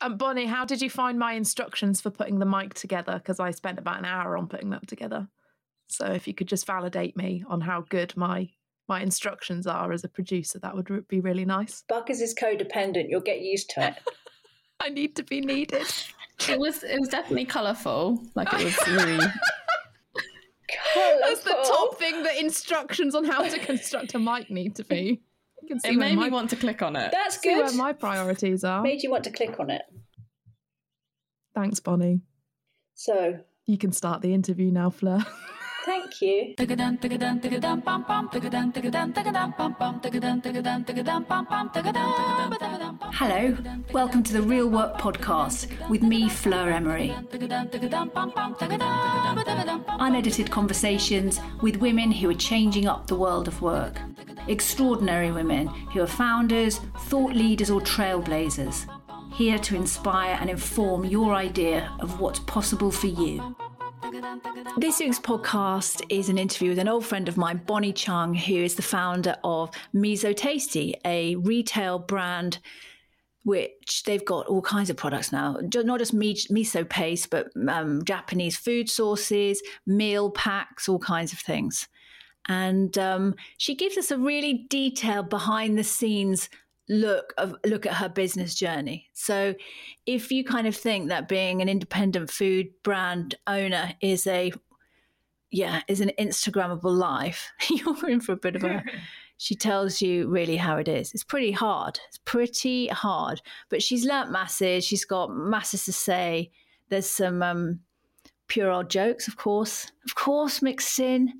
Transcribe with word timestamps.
Um, 0.00 0.16
Bonnie, 0.16 0.46
how 0.46 0.64
did 0.64 0.80
you 0.80 0.90
find 0.90 1.18
my 1.18 1.32
instructions 1.32 2.00
for 2.00 2.10
putting 2.10 2.38
the 2.38 2.46
mic 2.46 2.74
together? 2.74 3.14
Because 3.14 3.40
I 3.40 3.50
spent 3.50 3.78
about 3.78 3.98
an 3.98 4.04
hour 4.04 4.36
on 4.36 4.46
putting 4.46 4.70
that 4.70 4.86
together. 4.86 5.28
So 5.88 6.06
if 6.06 6.28
you 6.28 6.34
could 6.34 6.48
just 6.48 6.66
validate 6.66 7.16
me 7.16 7.44
on 7.48 7.60
how 7.60 7.84
good 7.88 8.16
my 8.16 8.50
my 8.88 9.02
instructions 9.02 9.66
are 9.66 9.92
as 9.92 10.02
a 10.02 10.08
producer, 10.08 10.58
that 10.60 10.74
would 10.74 11.06
be 11.08 11.20
really 11.20 11.44
nice. 11.44 11.84
Buckers 11.88 12.22
is 12.22 12.34
codependent. 12.34 13.10
You'll 13.10 13.20
get 13.20 13.40
used 13.40 13.70
to 13.70 13.88
it. 13.88 13.94
I 14.80 14.88
need 14.88 15.16
to 15.16 15.22
be 15.24 15.40
needed. 15.40 15.86
It 16.48 16.58
was 16.58 16.84
it 16.84 16.98
was 17.00 17.08
definitely 17.08 17.46
colourful. 17.46 18.22
Like 18.34 18.52
it 18.52 18.64
was 18.64 18.78
really 18.86 19.18
That's 20.94 21.42
the 21.42 21.56
top 21.66 21.98
thing 21.98 22.22
that 22.22 22.36
instructions 22.36 23.14
on 23.14 23.24
how 23.24 23.42
to 23.42 23.58
construct 23.58 24.14
a 24.14 24.18
mic 24.18 24.50
need 24.50 24.76
to 24.76 24.84
be. 24.84 25.20
You 25.68 25.74
can 25.74 25.80
see 25.80 25.88
it 25.90 25.98
made 25.98 26.16
my, 26.16 26.24
me 26.24 26.30
want 26.30 26.48
to 26.48 26.56
click 26.56 26.80
on 26.80 26.96
it. 26.96 27.12
That's 27.12 27.36
good. 27.36 27.58
where 27.58 27.72
my 27.74 27.92
priorities 27.92 28.64
are. 28.64 28.80
Made 28.80 29.02
you 29.02 29.10
want 29.10 29.24
to 29.24 29.30
click 29.30 29.60
on 29.60 29.68
it. 29.68 29.82
Thanks, 31.54 31.78
Bonnie. 31.78 32.22
So 32.94 33.38
you 33.66 33.76
can 33.76 33.92
start 33.92 34.22
the 34.22 34.32
interview 34.32 34.70
now, 34.70 34.88
Fleur. 34.88 35.26
Thank 35.88 36.20
you. 36.20 36.54
Hello, 43.14 43.56
welcome 43.94 44.22
to 44.22 44.32
the 44.34 44.42
Real 44.42 44.68
Work 44.68 44.98
Podcast 44.98 45.88
with 45.88 46.02
me, 46.02 46.28
Fleur 46.28 46.68
Emery. 46.72 47.16
Unedited 49.98 50.50
conversations 50.50 51.40
with 51.62 51.76
women 51.76 52.12
who 52.12 52.28
are 52.28 52.34
changing 52.34 52.86
up 52.86 53.06
the 53.06 53.16
world 53.16 53.48
of 53.48 53.62
work. 53.62 53.98
Extraordinary 54.46 55.32
women 55.32 55.68
who 55.68 56.02
are 56.02 56.06
founders, 56.06 56.82
thought 57.06 57.32
leaders, 57.32 57.70
or 57.70 57.80
trailblazers. 57.80 58.84
Here 59.32 59.58
to 59.60 59.74
inspire 59.74 60.36
and 60.38 60.50
inform 60.50 61.06
your 61.06 61.32
idea 61.34 61.90
of 62.00 62.20
what's 62.20 62.40
possible 62.40 62.90
for 62.90 63.06
you. 63.06 63.56
This 64.78 65.00
week's 65.00 65.18
podcast 65.18 66.02
is 66.08 66.28
an 66.28 66.38
interview 66.38 66.70
with 66.70 66.78
an 66.78 66.88
old 66.88 67.04
friend 67.04 67.28
of 67.28 67.36
mine, 67.36 67.60
Bonnie 67.66 67.92
Chung, 67.92 68.34
who 68.34 68.54
is 68.54 68.74
the 68.74 68.82
founder 68.82 69.36
of 69.44 69.70
Miso 69.94 70.34
Tasty, 70.34 70.94
a 71.04 71.36
retail 71.36 71.98
brand 71.98 72.58
which 73.44 74.02
they've 74.04 74.24
got 74.24 74.46
all 74.46 74.62
kinds 74.62 74.90
of 74.90 74.96
products 74.96 75.32
now, 75.32 75.58
not 75.74 75.98
just 75.98 76.14
miso 76.14 76.88
paste, 76.88 77.30
but 77.30 77.48
um, 77.68 78.04
Japanese 78.04 78.56
food 78.56 78.90
sauces, 78.90 79.62
meal 79.86 80.30
packs, 80.30 80.88
all 80.88 80.98
kinds 80.98 81.32
of 81.32 81.38
things. 81.38 81.88
And 82.46 82.96
um, 82.98 83.34
she 83.58 83.74
gives 83.74 83.96
us 83.96 84.10
a 84.10 84.18
really 84.18 84.66
detailed 84.68 85.28
behind 85.28 85.78
the 85.78 85.84
scenes 85.84 86.48
look 86.88 87.34
of 87.36 87.54
look 87.66 87.86
at 87.86 87.94
her 87.94 88.08
business 88.08 88.54
journey. 88.54 89.08
So 89.12 89.54
if 90.06 90.30
you 90.30 90.44
kind 90.44 90.66
of 90.66 90.74
think 90.74 91.08
that 91.08 91.28
being 91.28 91.60
an 91.60 91.68
independent 91.68 92.30
food 92.30 92.68
brand 92.82 93.34
owner 93.46 93.94
is 94.00 94.26
a 94.26 94.52
yeah, 95.50 95.82
is 95.88 96.00
an 96.00 96.12
Instagrammable 96.18 96.94
life, 96.96 97.50
you're 97.70 98.08
in 98.08 98.20
for 98.20 98.32
a 98.32 98.36
bit 98.36 98.56
of 98.56 98.64
a 98.64 98.82
she 99.38 99.54
tells 99.54 100.02
you 100.02 100.28
really 100.28 100.56
how 100.56 100.76
it 100.76 100.88
is. 100.88 101.14
It's 101.14 101.24
pretty 101.24 101.52
hard. 101.52 102.00
It's 102.08 102.18
pretty 102.18 102.88
hard. 102.88 103.40
But 103.70 103.82
she's 103.82 104.04
learnt 104.04 104.32
masses. 104.32 104.84
She's 104.84 105.04
got 105.04 105.30
masses 105.30 105.84
to 105.84 105.92
say. 105.92 106.50
There's 106.88 107.08
some 107.08 107.42
um, 107.42 107.80
pure 108.48 108.70
old 108.70 108.90
jokes, 108.90 109.28
of 109.28 109.36
course, 109.36 109.92
of 110.04 110.14
course, 110.14 110.60
mixed 110.60 110.98
in, 110.98 111.32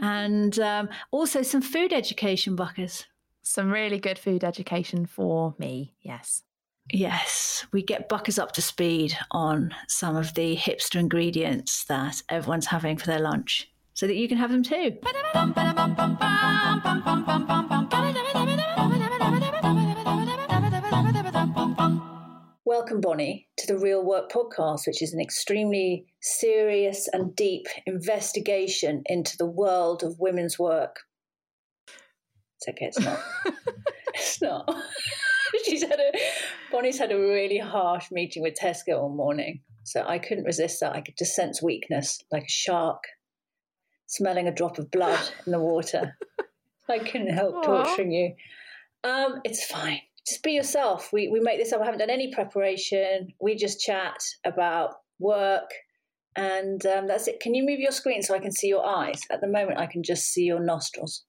and 0.00 0.58
um, 0.58 0.88
also 1.10 1.42
some 1.42 1.60
food 1.60 1.92
education 1.92 2.56
buckers. 2.56 3.06
Some 3.46 3.70
really 3.70 3.98
good 3.98 4.18
food 4.18 4.42
education 4.42 5.04
for 5.04 5.54
me, 5.58 5.92
yes. 6.00 6.44
Yes, 6.90 7.66
we 7.72 7.82
get 7.82 8.08
Buckers 8.08 8.38
up 8.38 8.52
to 8.52 8.62
speed 8.62 9.18
on 9.30 9.74
some 9.86 10.16
of 10.16 10.32
the 10.32 10.56
hipster 10.56 10.98
ingredients 10.98 11.84
that 11.84 12.22
everyone's 12.30 12.64
having 12.64 12.96
for 12.96 13.04
their 13.04 13.18
lunch 13.18 13.70
so 13.92 14.06
that 14.06 14.16
you 14.16 14.28
can 14.28 14.38
have 14.38 14.50
them 14.50 14.62
too. 14.62 14.96
Welcome, 22.64 23.02
Bonnie, 23.02 23.46
to 23.58 23.66
the 23.66 23.78
Real 23.78 24.02
Work 24.02 24.32
Podcast, 24.32 24.86
which 24.86 25.02
is 25.02 25.12
an 25.12 25.20
extremely 25.20 26.06
serious 26.22 27.08
and 27.12 27.36
deep 27.36 27.66
investigation 27.84 29.02
into 29.04 29.36
the 29.36 29.44
world 29.44 30.02
of 30.02 30.18
women's 30.18 30.58
work. 30.58 31.00
It's 32.66 32.68
okay. 32.68 32.86
It's 32.86 33.00
not. 33.00 33.20
it's 34.14 34.42
not. 34.42 34.74
She's 35.64 35.82
had 35.82 35.98
a. 35.98 36.12
Bonnie's 36.70 36.98
had 36.98 37.12
a 37.12 37.18
really 37.18 37.58
harsh 37.58 38.10
meeting 38.10 38.42
with 38.42 38.54
Tesco 38.60 38.98
all 38.98 39.08
morning, 39.08 39.60
so 39.84 40.04
I 40.06 40.18
couldn't 40.18 40.44
resist 40.44 40.80
that. 40.80 40.94
I 40.94 41.00
could 41.00 41.16
just 41.18 41.34
sense 41.34 41.62
weakness, 41.62 42.22
like 42.32 42.44
a 42.44 42.48
shark 42.48 43.02
smelling 44.06 44.46
a 44.46 44.54
drop 44.54 44.78
of 44.78 44.90
blood 44.90 45.20
in 45.46 45.52
the 45.52 45.60
water. 45.60 46.16
I 46.88 46.98
couldn't 46.98 47.32
help 47.32 47.56
Aww. 47.56 47.64
torturing 47.64 48.12
you. 48.12 48.34
Um, 49.02 49.40
it's 49.44 49.64
fine. 49.64 50.00
Just 50.26 50.42
be 50.42 50.52
yourself. 50.52 51.10
We 51.12 51.28
we 51.28 51.40
make 51.40 51.58
this 51.58 51.72
up. 51.72 51.80
I 51.80 51.84
haven't 51.84 52.00
done 52.00 52.10
any 52.10 52.32
preparation. 52.32 53.28
We 53.40 53.56
just 53.56 53.80
chat 53.80 54.16
about 54.44 54.94
work, 55.18 55.70
and 56.36 56.84
um, 56.86 57.06
that's 57.06 57.28
it. 57.28 57.40
Can 57.40 57.54
you 57.54 57.64
move 57.64 57.78
your 57.78 57.92
screen 57.92 58.22
so 58.22 58.34
I 58.34 58.38
can 58.38 58.52
see 58.52 58.68
your 58.68 58.86
eyes? 58.86 59.20
At 59.30 59.40
the 59.40 59.48
moment, 59.48 59.78
I 59.78 59.86
can 59.86 60.02
just 60.02 60.32
see 60.32 60.44
your 60.44 60.60
nostrils. 60.60 61.24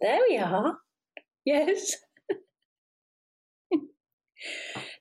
There 0.00 0.20
we 0.28 0.38
are. 0.38 0.78
Yes. 1.44 1.96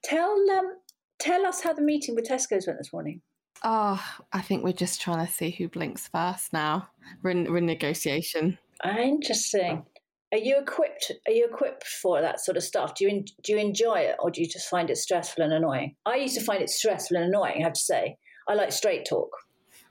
tell 0.04 0.50
um, 0.52 0.78
tell 1.20 1.46
us 1.46 1.62
how 1.62 1.74
the 1.74 1.82
meeting 1.82 2.16
with 2.16 2.28
Tesco's 2.28 2.68
went 2.68 2.80
this 2.80 2.94
morning. 2.94 3.22
Oh, 3.64 4.04
I 4.34 4.42
think 4.42 4.64
we're 4.64 4.74
just 4.74 5.02
trying 5.02 5.26
to 5.26 5.32
see 5.32 5.52
who 5.52 5.68
blinks 5.68 6.08
first 6.08 6.52
now. 6.52 6.88
We're 7.22 7.30
in, 7.32 7.52
we're 7.52 7.58
in 7.58 7.68
negotiation. 7.68 8.58
Interesting. 8.84 9.86
Are 10.32 10.38
you 10.38 10.58
equipped? 10.60 11.12
Are 11.28 11.32
you 11.32 11.46
equipped 11.46 11.86
for 11.86 12.22
that 12.22 12.40
sort 12.40 12.58
of 12.58 12.64
stuff? 12.64 12.96
Do 12.96 13.04
you 13.04 13.24
do 13.44 13.52
you 13.52 13.58
enjoy 13.60 14.00
it, 14.00 14.16
or 14.20 14.32
do 14.32 14.42
you 14.42 14.48
just 14.48 14.70
find 14.70 14.90
it 14.90 14.98
stressful 14.98 15.44
and 15.44 15.54
annoying? 15.54 15.96
I 16.06 16.16
used 16.16 16.36
to 16.36 16.44
find 16.44 16.62
it 16.62 16.70
stressful 16.70 17.18
and 17.18 17.26
annoying. 17.26 17.58
I 17.60 17.64
have 17.64 17.74
to 17.74 17.80
say, 17.80 18.18
I 18.48 18.54
like 18.54 18.72
straight 18.72 19.06
talk. 19.08 19.30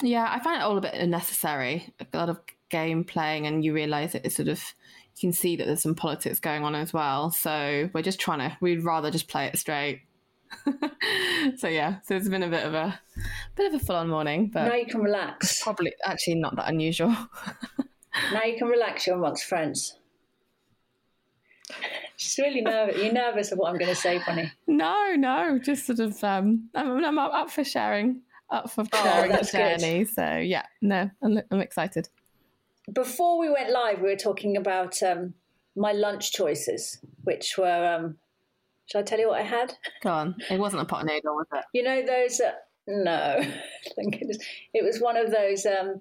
Yeah, 0.02 0.26
I 0.28 0.42
find 0.42 0.60
it 0.60 0.64
all 0.64 0.78
a 0.78 0.80
bit 0.80 0.94
unnecessary. 0.94 1.92
A 2.00 2.16
lot 2.16 2.30
of 2.30 2.40
game 2.70 3.04
playing 3.04 3.46
and 3.46 3.64
you 3.64 3.74
realize 3.74 4.14
it's 4.14 4.36
sort 4.36 4.48
of 4.48 4.62
you 5.16 5.28
can 5.28 5.32
see 5.32 5.56
that 5.56 5.66
there's 5.66 5.82
some 5.82 5.94
politics 5.94 6.40
going 6.40 6.64
on 6.64 6.74
as 6.74 6.92
well. 6.92 7.30
So 7.30 7.90
we're 7.92 8.02
just 8.02 8.20
trying 8.20 8.38
to 8.38 8.56
we'd 8.60 8.84
rather 8.84 9.10
just 9.10 9.28
play 9.28 9.46
it 9.46 9.58
straight. 9.58 10.02
so 11.56 11.68
yeah, 11.68 12.00
so 12.02 12.16
it's 12.16 12.28
been 12.28 12.42
a 12.42 12.48
bit 12.48 12.64
of 12.64 12.74
a 12.74 12.98
bit 13.56 13.72
of 13.72 13.80
a 13.80 13.84
full 13.84 13.96
on 13.96 14.08
morning, 14.08 14.50
but 14.52 14.68
now 14.68 14.74
you 14.74 14.86
can 14.86 15.02
relax. 15.02 15.62
Probably 15.62 15.92
actually 16.04 16.36
not 16.36 16.56
that 16.56 16.68
unusual. 16.68 17.10
now 18.32 18.42
you 18.44 18.56
can 18.56 18.68
relax. 18.68 19.06
You're 19.06 19.16
amongst 19.16 19.44
friends. 19.44 19.96
She's 22.16 22.36
really 22.38 22.62
nervous. 22.62 22.96
You're 23.00 23.12
nervous 23.12 23.52
of 23.52 23.58
what 23.58 23.70
I'm 23.70 23.78
going 23.78 23.90
to 23.90 23.94
say, 23.94 24.20
Bonnie. 24.26 24.50
No, 24.66 25.14
no, 25.16 25.58
just 25.58 25.86
sort 25.86 26.00
of. 26.00 26.22
Um, 26.24 26.68
I'm, 26.74 27.04
I'm 27.04 27.18
up 27.18 27.50
for 27.50 27.62
sharing, 27.62 28.22
up 28.50 28.70
for 28.70 28.84
oh, 28.92 29.02
sharing 29.02 29.32
oh, 29.32 29.36
the 29.36 29.44
journey. 29.44 30.04
Good. 30.04 30.14
So 30.14 30.36
yeah, 30.36 30.64
no, 30.82 31.10
I'm, 31.22 31.40
I'm 31.50 31.60
excited 31.60 32.08
before 32.92 33.38
we 33.38 33.50
went 33.50 33.70
live, 33.70 34.00
we 34.00 34.08
were 34.08 34.16
talking 34.16 34.56
about 34.56 35.02
um, 35.02 35.34
my 35.76 35.92
lunch 35.92 36.32
choices, 36.32 36.98
which 37.24 37.56
were. 37.58 37.96
Um, 37.98 38.16
shall 38.86 39.02
I 39.02 39.04
tell 39.04 39.18
you 39.18 39.28
what 39.28 39.40
I 39.40 39.44
had? 39.44 39.74
Go 40.02 40.10
on. 40.10 40.36
It 40.50 40.58
wasn't 40.58 40.82
a 40.82 40.86
pot 40.86 41.04
noodle, 41.04 41.34
was 41.34 41.46
it? 41.52 41.64
You 41.72 41.82
know 41.82 42.04
those? 42.04 42.40
Uh, 42.40 42.52
no, 42.86 43.40
thank 43.96 44.18
goodness. 44.18 44.38
It 44.74 44.84
was 44.84 45.00
one 45.00 45.16
of 45.16 45.30
those 45.30 45.66
um, 45.66 46.00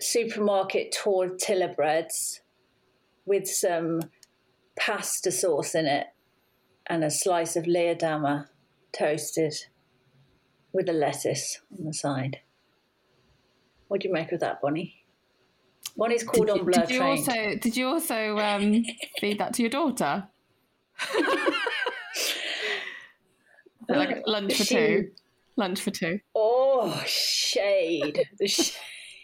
supermarket 0.00 0.92
tortilla 0.92 1.68
breads 1.68 2.40
with 3.26 3.46
some 3.46 4.00
pasta 4.76 5.30
sauce 5.30 5.74
in 5.74 5.86
it 5.86 6.06
and 6.86 7.04
a 7.04 7.10
slice 7.10 7.56
of 7.56 7.64
Leerdammer 7.64 8.48
toasted 8.92 9.54
with 10.72 10.88
a 10.88 10.92
lettuce 10.92 11.60
on 11.78 11.84
the 11.84 11.94
side. 11.94 12.40
What 13.88 14.00
do 14.00 14.08
you 14.08 14.14
make 14.14 14.32
of 14.32 14.40
that, 14.40 14.60
Bonnie? 14.60 15.01
One 15.94 16.12
is 16.12 16.22
called 16.22 16.48
on 16.50 16.64
blur 16.64 16.72
did 16.72 16.90
you 16.90 16.98
trained. 16.98 17.28
Also, 17.28 17.56
did 17.56 17.76
you 17.76 17.86
also 17.86 18.38
um, 18.38 18.84
feed 19.20 19.38
that 19.38 19.54
to 19.54 19.62
your 19.62 19.70
daughter? 19.70 20.28
like 23.88 24.22
lunch 24.26 24.54
for 24.54 24.64
two. 24.64 25.10
Lunch 25.56 25.80
for 25.80 25.90
two. 25.90 26.20
Oh, 26.34 27.02
shade! 27.06 28.26
sh- 28.46 28.76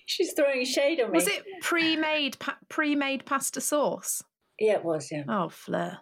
she's 0.04 0.34
throwing 0.34 0.64
shade 0.66 1.00
on 1.00 1.10
me. 1.10 1.16
Was 1.16 1.26
it 1.26 1.42
pre-made 1.62 2.38
pa- 2.38 2.58
pre-made 2.68 3.24
pasta 3.24 3.62
sauce? 3.62 4.22
Yeah, 4.58 4.74
it 4.74 4.84
was. 4.84 5.10
Yeah. 5.10 5.24
Oh, 5.26 5.48
Fleur. 5.48 5.98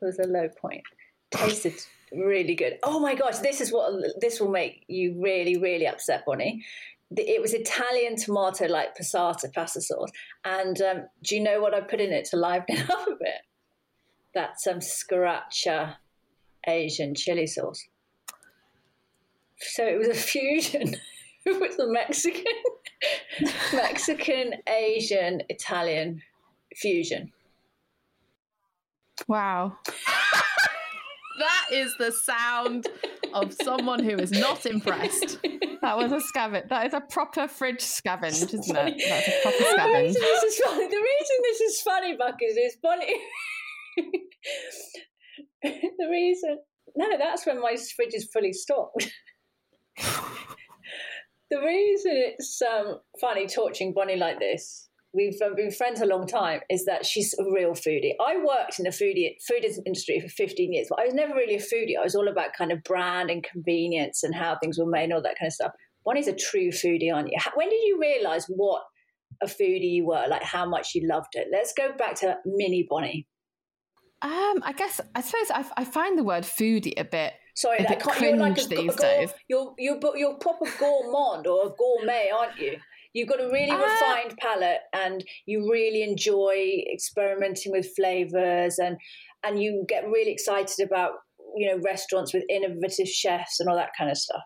It 0.00 0.04
was 0.04 0.18
a 0.20 0.26
low 0.28 0.48
point. 0.60 0.82
Tasted 1.32 1.74
really 2.12 2.54
good. 2.54 2.78
Oh 2.82 3.00
my 3.00 3.14
gosh, 3.14 3.38
this 3.38 3.60
is 3.60 3.72
what 3.72 3.92
this 4.20 4.40
will 4.40 4.50
make 4.50 4.84
you 4.86 5.20
really, 5.20 5.56
really 5.56 5.86
upset, 5.86 6.24
Bonnie 6.26 6.64
it 7.16 7.40
was 7.40 7.54
Italian 7.54 8.16
tomato 8.16 8.66
like 8.66 8.96
passata 8.96 9.52
pasta 9.52 9.80
sauce. 9.80 10.10
And 10.44 10.80
um, 10.80 11.06
do 11.22 11.36
you 11.36 11.42
know 11.42 11.60
what 11.60 11.74
I 11.74 11.80
put 11.80 12.00
in 12.00 12.12
it 12.12 12.26
to 12.26 12.36
liven 12.36 12.64
it 12.68 12.90
up 12.90 13.06
a 13.06 13.16
bit? 13.18 13.42
That's 14.34 14.64
some 14.64 14.74
um, 14.74 14.80
sriracha 14.80 15.96
Asian 16.66 17.14
chili 17.14 17.46
sauce. 17.46 17.86
So 19.58 19.86
it 19.86 19.98
was 19.98 20.08
a 20.08 20.14
fusion. 20.14 20.96
with 21.46 21.76
the 21.76 21.88
Mexican, 21.88 22.44
Mexican, 23.72 24.54
Asian, 24.68 25.42
Italian 25.48 26.22
fusion. 26.76 27.32
Wow. 29.26 29.76
that 31.38 31.66
is 31.72 31.94
the 31.98 32.12
sound 32.12 32.88
of 33.34 33.52
someone 33.62 34.02
who 34.02 34.16
is 34.16 34.30
not 34.30 34.66
impressed. 34.74 35.38
That 35.82 35.96
was 35.96 36.12
a 36.12 36.20
scavenge. 36.20 36.68
That 36.68 36.86
is 36.86 36.94
a 36.94 37.00
proper 37.00 37.48
fridge 37.48 37.80
scavenge, 37.80 38.42
isn't 38.54 38.76
it? 38.76 39.02
That's 39.08 39.28
a 39.28 39.42
proper 39.42 39.58
The 39.58 39.64
scavenge. 39.64 40.02
reason 40.02 40.22
this 40.22 40.42
is 40.44 40.58
funny, 40.58 40.88
the 40.88 40.96
reason 40.96 41.36
this 41.42 41.60
is 41.60 41.80
funny, 41.82 42.16
Buck, 42.16 42.36
is 42.42 42.56
it's 42.56 42.76
funny. 42.82 43.14
the 45.62 46.08
reason, 46.10 46.58
no, 46.96 47.06
that's 47.18 47.46
when 47.46 47.60
my 47.60 47.76
fridge 47.96 48.14
is 48.14 48.28
fully 48.32 48.52
stocked. 48.52 49.10
the 51.50 51.58
reason 51.60 52.12
it's 52.14 52.60
um, 52.62 53.00
funny 53.20 53.46
torching 53.46 53.92
Bonnie 53.92 54.16
like 54.16 54.38
this, 54.38 54.88
we've 55.12 55.40
um, 55.42 55.54
been 55.54 55.70
friends 55.70 56.00
a 56.00 56.06
long 56.06 56.26
time, 56.26 56.60
is 56.70 56.84
that 56.84 57.04
she's 57.04 57.34
a 57.38 57.44
real 57.44 57.72
foodie. 57.72 58.12
I 58.24 58.36
worked 58.36 58.78
in 58.78 58.84
the 58.84 58.90
foodie 58.90 59.36
food 59.46 59.64
industry 59.86 60.20
for 60.20 60.28
15 60.28 60.72
years, 60.72 60.86
but 60.88 61.00
I 61.00 61.04
was 61.04 61.14
never 61.14 61.34
really 61.34 61.56
a 61.56 61.60
foodie. 61.60 61.98
I 61.98 62.02
was 62.02 62.14
all 62.14 62.28
about 62.28 62.54
kind 62.56 62.72
of 62.72 62.82
brand 62.82 63.30
and 63.30 63.42
convenience 63.42 64.22
and 64.22 64.34
how 64.34 64.56
things 64.56 64.78
were 64.78 64.86
made 64.86 65.04
and 65.04 65.14
all 65.14 65.22
that 65.22 65.38
kind 65.38 65.48
of 65.48 65.54
stuff. 65.54 65.72
Bonnie's 66.04 66.28
a 66.28 66.34
true 66.34 66.70
foodie, 66.70 67.12
aren't 67.12 67.28
you? 67.30 67.38
When 67.54 67.68
did 67.68 67.82
you 67.84 67.98
realize 68.00 68.46
what 68.46 68.82
a 69.42 69.46
foodie 69.46 69.90
you 69.90 70.06
were, 70.06 70.24
like 70.28 70.42
how 70.42 70.66
much 70.66 70.94
you 70.94 71.06
loved 71.08 71.34
it? 71.34 71.48
Let's 71.50 71.72
go 71.72 71.92
back 71.96 72.16
to 72.16 72.38
mini 72.44 72.86
Bonnie. 72.88 73.26
Um, 74.22 74.62
I 74.62 74.72
guess 74.76 75.00
I 75.14 75.20
suppose 75.20 75.50
I, 75.50 75.64
I 75.76 75.84
find 75.84 76.16
the 76.16 76.22
word 76.22 76.44
foodie 76.44 76.94
a 76.96 77.04
bit. 77.04 77.32
Sorry, 77.54 77.78
A 77.78 77.82
that 77.82 77.88
bit 77.88 78.00
can't, 78.00 78.20
you're 78.20 78.36
like 78.36 78.52
a, 78.52 78.54
cringe 78.54 78.70
go- 78.70 78.82
these 78.82 78.96
days. 78.96 79.30
You're 79.48 79.74
you're 79.78 79.98
you're 80.16 80.34
proper 80.34 80.66
gourmand 80.78 81.46
or 81.46 81.66
a 81.66 81.70
gourmet, 81.70 82.30
aren't 82.34 82.58
you? 82.58 82.78
You've 83.14 83.28
got 83.28 83.40
a 83.40 83.48
really 83.50 83.70
Ah. 83.70 83.76
refined 83.82 84.38
palate, 84.38 84.80
and 84.92 85.24
you 85.46 85.70
really 85.70 86.02
enjoy 86.02 86.82
experimenting 86.92 87.72
with 87.72 87.94
flavors, 87.94 88.78
and 88.78 88.96
and 89.44 89.62
you 89.62 89.84
get 89.88 90.04
really 90.06 90.32
excited 90.32 90.84
about 90.84 91.12
you 91.56 91.68
know 91.70 91.78
restaurants 91.84 92.32
with 92.32 92.44
innovative 92.48 93.08
chefs 93.08 93.60
and 93.60 93.68
all 93.68 93.76
that 93.76 93.90
kind 93.98 94.10
of 94.10 94.16
stuff. 94.18 94.42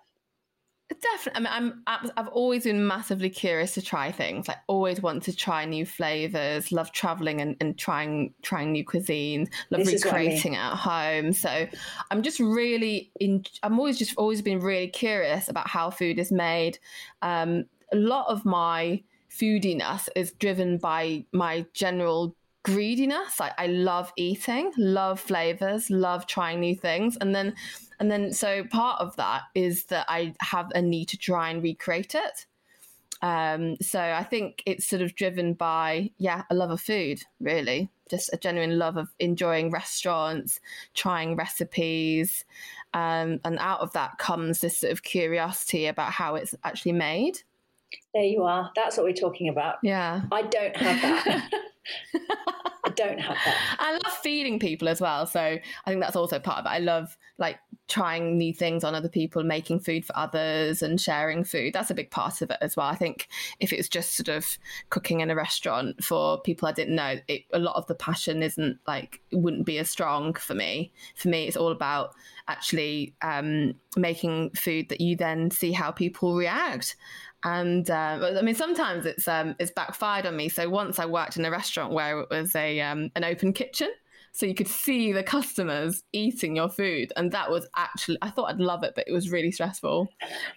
Definitely. 0.88 1.46
I 1.48 1.60
mean, 1.60 1.82
I'm, 1.88 2.10
I've 2.16 2.28
always 2.28 2.62
been 2.62 2.86
massively 2.86 3.28
curious 3.28 3.74
to 3.74 3.82
try 3.82 4.12
things. 4.12 4.46
Like, 4.46 4.58
always 4.68 5.02
want 5.02 5.24
to 5.24 5.34
try 5.34 5.64
new 5.64 5.84
flavors. 5.84 6.70
Love 6.70 6.92
traveling 6.92 7.40
and, 7.40 7.56
and 7.60 7.76
trying 7.76 8.32
trying 8.42 8.70
new 8.70 8.84
cuisines. 8.84 9.48
Love 9.70 9.84
This 9.84 9.92
is 9.92 10.04
what 10.04 10.14
I 10.14 10.18
mean. 10.18 10.26
recreating 10.28 10.54
at 10.54 10.76
home. 10.76 11.32
So, 11.32 11.66
I'm 12.12 12.22
just 12.22 12.38
really 12.38 13.10
in. 13.18 13.44
I'm 13.64 13.78
always 13.80 13.98
just 13.98 14.16
always 14.16 14.42
been 14.42 14.60
really 14.60 14.86
curious 14.86 15.48
about 15.48 15.68
how 15.68 15.90
food 15.90 16.20
is 16.20 16.30
made. 16.30 16.78
Um, 17.20 17.64
a 17.92 17.96
lot 17.96 18.26
of 18.28 18.44
my 18.44 19.02
foodiness 19.30 20.08
is 20.14 20.32
driven 20.32 20.78
by 20.78 21.24
my 21.32 21.66
general 21.72 22.34
greediness. 22.62 23.38
Like, 23.38 23.52
I 23.58 23.66
love 23.66 24.12
eating, 24.16 24.72
love 24.76 25.20
flavors, 25.20 25.90
love 25.90 26.26
trying 26.26 26.60
new 26.60 26.74
things, 26.74 27.16
and 27.20 27.34
then 27.34 27.54
and 27.98 28.10
then, 28.10 28.32
so 28.32 28.64
part 28.64 29.00
of 29.00 29.16
that 29.16 29.42
is 29.54 29.84
that 29.84 30.04
I 30.08 30.34
have 30.40 30.70
a 30.74 30.82
need 30.82 31.08
to 31.08 31.16
try 31.16 31.48
and 31.50 31.62
recreate 31.62 32.14
it. 32.14 32.46
Um, 33.22 33.76
so 33.80 33.98
I 33.98 34.22
think 34.22 34.62
it's 34.66 34.86
sort 34.86 35.00
of 35.00 35.14
driven 35.14 35.54
by, 35.54 36.10
yeah, 36.18 36.42
a 36.50 36.54
love 36.54 36.70
of 36.70 36.80
food, 36.80 37.22
really. 37.40 37.88
Just 38.10 38.30
a 38.32 38.36
genuine 38.36 38.78
love 38.78 38.98
of 38.98 39.08
enjoying 39.18 39.70
restaurants, 39.70 40.60
trying 40.94 41.36
recipes. 41.36 42.44
Um, 42.92 43.40
and 43.44 43.58
out 43.58 43.80
of 43.80 43.92
that 43.94 44.18
comes 44.18 44.60
this 44.60 44.80
sort 44.80 44.92
of 44.92 45.02
curiosity 45.02 45.86
about 45.86 46.12
how 46.12 46.34
it's 46.34 46.54
actually 46.64 46.92
made. 46.92 47.42
There 48.14 48.24
you 48.24 48.42
are. 48.42 48.70
That's 48.74 48.96
what 48.96 49.04
we're 49.04 49.12
talking 49.12 49.48
about. 49.48 49.76
Yeah. 49.82 50.22
I 50.32 50.42
don't 50.42 50.76
have 50.76 51.24
that. 51.24 51.52
I 52.84 52.90
don't 52.90 53.18
have 53.18 53.36
that. 53.44 53.76
I 53.78 53.92
love 53.92 54.12
feeding 54.22 54.58
people 54.58 54.88
as 54.88 55.00
well. 55.00 55.26
So 55.26 55.40
I 55.40 55.60
think 55.86 56.00
that's 56.00 56.16
also 56.16 56.38
part 56.38 56.58
of 56.58 56.66
it. 56.66 56.70
I 56.70 56.78
love 56.78 57.16
like 57.38 57.58
trying 57.88 58.38
new 58.38 58.52
things 58.52 58.84
on 58.84 58.94
other 58.94 59.08
people, 59.08 59.42
making 59.42 59.80
food 59.80 60.04
for 60.04 60.16
others 60.16 60.82
and 60.82 61.00
sharing 61.00 61.44
food. 61.44 61.72
That's 61.72 61.90
a 61.90 61.94
big 61.94 62.10
part 62.10 62.42
of 62.42 62.50
it 62.50 62.58
as 62.60 62.76
well. 62.76 62.86
I 62.86 62.94
think 62.94 63.28
if 63.60 63.72
it's 63.72 63.88
just 63.88 64.16
sort 64.16 64.28
of 64.28 64.58
cooking 64.90 65.20
in 65.20 65.30
a 65.30 65.34
restaurant 65.34 66.02
for 66.02 66.40
people 66.40 66.68
I 66.68 66.72
didn't 66.72 66.94
know, 66.94 67.16
it, 67.28 67.42
a 67.52 67.58
lot 67.58 67.76
of 67.76 67.86
the 67.86 67.94
passion 67.94 68.42
isn't 68.42 68.78
like, 68.86 69.20
wouldn't 69.32 69.66
be 69.66 69.78
as 69.78 69.90
strong 69.90 70.34
for 70.34 70.54
me. 70.54 70.92
For 71.16 71.28
me, 71.28 71.46
it's 71.46 71.56
all 71.56 71.72
about 71.72 72.14
actually 72.48 73.14
um, 73.22 73.74
making 73.96 74.50
food 74.50 74.88
that 74.88 75.00
you 75.00 75.16
then 75.16 75.50
see 75.50 75.72
how 75.72 75.90
people 75.90 76.36
react. 76.36 76.96
And 77.46 77.88
uh, 77.88 78.34
I 78.37 78.43
mean, 78.43 78.56
sometimes 78.56 79.06
it's 79.06 79.28
um, 79.28 79.54
it's 79.60 79.70
backfired 79.70 80.26
on 80.26 80.37
me. 80.37 80.48
So 80.48 80.69
once 80.69 80.98
I 80.98 81.06
worked 81.06 81.37
in 81.37 81.44
a 81.44 81.50
restaurant 81.50 81.93
where 81.93 82.19
it 82.19 82.28
was 82.28 82.56
a 82.56 82.81
um, 82.81 83.12
an 83.14 83.22
open 83.22 83.52
kitchen, 83.52 83.88
so 84.32 84.46
you 84.46 84.54
could 84.54 84.66
see 84.66 85.12
the 85.12 85.22
customers 85.22 86.02
eating 86.12 86.56
your 86.56 86.69
food, 86.69 87.12
and 87.16 87.31
that 87.31 87.48
was 87.48 87.69
actually 87.76 88.19
I 88.20 88.31
thought 88.31 88.50
I'd 88.50 88.58
love 88.58 88.82
it, 88.82 88.94
but 88.96 89.04
it 89.06 89.12
was 89.12 89.31
really 89.31 89.52
stressful 89.52 90.08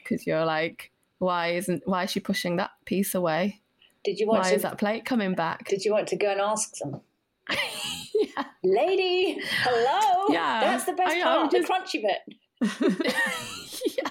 because 0.04 0.26
you're 0.26 0.46
like, 0.46 0.92
why 1.20 1.50
isn't 1.50 1.84
why 1.86 2.06
is 2.06 2.12
she 2.12 2.20
pushing 2.20 2.56
that 2.56 2.72
piece 2.86 3.14
away? 3.14 3.62
Did 4.04 4.18
you 4.20 4.26
want 4.26 4.42
Why 4.42 4.50
to? 4.50 4.56
is 4.56 4.62
that 4.64 4.80
plate 4.80 5.06
coming 5.06 5.36
back? 5.36 5.68
Did 5.68 5.86
you 5.86 5.92
want 5.92 6.08
to 6.08 6.16
go 6.16 6.32
and 6.32 6.42
ask 6.42 6.76
them? 6.78 7.02
yeah. 7.50 8.46
Lady, 8.64 9.38
hello. 9.62 10.26
Yeah, 10.30 10.62
that's 10.62 10.86
the 10.86 10.94
best 10.94 11.16
I 11.16 11.22
part, 11.22 11.54
I'm 11.54 11.62
the 11.62 11.68
crunchy 11.68 12.02
bit. 12.02 13.82
yeah. 13.98 14.10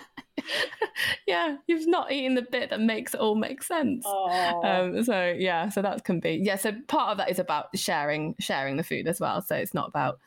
yeah, 1.27 1.56
you've 1.67 1.87
not 1.87 2.12
eaten 2.12 2.35
the 2.35 2.43
bit 2.43 2.71
that 2.71 2.81
makes 2.81 3.15
it 3.15 3.21
all 3.21 3.35
make 3.35 3.62
sense. 3.62 4.05
Oh, 4.06 4.62
Um, 4.65 5.05
so 5.05 5.35
yeah, 5.37 5.69
so 5.69 5.83
that 5.83 6.05
can 6.05 6.21
be 6.21 6.41
yeah. 6.43 6.56
So 6.56 6.73
part 6.87 7.11
of 7.11 7.19
that 7.19 7.31
is 7.31 7.39
about 7.39 7.77
sharing 7.77 8.35
sharing 8.39 8.77
the 8.77 8.83
food 8.83 9.06
as 9.06 9.21
well. 9.21 9.43
So 9.43 9.56
it's 9.56 9.75
not 9.75 9.89
about 9.89 10.19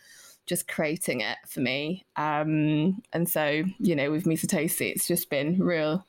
just 0.46 0.68
creating 0.68 1.22
it 1.22 1.38
for 1.48 1.60
me. 1.60 2.06
Um, 2.16 3.02
and 3.14 3.28
so 3.28 3.64
you 3.80 3.96
know, 3.96 4.12
with 4.12 4.26
Miso 4.26 4.48
Tasty, 4.48 4.90
it's 4.90 5.08
just 5.08 5.30
been 5.30 5.60
real. 5.60 6.06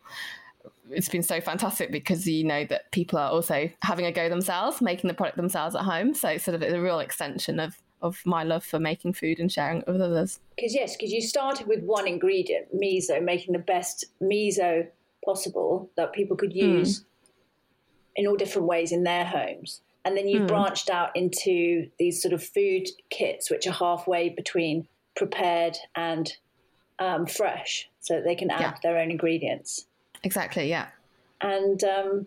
It's 0.90 1.08
been 1.08 1.22
so 1.22 1.40
fantastic 1.40 1.90
because 1.90 2.26
you 2.26 2.44
know 2.44 2.64
that 2.66 2.90
people 2.92 3.18
are 3.18 3.30
also 3.30 3.70
having 3.82 4.06
a 4.06 4.12
go 4.12 4.28
themselves, 4.28 4.80
making 4.80 5.08
the 5.08 5.14
product 5.14 5.36
themselves 5.36 5.74
at 5.74 5.82
home. 5.82 6.14
So 6.14 6.28
it's 6.28 6.44
sort 6.44 6.54
of 6.54 6.62
a 6.62 6.80
real 6.80 6.98
extension 6.98 7.60
of 7.60 7.76
of 8.02 8.20
my 8.24 8.42
love 8.44 8.64
for 8.64 8.78
making 8.78 9.12
food 9.14 9.38
and 9.38 9.50
sharing 9.50 9.78
it 9.82 9.86
with 9.86 10.00
others. 10.00 10.40
because 10.56 10.74
yes, 10.74 10.96
because 10.96 11.12
you 11.12 11.20
started 11.22 11.66
with 11.66 11.82
one 11.82 12.06
ingredient, 12.06 12.66
miso, 12.74 13.22
making 13.22 13.52
the 13.52 13.58
best 13.58 14.04
miso 14.20 14.86
possible 15.24 15.90
that 15.96 16.12
people 16.12 16.36
could 16.36 16.52
use 16.54 17.04
in 18.16 18.26
all 18.26 18.36
different 18.36 18.66
ways 18.68 18.92
in 18.92 19.04
their 19.04 19.24
homes. 19.24 19.80
And 20.04 20.16
then 20.16 20.28
you 20.28 20.40
Mm. 20.40 20.48
branched 20.48 20.90
out 20.90 21.16
into 21.16 21.88
these 21.98 22.20
sort 22.20 22.34
of 22.34 22.42
food 22.44 22.88
kits, 23.10 23.50
which 23.50 23.66
are 23.66 23.72
halfway 23.72 24.28
between 24.28 24.86
prepared 25.14 25.76
and 25.94 26.36
um, 26.98 27.26
fresh, 27.26 27.88
so 28.00 28.14
that 28.14 28.24
they 28.24 28.34
can 28.34 28.50
add 28.50 28.60
Yeah. 28.60 28.74
their 28.82 28.98
own 28.98 29.10
ingredients. 29.10 29.86
Exactly. 30.22 30.68
Yeah. 30.68 30.88
And 31.40 31.82
um, 31.82 32.26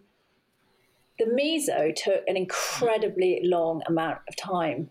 the 1.20 1.25
miso 1.25 1.94
took 1.96 2.27
an 2.27 2.36
incredibly 2.36 3.41
long 3.44 3.82
amount 3.88 4.20
of 4.27 4.36
time 4.36 4.89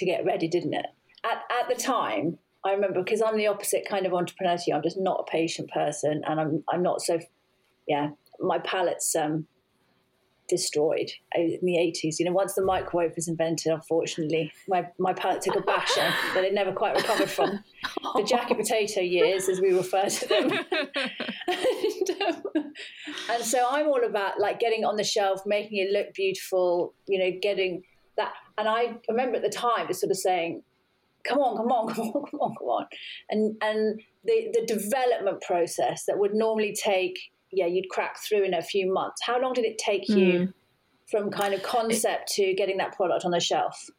to 0.00 0.06
get 0.06 0.24
ready, 0.24 0.48
didn't 0.48 0.74
it? 0.74 0.86
At, 1.24 1.42
at 1.60 1.68
the 1.68 1.80
time, 1.80 2.38
I 2.64 2.72
remember 2.72 3.02
because 3.02 3.22
I'm 3.22 3.36
the 3.36 3.46
opposite 3.46 3.86
kind 3.88 4.06
of 4.06 4.12
entrepreneur 4.12 4.56
to 4.56 4.62
you. 4.66 4.74
I'm 4.74 4.82
just 4.82 4.98
not 4.98 5.24
a 5.26 5.30
patient 5.30 5.70
person, 5.70 6.22
and 6.26 6.40
I'm 6.40 6.64
I'm 6.72 6.82
not 6.82 7.00
so. 7.00 7.20
Yeah, 7.86 8.10
my 8.38 8.58
palate's 8.58 9.14
um, 9.16 9.46
destroyed 10.50 11.10
in 11.34 11.58
the 11.62 11.76
80s. 11.76 12.18
You 12.18 12.26
know, 12.26 12.32
once 12.32 12.54
the 12.54 12.64
microwave 12.64 13.12
was 13.16 13.28
invented, 13.28 13.72
unfortunately, 13.72 14.52
my 14.68 14.86
my 14.98 15.14
palate 15.14 15.40
took 15.42 15.56
a 15.56 15.62
bashing 15.62 16.02
that 16.34 16.44
it 16.44 16.52
never 16.52 16.72
quite 16.72 16.96
recovered 16.96 17.30
from. 17.30 17.64
The 18.14 18.24
Jacket 18.24 18.58
Potato 18.58 19.00
years, 19.00 19.48
as 19.48 19.60
we 19.60 19.72
refer 19.72 20.08
to 20.08 20.28
them 20.28 20.50
and, 21.48 22.22
um, 22.22 22.72
and 23.30 23.44
so 23.44 23.66
I'm 23.70 23.86
all 23.86 24.04
about 24.04 24.40
like 24.40 24.58
getting 24.58 24.84
on 24.84 24.96
the 24.96 25.04
shelf, 25.04 25.42
making 25.46 25.78
it 25.78 25.92
look 25.92 26.12
beautiful, 26.12 26.94
you 27.06 27.18
know, 27.18 27.38
getting 27.40 27.82
that. 28.20 28.32
And 28.58 28.68
I 28.68 28.98
remember 29.08 29.36
at 29.36 29.42
the 29.42 29.50
time 29.50 29.88
just 29.88 30.00
sort 30.00 30.10
of 30.10 30.16
saying, 30.16 30.62
"Come 31.24 31.38
on, 31.38 31.56
come 31.56 31.72
on, 31.72 31.88
come 31.94 32.08
on, 32.08 32.30
come 32.30 32.40
on, 32.40 32.54
come 32.56 32.68
on," 32.68 32.86
and 33.30 33.56
and 33.62 34.00
the 34.24 34.50
the 34.52 34.66
development 34.66 35.42
process 35.42 36.04
that 36.06 36.18
would 36.18 36.34
normally 36.34 36.74
take, 36.74 37.18
yeah, 37.50 37.66
you'd 37.66 37.88
crack 37.88 38.16
through 38.28 38.44
in 38.44 38.54
a 38.54 38.62
few 38.62 38.92
months. 38.92 39.22
How 39.22 39.40
long 39.40 39.52
did 39.52 39.64
it 39.64 39.78
take 39.78 40.08
you 40.08 40.52
from 41.10 41.30
kind 41.30 41.54
of 41.54 41.62
concept 41.62 42.32
to 42.34 42.54
getting 42.54 42.76
that 42.78 42.94
product 42.96 43.24
on 43.24 43.30
the 43.30 43.40
shelf? 43.40 43.90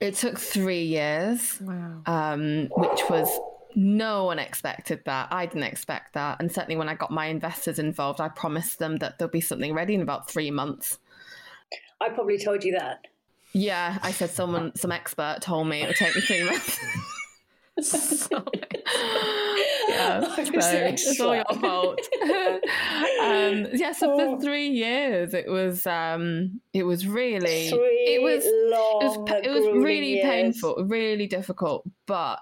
It 0.00 0.14
took 0.14 0.38
three 0.38 0.84
years. 0.84 1.60
Wow. 1.60 2.02
um, 2.06 2.68
which 2.76 3.00
was 3.10 3.28
no 3.74 4.24
one 4.24 4.38
expected 4.38 5.02
that. 5.06 5.28
I 5.30 5.46
didn't 5.46 5.64
expect 5.64 6.14
that. 6.14 6.40
And 6.40 6.50
certainly 6.50 6.76
when 6.76 6.88
I 6.88 6.94
got 6.94 7.10
my 7.10 7.26
investors 7.26 7.78
involved, 7.78 8.20
I 8.20 8.28
promised 8.28 8.78
them 8.78 8.96
that 8.96 9.18
there'll 9.18 9.30
be 9.30 9.40
something 9.40 9.74
ready 9.74 9.94
in 9.94 10.02
about 10.02 10.30
three 10.30 10.50
months. 10.50 10.98
I 12.00 12.08
probably 12.10 12.38
told 12.38 12.64
you 12.64 12.72
that. 12.72 13.06
Yeah, 13.52 13.98
I 14.02 14.12
said 14.12 14.30
someone, 14.30 14.74
some 14.76 14.92
expert 14.92 15.38
told 15.40 15.68
me 15.68 15.82
it 15.82 15.86
would 15.86 15.96
take 15.96 16.14
me 16.14 16.20
three 16.20 16.44
months. 16.44 16.78
yeah, 19.88 20.20
so 20.34 20.42
it's 20.44 21.20
all 21.20 21.34
your 21.34 21.44
fault. 21.60 22.00
um, 23.22 23.68
yeah, 23.72 23.92
so 23.92 24.16
for 24.16 24.22
oh. 24.22 24.40
three 24.40 24.68
years, 24.68 25.32
it 25.32 25.48
was 25.48 25.86
um, 25.86 26.60
it 26.72 26.82
was 26.82 27.06
really 27.06 27.68
three 27.68 28.16
it 28.16 28.22
was 28.22 28.44
long, 28.44 29.28
it 29.28 29.28
was, 29.28 29.40
it 29.44 29.50
was 29.50 29.84
really 29.84 30.14
years. 30.14 30.24
painful, 30.24 30.84
really 30.86 31.28
difficult. 31.28 31.88
But 32.06 32.40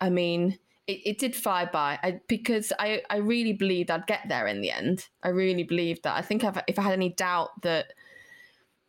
I 0.00 0.08
mean, 0.08 0.56
it, 0.86 1.00
it 1.04 1.18
did 1.18 1.34
fly 1.34 1.64
by 1.64 1.98
I, 2.04 2.20
because 2.28 2.72
I, 2.78 3.02
I 3.10 3.16
really 3.16 3.54
believed 3.54 3.90
I'd 3.90 4.06
get 4.06 4.28
there 4.28 4.46
in 4.46 4.60
the 4.60 4.70
end. 4.70 5.08
I 5.20 5.30
really 5.30 5.64
believed 5.64 6.04
that. 6.04 6.16
I 6.16 6.22
think 6.22 6.44
if, 6.44 6.56
if 6.68 6.78
I 6.78 6.82
had 6.82 6.92
any 6.92 7.10
doubt 7.10 7.62
that 7.62 7.92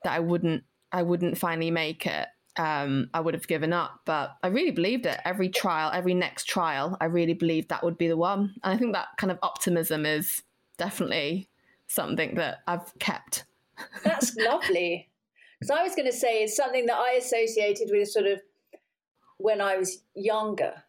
that 0.04 0.14
I 0.14 0.20
wouldn't 0.20 0.64
I 0.92 1.04
wouldn't 1.04 1.38
finally 1.38 1.72
make 1.72 2.06
it, 2.06 2.28
um, 2.58 3.10
I 3.14 3.20
would 3.20 3.34
have 3.34 3.48
given 3.48 3.74
up. 3.74 4.02
But 4.06 4.36
I 4.44 4.48
really 4.48 4.72
believed 4.72 5.06
it. 5.06 5.20
Every 5.26 5.50
trial, 5.50 5.92
every 5.94 6.14
next 6.14 6.46
trial, 6.46 6.98
I 7.00 7.06
really 7.06 7.34
believed 7.34 7.70
that 7.70 7.84
would 7.84 7.98
be 7.98 8.08
the 8.08 8.18
one. 8.18 8.56
And 8.64 8.74
I 8.74 8.78
think 8.78 8.94
that 8.94 9.08
kind 9.18 9.32
of 9.32 9.40
optimism 9.44 10.06
is 10.06 10.44
definitely 10.78 11.50
something 11.88 12.36
that 12.36 12.60
I've 12.68 12.98
kept. 13.00 13.46
That's 14.04 14.36
lovely. 14.36 15.10
Because 15.60 15.72
I 15.72 15.84
was 15.84 15.96
going 15.96 16.10
to 16.10 16.16
say 16.16 16.44
it's 16.44 16.56
something 16.56 16.86
that 16.86 16.98
I 16.98 17.14
associated 17.14 17.90
with 17.92 18.10
sort 18.10 18.28
of 18.28 18.42
when 19.38 19.62
I 19.62 19.78
was 19.78 20.02
younger, 20.16 20.84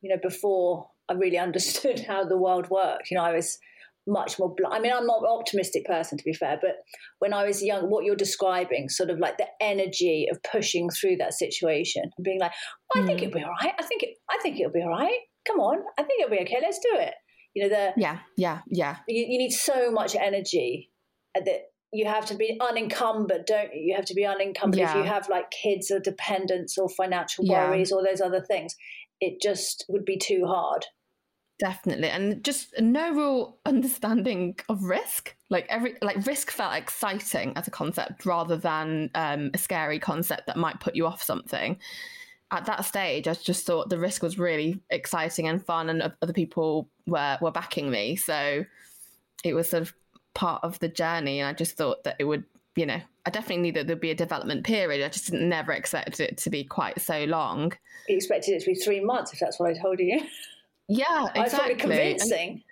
you 0.00 0.10
know, 0.10 0.20
before 0.22 0.88
I 1.08 1.14
really 1.14 1.38
understood 1.46 2.00
how 2.00 2.24
the 2.24 2.36
world 2.36 2.70
worked. 2.70 3.10
You 3.10 3.16
know, 3.16 3.24
I 3.24 3.32
was 3.32 3.58
much 4.06 4.38
more. 4.38 4.54
I 4.70 4.80
mean, 4.80 4.92
I'm 4.92 5.06
not 5.06 5.20
an 5.20 5.28
optimistic 5.28 5.84
person 5.84 6.16
to 6.18 6.24
be 6.24 6.32
fair, 6.32 6.58
but 6.60 6.76
when 7.18 7.32
I 7.32 7.44
was 7.44 7.62
young, 7.62 7.90
what 7.90 8.04
you're 8.04 8.16
describing, 8.16 8.88
sort 8.88 9.10
of 9.10 9.18
like 9.18 9.38
the 9.38 9.46
energy 9.60 10.26
of 10.30 10.42
pushing 10.42 10.88
through 10.90 11.16
that 11.16 11.34
situation 11.34 12.02
and 12.04 12.24
being 12.24 12.40
like, 12.40 12.52
oh, 12.94 13.02
I 13.02 13.06
think 13.06 13.22
it'll 13.22 13.34
be 13.34 13.40
mm. 13.40 13.46
all 13.46 13.54
right. 13.62 13.74
I 13.78 13.82
think 13.82 14.02
it, 14.02 14.16
I 14.30 14.38
think 14.42 14.58
it'll 14.60 14.72
be 14.72 14.82
all 14.82 14.90
right. 14.90 15.18
Come 15.46 15.60
on, 15.60 15.78
I 15.98 16.02
think 16.02 16.20
it'll 16.20 16.36
be 16.36 16.42
okay. 16.42 16.58
Let's 16.60 16.78
do 16.78 16.90
it. 16.94 17.14
You 17.54 17.62
know, 17.62 17.68
the 17.68 17.92
yeah, 17.96 18.18
yeah, 18.36 18.60
yeah. 18.68 18.96
You, 19.08 19.24
you 19.28 19.38
need 19.38 19.52
so 19.52 19.90
much 19.90 20.14
energy 20.14 20.90
uh, 21.36 21.40
that 21.44 21.62
you 21.92 22.06
have 22.06 22.26
to 22.26 22.36
be 22.36 22.58
unencumbered, 22.60 23.46
don't 23.46 23.72
you? 23.72 23.80
You 23.80 23.96
have 23.96 24.04
to 24.06 24.14
be 24.14 24.26
unencumbered 24.26 24.78
yeah. 24.78 24.90
if 24.90 24.96
you 24.96 25.02
have 25.04 25.28
like 25.28 25.50
kids 25.50 25.90
or 25.90 25.98
dependents 26.00 26.76
or 26.76 26.88
financial 26.88 27.44
yeah. 27.44 27.70
worries 27.70 27.92
or 27.92 28.02
those 28.04 28.20
other 28.20 28.40
things. 28.40 28.74
It 29.20 29.40
just 29.40 29.86
would 29.88 30.04
be 30.04 30.18
too 30.18 30.44
hard. 30.46 30.84
Definitely. 31.58 32.08
And 32.08 32.44
just 32.44 32.78
no 32.80 33.12
real 33.12 33.56
understanding 33.66 34.58
of 34.68 34.82
risk. 34.84 35.34
Like 35.48 35.66
every 35.68 35.96
like 36.02 36.26
risk 36.26 36.50
felt 36.50 36.74
exciting 36.74 37.52
as 37.56 37.66
a 37.66 37.70
concept 37.70 38.26
rather 38.26 38.56
than 38.56 39.10
um, 39.14 39.50
a 39.54 39.58
scary 39.58 39.98
concept 39.98 40.46
that 40.46 40.56
might 40.56 40.80
put 40.80 40.94
you 40.94 41.06
off 41.06 41.22
something. 41.22 41.78
At 42.52 42.66
that 42.66 42.84
stage, 42.84 43.26
I 43.26 43.34
just 43.34 43.66
thought 43.66 43.88
the 43.88 43.98
risk 43.98 44.22
was 44.22 44.38
really 44.38 44.80
exciting 44.90 45.48
and 45.48 45.64
fun, 45.64 45.88
and 45.88 46.12
other 46.22 46.32
people 46.32 46.88
were 47.06 47.38
were 47.40 47.50
backing 47.50 47.90
me. 47.90 48.16
So 48.16 48.64
it 49.42 49.54
was 49.54 49.70
sort 49.70 49.82
of 49.82 49.94
part 50.34 50.62
of 50.62 50.78
the 50.78 50.88
journey, 50.88 51.40
and 51.40 51.48
I 51.48 51.52
just 51.54 51.76
thought 51.76 52.04
that 52.04 52.16
it 52.20 52.24
would, 52.24 52.44
you 52.76 52.86
know, 52.86 53.00
I 53.24 53.30
definitely 53.30 53.62
knew 53.62 53.72
that 53.72 53.88
there'd 53.88 54.00
be 54.00 54.12
a 54.12 54.16
development 54.16 54.64
period. 54.64 55.04
I 55.04 55.08
just 55.08 55.32
never 55.32 55.72
expected 55.72 56.20
it 56.20 56.38
to 56.38 56.50
be 56.50 56.62
quite 56.62 57.00
so 57.00 57.24
long. 57.24 57.72
You 58.08 58.16
expected 58.16 58.54
it 58.54 58.60
to 58.60 58.66
be 58.66 58.76
three 58.76 59.00
months, 59.00 59.32
if 59.32 59.40
that's 59.40 59.58
what 59.58 59.70
I 59.70 59.80
told 59.80 59.98
you. 59.98 60.20
Yeah, 60.88 61.26
exactly. 61.34 61.74
convincing. 61.74 62.50
And, 62.50 62.62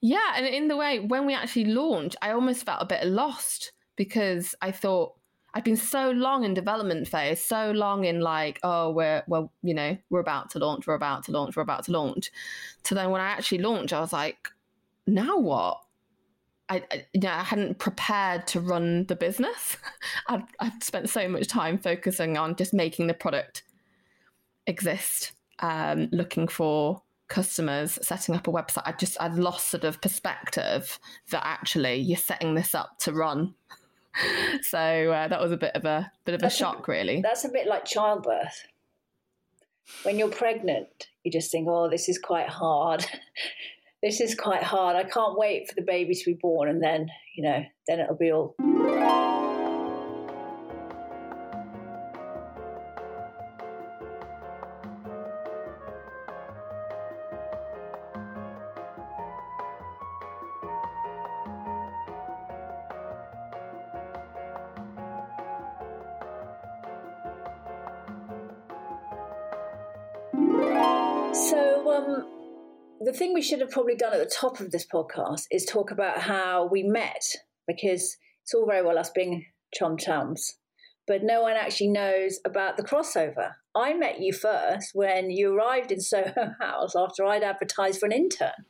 yeah, 0.00 0.34
and 0.36 0.46
in 0.46 0.68
the 0.68 0.76
way 0.76 1.00
when 1.00 1.26
we 1.26 1.34
actually 1.34 1.66
launched, 1.66 2.16
I 2.20 2.32
almost 2.32 2.64
felt 2.64 2.82
a 2.82 2.86
bit 2.86 3.06
lost 3.06 3.72
because 3.96 4.54
I 4.60 4.70
thought 4.70 5.14
I'd 5.54 5.64
been 5.64 5.76
so 5.76 6.10
long 6.10 6.44
in 6.44 6.52
development 6.52 7.08
phase, 7.08 7.42
so 7.42 7.70
long 7.70 8.04
in 8.04 8.20
like, 8.20 8.60
oh, 8.62 8.90
we're 8.90 9.22
well, 9.26 9.50
you 9.62 9.72
know, 9.72 9.96
we're 10.10 10.20
about 10.20 10.50
to 10.50 10.58
launch, 10.58 10.86
we're 10.86 10.94
about 10.94 11.24
to 11.24 11.32
launch, 11.32 11.56
we're 11.56 11.62
about 11.62 11.84
to 11.84 11.92
launch. 11.92 12.30
So 12.84 12.94
then 12.94 13.10
when 13.10 13.22
I 13.22 13.28
actually 13.28 13.58
launched, 13.58 13.94
I 13.94 14.00
was 14.00 14.12
like, 14.12 14.50
now 15.06 15.38
what? 15.38 15.80
I, 16.68 16.82
I, 16.92 17.06
you 17.14 17.20
know, 17.20 17.30
I 17.30 17.42
hadn't 17.42 17.78
prepared 17.78 18.46
to 18.48 18.60
run 18.60 19.06
the 19.06 19.16
business. 19.16 19.78
I'd, 20.26 20.44
I'd 20.60 20.82
spent 20.82 21.08
so 21.08 21.26
much 21.26 21.48
time 21.48 21.78
focusing 21.78 22.36
on 22.36 22.56
just 22.56 22.74
making 22.74 23.06
the 23.06 23.14
product 23.14 23.62
exist, 24.66 25.32
um, 25.60 26.08
looking 26.12 26.48
for 26.48 27.02
customers 27.28 27.98
setting 28.02 28.34
up 28.34 28.46
a 28.46 28.52
website 28.52 28.82
i 28.84 28.92
just 28.92 29.20
i'd 29.20 29.34
lost 29.34 29.68
sort 29.68 29.84
of 29.84 30.00
perspective 30.00 30.98
that 31.30 31.44
actually 31.44 31.96
you're 31.96 32.16
setting 32.16 32.54
this 32.54 32.74
up 32.74 32.98
to 32.98 33.12
run. 33.12 33.54
So 34.62 34.78
uh, 34.78 35.28
that 35.28 35.42
was 35.42 35.52
a 35.52 35.58
bit 35.58 35.72
of 35.74 35.84
a 35.84 36.10
bit 36.24 36.34
of 36.34 36.42
a 36.42 36.48
shock 36.48 36.88
a, 36.88 36.90
really. 36.90 37.20
that's 37.20 37.44
a 37.44 37.50
bit 37.50 37.66
like 37.66 37.84
childbirth. 37.84 38.66
When 40.04 40.18
you're 40.18 40.30
pregnant 40.30 41.08
you 41.22 41.30
just 41.30 41.52
think 41.52 41.68
oh 41.68 41.90
this 41.90 42.08
is 42.08 42.18
quite 42.18 42.48
hard. 42.48 43.04
This 44.02 44.20
is 44.20 44.34
quite 44.34 44.62
hard. 44.62 44.94
I 44.94 45.04
can't 45.04 45.38
wait 45.38 45.68
for 45.68 45.74
the 45.74 45.82
baby 45.82 46.14
to 46.14 46.24
be 46.24 46.34
born 46.34 46.68
and 46.68 46.82
then 46.82 47.10
you 47.34 47.42
know 47.42 47.64
then 47.86 48.00
it'll 48.00 48.14
be 48.14 48.30
all 48.30 48.54
thing 73.16 73.34
we 73.34 73.42
should 73.42 73.60
have 73.60 73.70
probably 73.70 73.96
done 73.96 74.12
at 74.12 74.18
the 74.18 74.34
top 74.34 74.60
of 74.60 74.70
this 74.70 74.86
podcast 74.86 75.44
is 75.50 75.64
talk 75.64 75.90
about 75.90 76.22
how 76.22 76.68
we 76.70 76.82
met, 76.82 77.24
because 77.66 78.16
it's 78.42 78.54
all 78.54 78.66
very 78.66 78.84
well 78.84 78.98
us 78.98 79.10
being 79.10 79.46
chum 79.74 79.96
chums, 79.96 80.58
but 81.06 81.22
no 81.22 81.42
one 81.42 81.56
actually 81.56 81.88
knows 81.88 82.38
about 82.44 82.76
the 82.76 82.82
crossover. 82.82 83.52
I 83.74 83.94
met 83.94 84.20
you 84.20 84.32
first 84.32 84.90
when 84.94 85.30
you 85.30 85.54
arrived 85.54 85.92
in 85.92 86.00
Soho 86.12 86.54
House 86.60 86.94
after 86.96 87.24
I'd 87.24 87.42
advertised 87.42 88.00
for 88.00 88.06
an 88.06 88.12
intern. 88.12 88.64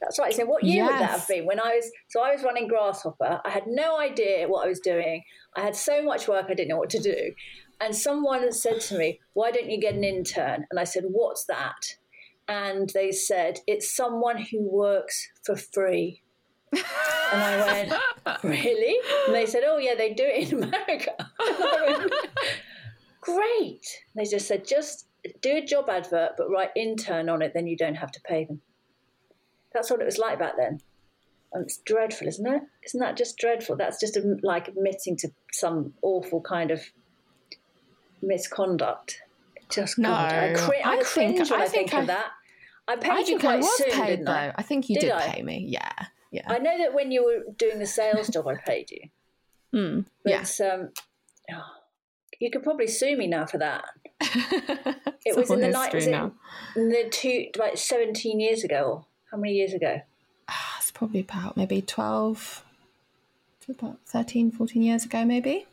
That's 0.00 0.18
right. 0.18 0.34
So 0.34 0.44
what 0.44 0.62
year 0.62 0.84
yes. 0.84 0.90
would 0.90 1.00
that 1.00 1.10
have 1.10 1.28
been? 1.28 1.46
When 1.46 1.58
I 1.58 1.74
was 1.76 1.90
so 2.08 2.20
I 2.20 2.32
was 2.32 2.42
running 2.42 2.68
Grasshopper. 2.68 3.40
I 3.44 3.50
had 3.50 3.66
no 3.66 3.98
idea 3.98 4.46
what 4.46 4.66
I 4.66 4.68
was 4.68 4.80
doing. 4.80 5.22
I 5.56 5.62
had 5.62 5.74
so 5.74 6.02
much 6.02 6.28
work 6.28 6.46
I 6.48 6.54
didn't 6.54 6.68
know 6.68 6.76
what 6.76 6.90
to 6.90 7.00
do. 7.00 7.32
And 7.80 7.96
someone 7.96 8.52
said 8.52 8.80
to 8.82 8.98
me, 8.98 9.20
"Why 9.32 9.50
don't 9.50 9.70
you 9.70 9.80
get 9.80 9.94
an 9.94 10.04
intern?" 10.04 10.66
And 10.70 10.78
I 10.78 10.84
said, 10.84 11.04
"What's 11.08 11.44
that?" 11.46 11.96
And 12.48 12.90
they 12.90 13.12
said 13.12 13.60
it's 13.66 13.94
someone 13.94 14.38
who 14.38 14.60
works 14.60 15.28
for 15.44 15.56
free. 15.56 16.22
and 16.72 16.84
I 17.32 17.66
went, 17.66 18.42
really? 18.44 18.96
And 19.26 19.34
they 19.34 19.46
said, 19.46 19.62
oh 19.66 19.78
yeah, 19.78 19.94
they 19.94 20.12
do 20.12 20.24
it 20.24 20.52
in 20.52 20.62
America. 20.64 21.12
Went, 21.38 22.12
Great. 23.20 23.84
They 24.14 24.24
just 24.24 24.46
said, 24.46 24.66
just 24.66 25.08
do 25.42 25.56
a 25.56 25.64
job 25.64 25.88
advert, 25.88 26.32
but 26.38 26.48
write 26.48 26.70
intern 26.76 27.28
on 27.28 27.42
it, 27.42 27.52
then 27.54 27.66
you 27.66 27.76
don't 27.76 27.96
have 27.96 28.12
to 28.12 28.20
pay 28.20 28.44
them. 28.44 28.60
That's 29.72 29.90
what 29.90 30.00
it 30.00 30.04
was 30.04 30.18
like 30.18 30.38
back 30.38 30.56
then. 30.56 30.80
And 31.52 31.64
it's 31.64 31.78
dreadful, 31.78 32.28
isn't 32.28 32.46
it? 32.46 32.62
Isn't 32.84 33.00
that 33.00 33.16
just 33.16 33.36
dreadful? 33.36 33.76
That's 33.76 33.98
just 33.98 34.16
um, 34.16 34.38
like 34.42 34.68
admitting 34.68 35.16
to 35.18 35.28
some 35.52 35.94
awful 36.02 36.40
kind 36.40 36.70
of 36.70 36.82
misconduct. 38.22 39.22
Just 39.68 39.98
no, 39.98 40.10
God, 40.10 40.32
I, 40.32 40.54
cr- 40.54 40.72
I, 40.84 40.96
I 40.98 41.02
cringe 41.02 41.36
think, 41.38 41.50
when 41.50 41.60
I, 41.60 41.64
I 41.64 41.68
think, 41.68 41.90
think 41.90 42.02
of 42.02 42.06
that. 42.06 42.30
I 42.88 42.96
paid 42.96 43.10
I 43.10 43.20
you 43.20 43.38
quite 43.38 43.54
I 43.54 43.56
was 43.56 43.76
soon, 43.76 43.90
paid 43.90 44.26
though. 44.26 44.32
I? 44.32 44.52
I? 44.56 44.62
think 44.62 44.88
you 44.88 44.98
did, 45.00 45.08
did 45.08 45.18
pay 45.18 45.42
me. 45.42 45.66
Yeah, 45.68 45.92
yeah. 46.30 46.46
I 46.46 46.58
know 46.58 46.78
that 46.78 46.94
when 46.94 47.10
you 47.10 47.24
were 47.24 47.52
doing 47.56 47.78
the 47.78 47.86
sales 47.86 48.28
job, 48.28 48.46
I 48.46 48.54
paid 48.54 48.90
you. 48.90 49.00
Mm, 49.74 50.04
but 50.22 50.30
yeah. 50.30 50.72
um, 50.72 50.90
oh, 51.52 51.64
you 52.38 52.50
could 52.50 52.62
probably 52.62 52.86
sue 52.86 53.16
me 53.16 53.26
now 53.26 53.46
for 53.46 53.58
that. 53.58 53.84
it 54.20 55.36
was 55.36 55.50
in 55.50 55.60
the 55.60 55.68
night. 55.68 55.92
Was 55.92 56.06
now. 56.06 56.32
in 56.76 56.88
the 56.88 57.08
two 57.10 57.46
like 57.58 57.76
seventeen 57.76 58.40
years 58.40 58.62
ago? 58.62 59.06
How 59.30 59.36
many 59.38 59.54
years 59.54 59.72
ago? 59.72 60.00
Oh, 60.48 60.74
it's 60.78 60.90
probably 60.90 61.20
about 61.20 61.56
maybe 61.56 61.82
12, 61.82 62.64
about 63.68 63.98
13, 64.06 64.52
14 64.52 64.82
years 64.82 65.04
ago, 65.04 65.24
maybe. 65.24 65.66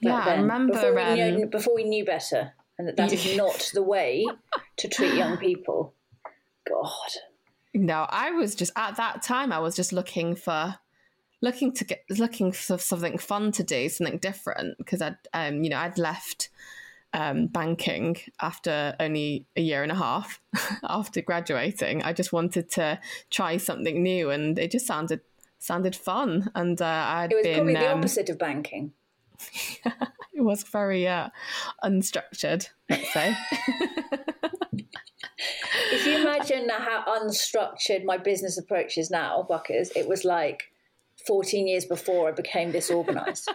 But 0.00 0.08
yeah, 0.08 0.24
then, 0.24 0.38
I 0.38 0.42
remember 0.42 0.72
before 0.74 0.94
we, 0.94 1.30
knew, 1.30 1.46
before 1.46 1.74
we 1.74 1.84
knew 1.84 2.04
better, 2.04 2.52
and 2.78 2.88
that 2.88 2.96
that 2.96 3.12
is 3.12 3.36
not 3.36 3.70
the 3.74 3.82
way 3.82 4.26
to 4.76 4.88
treat 4.88 5.14
young 5.14 5.36
people. 5.36 5.94
God. 6.68 7.10
No, 7.74 8.06
I 8.08 8.30
was 8.30 8.54
just 8.54 8.72
at 8.76 8.96
that 8.96 9.22
time. 9.22 9.52
I 9.52 9.58
was 9.58 9.74
just 9.74 9.92
looking 9.92 10.36
for 10.36 10.76
looking 11.42 11.72
to 11.72 11.84
get 11.84 12.04
looking 12.08 12.52
for 12.52 12.78
something 12.78 13.18
fun 13.18 13.52
to 13.52 13.62
do, 13.62 13.88
something 13.88 14.18
different 14.18 14.78
because 14.78 15.02
I'd 15.02 15.16
um, 15.32 15.62
you 15.62 15.70
know 15.70 15.78
I'd 15.78 15.98
left 15.98 16.50
um, 17.12 17.46
banking 17.46 18.16
after 18.40 18.94
only 19.00 19.46
a 19.56 19.60
year 19.60 19.82
and 19.82 19.92
a 19.92 19.96
half 19.96 20.40
after 20.84 21.20
graduating. 21.20 22.02
I 22.02 22.12
just 22.12 22.32
wanted 22.32 22.70
to 22.72 22.98
try 23.30 23.56
something 23.56 24.02
new, 24.02 24.30
and 24.30 24.58
it 24.58 24.70
just 24.70 24.86
sounded 24.86 25.20
sounded 25.58 25.96
fun. 25.96 26.50
And 26.54 26.80
uh, 26.80 26.84
I'd 26.84 27.32
it 27.32 27.36
was 27.36 27.42
been, 27.44 27.54
probably 27.54 27.74
the 27.74 27.92
um, 27.92 27.98
opposite 27.98 28.28
of 28.30 28.38
banking. 28.38 28.92
it 29.84 30.42
was 30.42 30.62
very 30.62 31.08
uh, 31.08 31.30
unstructured, 31.82 32.68
let's 32.88 33.12
say. 33.12 33.36
if 35.92 36.06
you 36.06 36.18
imagine 36.18 36.68
how 36.68 37.04
unstructured 37.20 38.04
my 38.04 38.16
business 38.16 38.58
approach 38.58 38.98
is 38.98 39.10
now, 39.10 39.44
Buckers, 39.48 39.90
it 39.96 40.08
was 40.08 40.24
like 40.24 40.64
14 41.26 41.66
years 41.66 41.84
before 41.84 42.28
I 42.28 42.32
became 42.32 42.72
this 42.72 42.90
organized. 42.90 43.50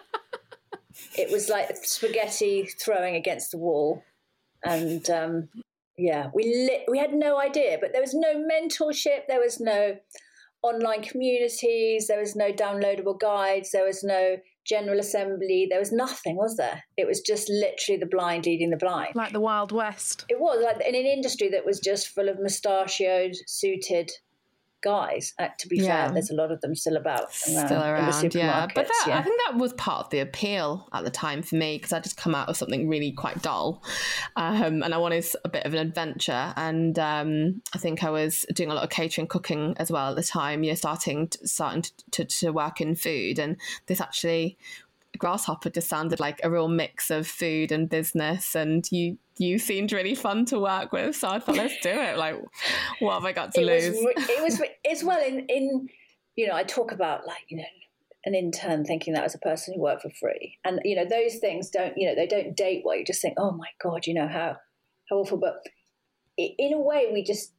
it 1.18 1.32
was 1.32 1.50
like 1.50 1.76
spaghetti 1.84 2.66
throwing 2.66 3.16
against 3.16 3.52
the 3.52 3.58
wall. 3.58 4.04
And 4.64 5.10
um, 5.10 5.50
yeah, 5.98 6.30
we 6.34 6.84
we 6.90 6.98
had 6.98 7.14
no 7.14 7.40
idea, 7.40 7.78
but 7.80 7.92
there 7.92 8.02
was 8.02 8.14
no 8.14 8.36
mentorship, 8.36 9.28
there 9.28 9.40
was 9.40 9.60
no 9.60 9.98
online 10.62 11.02
communities, 11.02 12.08
there 12.08 12.20
was 12.20 12.36
no 12.36 12.52
downloadable 12.52 13.20
guides, 13.20 13.72
there 13.72 13.86
was 13.86 14.04
no 14.04 14.38
General 14.70 15.00
Assembly. 15.00 15.68
There 15.70 15.80
was 15.80 15.92
nothing, 15.92 16.36
was 16.36 16.56
there? 16.56 16.84
It 16.96 17.08
was 17.08 17.22
just 17.22 17.50
literally 17.50 18.00
the 18.00 18.06
blind 18.06 18.46
leading 18.46 18.70
the 18.70 18.78
blind. 18.78 19.16
Like 19.16 19.34
the 19.34 19.40
Wild 19.40 19.72
West. 19.72 20.26
It 20.30 20.40
was 20.40 20.64
like 20.64 20.78
in 20.88 20.96
an 20.96 21.06
industry 21.06 21.50
that 21.50 21.66
was 21.66 21.80
just 21.80 22.10
full 22.10 22.30
of 22.30 22.40
mustachioed, 22.40 23.34
suited 23.48 24.12
guys. 24.82 25.34
Uh, 25.40 25.48
to 25.58 25.68
be 25.68 25.78
yeah. 25.78 26.06
fair, 26.06 26.14
there's 26.14 26.30
a 26.30 26.36
lot 26.36 26.52
of 26.52 26.62
them 26.62 26.76
still 26.76 26.98
about, 26.98 27.30
around, 27.48 27.66
still 27.68 27.82
around, 27.82 28.36
yeah. 28.36 28.68
But 28.74 28.88
that, 28.88 29.06
yeah. 29.08 29.20
I 29.20 29.24
think 29.24 29.40
that 29.48 29.58
was 29.58 29.74
part 29.74 30.06
of 30.06 30.10
the 30.10 30.20
appeal 30.20 30.88
at 30.94 31.04
the 31.04 31.12
time 31.12 31.42
for 31.42 31.56
me 31.56 31.78
because 31.78 31.94
I 31.94 32.00
just 32.00 32.18
come 32.18 32.36
out 32.36 32.50
of 32.50 32.58
something 32.58 32.88
really 32.88 33.12
quite 33.12 33.42
dull, 33.42 33.84
um, 34.36 34.84
and 34.84 34.94
I 34.94 34.98
wanted 34.98 35.26
a 35.44 35.50
bit 35.50 35.66
of 35.66 35.74
an 35.74 35.80
adventure. 35.80 36.54
And 36.56 36.98
um, 37.00 37.62
I 37.74 37.78
think 37.78 38.04
I 38.04 38.10
was 38.10 38.46
doing 38.54 38.72
a 38.72 38.74
lot 38.74 38.84
of 38.84 38.90
catering, 38.90 39.28
cooking 39.28 39.76
as 39.78 39.92
well 39.92 40.10
at 40.10 40.16
the 40.16 40.24
time. 40.24 40.64
You 40.64 40.72
know, 40.72 40.76
starting 40.76 41.28
to, 41.30 41.48
starting 41.48 41.82
to, 41.84 41.92
to, 42.12 42.26
to 42.26 42.52
work 42.52 42.82
in 42.82 42.96
food, 42.96 43.40
and 43.40 43.58
this 43.88 44.02
actually 44.02 44.58
grasshopper 45.18 45.70
just 45.70 45.90
sounded 45.90 46.20
like 46.20 46.40
a 46.44 46.50
real 46.50 46.68
mix 46.68 47.10
of 47.10 47.28
food 47.28 47.72
and 47.72 47.90
business 47.90 48.56
and 48.56 48.90
you 48.92 49.18
you 49.40 49.58
seemed 49.58 49.92
really 49.92 50.14
fun 50.14 50.46
to 50.46 50.60
work 50.60 50.92
with 50.92 51.16
so 51.16 51.28
i 51.28 51.40
thought 51.40 51.56
let's 51.56 51.78
do 51.82 51.90
it. 51.90 52.18
Like 52.18 52.36
what 53.00 53.14
have 53.16 53.26
i 53.26 53.32
got 53.32 53.54
to 53.56 53.62
it 53.62 53.66
lose? 53.66 53.96
was, 53.96 54.30
it 54.30 54.44
was 54.44 54.62
as 54.90 55.04
well 55.04 55.20
in 55.26 55.46
in 55.48 55.88
you 56.36 56.48
know 56.48 56.54
i 56.54 56.64
talk 56.64 56.92
about 56.92 57.26
like 57.26 57.46
you 57.48 57.58
know 57.58 57.64
an 58.26 58.36
intern 58.36 58.84
thinking 58.84 59.14
that 59.14 59.24
was 59.24 59.36
a 59.36 59.40
person 59.40 59.74
who 59.74 59.82
worked 59.82 60.02
for 60.02 60.10
free. 60.10 60.58
And 60.66 60.82
you 60.84 60.96
know 60.96 61.06
those 61.06 61.38
things 61.38 61.70
don't 61.70 61.94
you 61.98 62.08
know 62.08 62.16
they 62.16 62.28
don't 62.28 62.56
date 62.56 62.82
well. 62.86 62.98
You 62.98 63.06
just 63.06 63.22
think 63.22 63.36
oh 63.38 63.52
my 63.52 63.70
god 63.82 64.06
you 64.06 64.14
know 64.14 64.28
how 64.28 64.58
how 65.10 65.18
awful. 65.18 65.38
But 65.38 65.64
in 66.38 66.74
a 66.74 66.80
way 66.80 67.10
we 67.12 67.24
just 67.24 67.54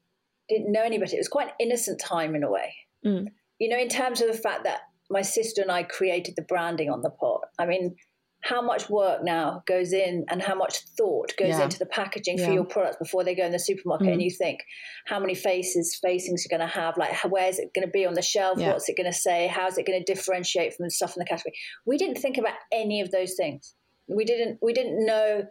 didn't 0.48 0.72
know 0.72 0.82
anybody 0.82 1.14
it 1.14 1.20
was 1.20 1.28
quite 1.28 1.48
an 1.48 1.54
innocent 1.60 2.00
time 2.00 2.34
in 2.34 2.42
a 2.42 2.50
way. 2.50 2.74
Mm. 3.04 3.28
you 3.58 3.70
know 3.70 3.78
in 3.78 3.88
terms 3.88 4.20
of 4.20 4.26
the 4.26 4.36
fact 4.36 4.64
that 4.64 4.80
my 5.08 5.22
sister 5.22 5.62
and 5.62 5.72
I 5.72 5.82
created 5.82 6.36
the 6.36 6.42
branding 6.42 6.90
on 6.90 7.02
the 7.02 7.10
pot. 7.10 7.40
I 7.58 7.66
mean, 7.66 7.96
how 8.42 8.62
much 8.62 8.88
work 8.88 9.22
now 9.22 9.62
goes 9.66 9.92
in 9.92 10.24
and 10.28 10.40
how 10.40 10.54
much 10.54 10.80
thought 10.96 11.32
goes 11.38 11.50
yeah. 11.50 11.64
into 11.64 11.78
the 11.78 11.86
packaging 11.86 12.38
yeah. 12.38 12.46
for 12.46 12.52
your 12.52 12.64
products 12.64 12.96
before 12.96 13.22
they 13.22 13.34
go 13.34 13.44
in 13.44 13.52
the 13.52 13.58
supermarket 13.58 14.08
mm. 14.08 14.12
and 14.12 14.22
you 14.22 14.30
think 14.30 14.60
how 15.06 15.20
many 15.20 15.34
faces 15.34 15.98
facings 16.00 16.44
you're 16.44 16.58
going 16.58 16.66
to 16.66 16.74
have 16.74 16.96
like 16.96 17.12
where's 17.28 17.58
it 17.58 17.70
going 17.74 17.86
to 17.86 17.90
be 17.90 18.06
on 18.06 18.14
the 18.14 18.22
shelf 18.22 18.58
yeah. 18.58 18.72
what's 18.72 18.88
it 18.88 18.96
going 18.96 19.10
to 19.10 19.16
say 19.16 19.46
how's 19.46 19.76
it 19.76 19.86
going 19.86 20.02
to 20.02 20.12
differentiate 20.12 20.74
from 20.74 20.84
the 20.84 20.90
stuff 20.90 21.14
in 21.16 21.20
the 21.20 21.26
category 21.26 21.52
we 21.84 21.98
didn't 21.98 22.16
think 22.16 22.38
about 22.38 22.54
any 22.72 23.00
of 23.00 23.10
those 23.10 23.34
things 23.34 23.74
we 24.08 24.24
didn't 24.24 24.58
we 24.62 24.72
didn't 24.72 25.04
know 25.04 25.44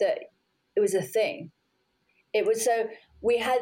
that 0.00 0.18
it 0.74 0.80
was 0.80 0.94
a 0.94 1.02
thing 1.02 1.50
it 2.32 2.44
was 2.44 2.64
so 2.64 2.88
we 3.20 3.38
had 3.38 3.60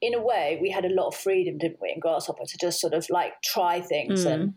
in 0.00 0.14
a 0.14 0.20
way, 0.20 0.58
we 0.60 0.70
had 0.70 0.84
a 0.84 0.88
lot 0.88 1.08
of 1.08 1.14
freedom, 1.16 1.58
didn't 1.58 1.80
we, 1.80 1.92
in 1.92 1.98
Grasshopper 1.98 2.44
to 2.46 2.58
just 2.58 2.80
sort 2.80 2.94
of 2.94 3.06
like 3.10 3.32
try 3.42 3.80
things 3.80 4.24
mm. 4.24 4.32
and 4.32 4.54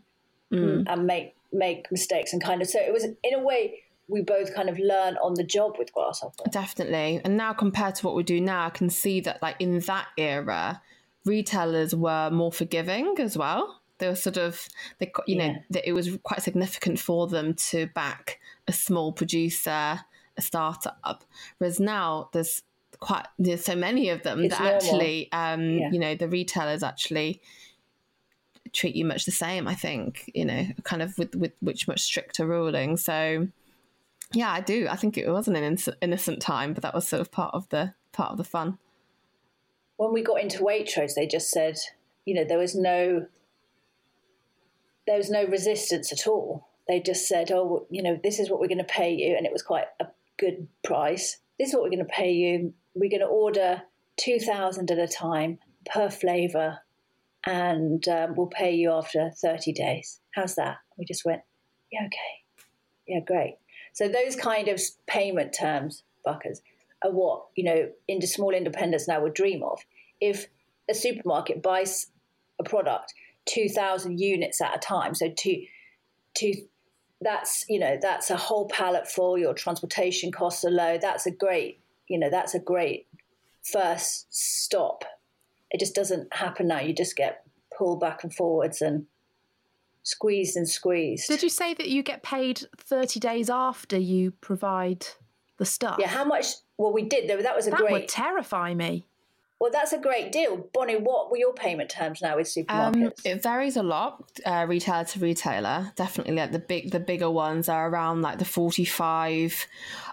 mm. 0.52 0.84
and 0.86 1.06
make 1.06 1.34
make 1.52 1.90
mistakes 1.90 2.32
and 2.32 2.42
kind 2.42 2.62
of 2.62 2.68
so 2.68 2.78
it 2.80 2.92
was 2.92 3.04
in 3.04 3.34
a 3.34 3.38
way 3.38 3.82
we 4.08 4.20
both 4.20 4.54
kind 4.54 4.68
of 4.68 4.78
learn 4.78 5.16
on 5.18 5.34
the 5.34 5.44
job 5.44 5.76
with 5.78 5.92
Grasshopper. 5.92 6.44
Definitely. 6.50 7.20
And 7.24 7.36
now 7.36 7.52
compared 7.52 7.94
to 7.96 8.06
what 8.06 8.14
we 8.14 8.22
do 8.22 8.40
now, 8.40 8.66
I 8.66 8.70
can 8.70 8.90
see 8.90 9.20
that 9.20 9.40
like 9.40 9.56
in 9.58 9.78
that 9.80 10.06
era, 10.18 10.82
retailers 11.24 11.94
were 11.94 12.30
more 12.30 12.52
forgiving 12.52 13.14
as 13.18 13.38
well. 13.38 13.80
They 13.98 14.08
were 14.08 14.16
sort 14.16 14.36
of, 14.36 14.68
they, 14.98 15.12
you 15.26 15.36
yeah. 15.36 15.46
know, 15.46 15.58
that 15.70 15.88
it 15.88 15.92
was 15.92 16.18
quite 16.24 16.42
significant 16.42 16.98
for 16.98 17.26
them 17.26 17.54
to 17.54 17.86
back 17.86 18.40
a 18.66 18.72
small 18.72 19.12
producer, 19.12 20.00
a 20.36 20.42
startup. 20.42 21.24
Whereas 21.58 21.78
now 21.78 22.28
there's 22.32 22.62
quite 23.00 23.26
there's 23.38 23.64
so 23.64 23.74
many 23.74 24.10
of 24.10 24.22
them 24.22 24.44
it's 24.44 24.56
that 24.56 24.62
normal. 24.62 24.76
actually 24.76 25.32
um, 25.32 25.70
yeah. 25.70 25.90
you 25.90 25.98
know 25.98 26.14
the 26.14 26.28
retailers 26.28 26.84
actually 26.84 27.40
treat 28.72 28.96
you 28.96 29.04
much 29.04 29.26
the 29.26 29.30
same 29.30 29.68
i 29.68 29.74
think 29.74 30.30
you 30.34 30.44
know 30.44 30.66
kind 30.82 31.02
of 31.02 31.16
with 31.18 31.34
with 31.34 31.52
which 31.60 31.86
much 31.86 32.00
stricter 32.00 32.46
ruling. 32.46 32.96
So 32.96 33.48
yeah 34.32 34.50
i 34.50 34.60
do. 34.60 34.88
I 34.88 34.96
think 34.96 35.18
it 35.18 35.30
wasn't 35.30 35.56
an 35.58 35.78
innocent 36.00 36.40
time 36.40 36.72
but 36.72 36.82
that 36.82 36.94
was 36.94 37.06
sort 37.06 37.20
of 37.20 37.30
part 37.30 37.54
of 37.54 37.68
the 37.68 37.94
part 38.12 38.32
of 38.32 38.38
the 38.38 38.44
fun. 38.44 38.78
When 39.96 40.12
we 40.12 40.22
got 40.22 40.40
into 40.40 40.58
waitrose 40.58 41.14
they 41.14 41.26
just 41.26 41.50
said 41.50 41.76
you 42.24 42.34
know 42.34 42.44
there 42.44 42.58
was 42.58 42.74
no 42.74 43.26
there 45.06 45.16
was 45.16 45.30
no 45.30 45.44
resistance 45.44 46.12
at 46.12 46.26
all. 46.26 46.68
They 46.88 47.00
just 47.00 47.28
said 47.28 47.50
oh 47.52 47.86
you 47.90 48.02
know 48.02 48.18
this 48.22 48.38
is 48.38 48.50
what 48.50 48.60
we're 48.60 48.68
going 48.68 48.78
to 48.78 48.84
pay 48.84 49.12
you 49.14 49.36
and 49.36 49.46
it 49.46 49.52
was 49.52 49.62
quite 49.62 49.86
a 50.00 50.06
good 50.38 50.68
price. 50.82 51.38
This 51.58 51.68
is 51.68 51.74
what 51.74 51.82
we're 51.82 51.90
going 51.90 51.98
to 51.98 52.04
pay 52.06 52.32
you. 52.32 52.72
We're 52.94 53.10
going 53.10 53.20
to 53.20 53.26
order 53.26 53.82
2,000 54.18 54.90
at 54.90 54.98
a 54.98 55.08
time 55.08 55.58
per 55.86 56.10
flavour 56.10 56.80
and 57.46 58.06
um, 58.08 58.34
we'll 58.36 58.46
pay 58.46 58.74
you 58.74 58.92
after 58.92 59.30
30 59.40 59.72
days. 59.72 60.20
How's 60.34 60.54
that? 60.56 60.76
We 60.96 61.04
just 61.04 61.24
went, 61.24 61.42
yeah, 61.90 62.06
okay. 62.06 62.66
Yeah, 63.06 63.20
great. 63.20 63.56
So 63.92 64.08
those 64.08 64.36
kind 64.36 64.68
of 64.68 64.80
payment 65.06 65.54
terms, 65.58 66.04
Buckers, 66.24 66.62
are 67.04 67.10
what, 67.10 67.46
you 67.56 67.64
know, 67.64 67.88
into 68.08 68.26
small 68.26 68.52
independents 68.52 69.08
now 69.08 69.20
would 69.22 69.34
dream 69.34 69.62
of. 69.62 69.80
If 70.20 70.46
a 70.88 70.94
supermarket 70.94 71.62
buys 71.62 72.06
a 72.60 72.64
product 72.64 73.12
2,000 73.46 74.20
units 74.20 74.60
at 74.60 74.76
a 74.76 74.78
time, 74.78 75.14
so 75.14 75.32
two, 75.36 75.64
two, 76.34 76.52
that's, 77.20 77.64
you 77.68 77.78
know, 77.78 77.98
that's 78.00 78.30
a 78.30 78.36
whole 78.36 78.68
pallet 78.68 79.08
full, 79.08 79.36
your 79.36 79.52
transportation 79.52 80.30
costs 80.30 80.64
are 80.64 80.70
low, 80.70 80.96
that's 81.00 81.26
a 81.26 81.30
great 81.30 81.82
you 82.12 82.18
know, 82.18 82.28
that's 82.30 82.54
a 82.54 82.58
great 82.58 83.06
first 83.62 84.26
stop. 84.30 85.04
It 85.72 85.80
just 85.80 85.94
doesn't 85.94 86.32
happen 86.32 86.68
now. 86.68 86.80
You 86.80 86.94
just 86.94 87.16
get 87.16 87.44
pulled 87.76 88.00
back 88.00 88.22
and 88.22 88.32
forwards 88.32 88.80
and 88.80 89.06
squeezed 90.02 90.56
and 90.56 90.68
squeezed. 90.68 91.28
Did 91.28 91.42
you 91.42 91.48
say 91.48 91.74
that 91.74 91.88
you 91.88 92.02
get 92.02 92.22
paid 92.22 92.62
30 92.78 93.18
days 93.18 93.50
after 93.50 93.98
you 93.98 94.32
provide 94.32 95.06
the 95.56 95.64
stuff? 95.64 95.96
Yeah, 95.98 96.08
how 96.08 96.24
much? 96.24 96.46
Well, 96.76 96.92
we 96.92 97.02
did. 97.02 97.28
Though. 97.28 97.42
That 97.42 97.56
was 97.56 97.66
a 97.66 97.70
that 97.70 97.80
great. 97.80 97.88
That 97.88 98.00
would 98.00 98.08
terrify 98.08 98.74
me. 98.74 99.06
Well, 99.58 99.70
that's 99.70 99.92
a 99.92 99.98
great 99.98 100.32
deal. 100.32 100.68
Bonnie, 100.74 100.96
what 100.96 101.30
were 101.30 101.36
your 101.36 101.54
payment 101.54 101.88
terms 101.88 102.20
now 102.20 102.36
with 102.36 102.48
supermarkets? 102.48 103.04
Um, 103.04 103.12
it 103.24 103.44
varies 103.44 103.76
a 103.76 103.82
lot, 103.84 104.28
uh, 104.44 104.66
retailer 104.68 105.04
to 105.04 105.20
retailer. 105.20 105.92
Definitely, 105.94 106.34
like 106.34 106.50
the 106.50 106.58
big, 106.58 106.90
the 106.90 106.98
bigger 106.98 107.30
ones 107.30 107.68
are 107.68 107.88
around 107.88 108.22
like 108.22 108.38
the 108.40 108.44
forty-five 108.44 109.66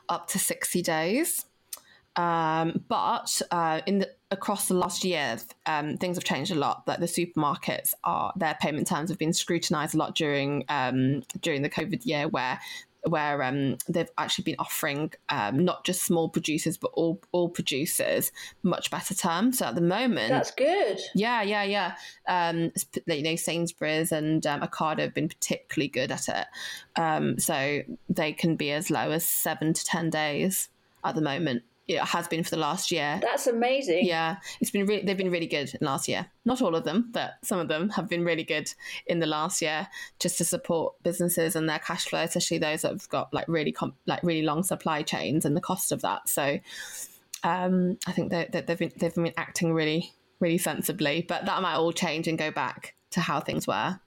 up 0.07 0.27
to 0.27 0.39
sixty 0.39 0.83
days. 0.83 1.45
Um, 2.15 2.83
but 2.87 3.41
uh, 3.49 3.81
in 3.87 3.99
the, 3.99 4.11
across 4.31 4.67
the 4.67 4.73
last 4.73 5.03
year, 5.03 5.37
um, 5.65 5.97
things 5.97 6.17
have 6.17 6.23
changed 6.23 6.51
a 6.51 6.55
lot. 6.55 6.83
Like 6.87 6.99
the 6.99 7.05
supermarkets 7.05 7.93
are 8.03 8.31
their 8.35 8.57
payment 8.61 8.87
terms 8.87 9.09
have 9.09 9.19
been 9.19 9.33
scrutinised 9.33 9.95
a 9.95 9.97
lot 9.97 10.15
during 10.15 10.65
um, 10.69 11.23
during 11.41 11.61
the 11.61 11.69
COVID 11.69 12.05
year, 12.05 12.27
where 12.27 12.59
where 13.07 13.41
um, 13.43 13.77
they've 13.87 14.09
actually 14.17 14.43
been 14.43 14.57
offering 14.59 15.11
um, 15.29 15.63
not 15.63 15.85
just 15.85 16.03
small 16.03 16.27
producers 16.27 16.77
but 16.77 16.91
all 16.95 17.21
all 17.31 17.49
producers 17.49 18.31
much 18.61 18.91
better 18.91 19.13
terms. 19.13 19.59
So 19.59 19.67
at 19.67 19.75
the 19.75 19.81
moment, 19.81 20.29
that's 20.29 20.51
good. 20.51 20.99
Yeah, 21.15 21.41
yeah, 21.41 21.63
yeah. 21.63 21.95
Um, 22.27 22.71
you 23.07 23.23
know, 23.23 23.35
Sainsbury's 23.35 24.11
and 24.11 24.45
um, 24.45 24.61
Ocado 24.61 24.99
have 24.99 25.13
been 25.13 25.29
particularly 25.29 25.87
good 25.87 26.11
at 26.11 26.27
it. 26.27 26.47
Um, 26.99 27.39
so 27.39 27.81
they 28.09 28.33
can 28.33 28.55
be 28.55 28.71
as 28.71 28.89
low 28.89 29.11
as 29.11 29.25
seven 29.25 29.73
to 29.73 29.85
ten 29.85 30.09
days 30.09 30.69
at 31.03 31.15
the 31.15 31.21
moment 31.21 31.63
it 31.89 31.99
has 31.99 32.27
been 32.27 32.43
for 32.43 32.51
the 32.51 32.57
last 32.57 32.91
year. 32.91 33.19
That's 33.21 33.47
amazing. 33.47 34.05
Yeah, 34.05 34.37
it's 34.61 34.69
been 34.69 34.85
re- 34.85 35.03
they've 35.03 35.17
been 35.17 35.31
really 35.31 35.47
good 35.47 35.73
in 35.73 35.85
last 35.85 36.07
year. 36.07 36.27
Not 36.45 36.61
all 36.61 36.75
of 36.75 36.83
them, 36.83 37.09
but 37.11 37.33
some 37.43 37.57
of 37.57 37.67
them 37.67 37.89
have 37.89 38.07
been 38.07 38.23
really 38.23 38.43
good 38.43 38.71
in 39.07 39.19
the 39.19 39.25
last 39.25 39.59
year, 39.61 39.87
just 40.19 40.37
to 40.37 40.45
support 40.45 41.01
businesses 41.01 41.55
and 41.55 41.67
their 41.67 41.79
cash 41.79 42.05
flow, 42.05 42.21
especially 42.21 42.59
those 42.59 42.83
that 42.83 42.91
have 42.91 43.09
got 43.09 43.33
like 43.33 43.47
really 43.47 43.71
com- 43.71 43.95
like 44.05 44.21
really 44.21 44.43
long 44.43 44.61
supply 44.61 45.01
chains 45.01 45.45
and 45.45 45.57
the 45.57 45.61
cost 45.61 45.91
of 45.91 46.01
that. 46.01 46.29
So, 46.29 46.59
um, 47.43 47.97
I 48.05 48.11
think 48.11 48.29
that 48.29 48.51
they, 48.51 48.61
they've 48.61 48.77
been 48.77 48.91
they've 48.95 49.15
been 49.15 49.33
acting 49.35 49.73
really 49.73 50.13
really 50.39 50.59
sensibly, 50.59 51.25
but 51.27 51.45
that 51.45 51.61
might 51.61 51.75
all 51.75 51.91
change 51.91 52.27
and 52.27 52.37
go 52.37 52.51
back 52.51 52.93
to 53.11 53.19
how 53.19 53.39
things 53.39 53.65
were 53.65 53.99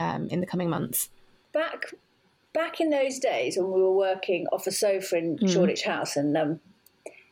um, 0.00 0.28
in 0.28 0.40
the 0.40 0.46
coming 0.46 0.70
months. 0.70 1.10
Back 1.52 1.92
back 2.54 2.80
in 2.80 2.88
those 2.88 3.18
days 3.18 3.58
when 3.58 3.70
we 3.70 3.82
were 3.82 3.92
working 3.92 4.46
off 4.50 4.66
a 4.66 4.72
sofa 4.72 5.18
in 5.18 5.38
mm. 5.38 5.52
Shoreditch 5.52 5.82
House 5.82 6.16
and 6.16 6.36
um, 6.36 6.60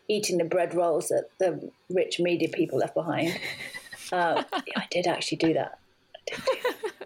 eating 0.08 0.38
the 0.38 0.44
bread 0.44 0.74
rolls 0.74 1.08
that 1.08 1.28
the 1.38 1.70
rich 1.90 2.20
media 2.20 2.48
people 2.48 2.78
left 2.78 2.94
behind. 2.94 3.38
Uh, 4.12 4.44
I 4.76 4.84
did 4.88 5.08
actually 5.08 5.38
do 5.38 5.52
that. 5.54 5.80
I, 6.14 6.20
do 6.30 6.42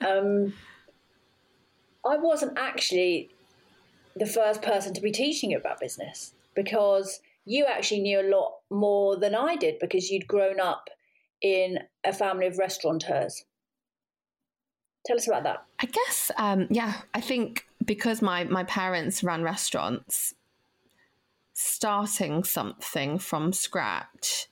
that. 0.01 0.19
Um, 0.19 0.53
I 2.07 2.19
wasn't 2.19 2.59
actually 2.59 3.31
the 4.15 4.27
first 4.27 4.61
person 4.61 4.93
to 4.95 5.01
be 5.01 5.11
teaching 5.11 5.51
you 5.51 5.57
about 5.57 5.81
business 5.81 6.35
because 6.55 7.21
you 7.45 7.67
actually 7.67 8.01
knew 8.01 8.21
a 8.21 8.29
lot 8.29 8.59
more 8.71 9.17
than 9.17 9.35
I 9.35 9.57
did 9.57 9.79
because 9.79 10.11
you'd 10.11 10.27
grown 10.27 10.61
up 10.61 10.91
in 11.41 11.79
a 12.05 12.13
family 12.13 12.47
of 12.47 12.59
restaurateurs. 12.59 13.45
Tell 15.07 15.17
us 15.17 15.27
about 15.27 15.45
that. 15.45 15.65
I 15.81 15.87
guess, 15.87 16.31
um, 16.37 16.67
yeah, 16.71 17.01
I 17.15 17.21
think 17.21 17.67
because 17.85 18.21
my 18.21 18.45
my 18.45 18.65
parents 18.65 19.25
ran 19.25 19.43
restaurants, 19.43 20.35
starting 21.61 22.45
something 22.45 23.19
from 23.19 23.53
scratch, 23.53 24.49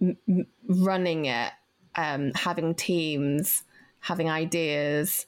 m- 0.00 0.46
running 0.66 1.26
it, 1.26 1.52
um, 1.96 2.32
having 2.34 2.74
teams, 2.74 3.62
having 4.00 4.28
ideas, 4.30 5.26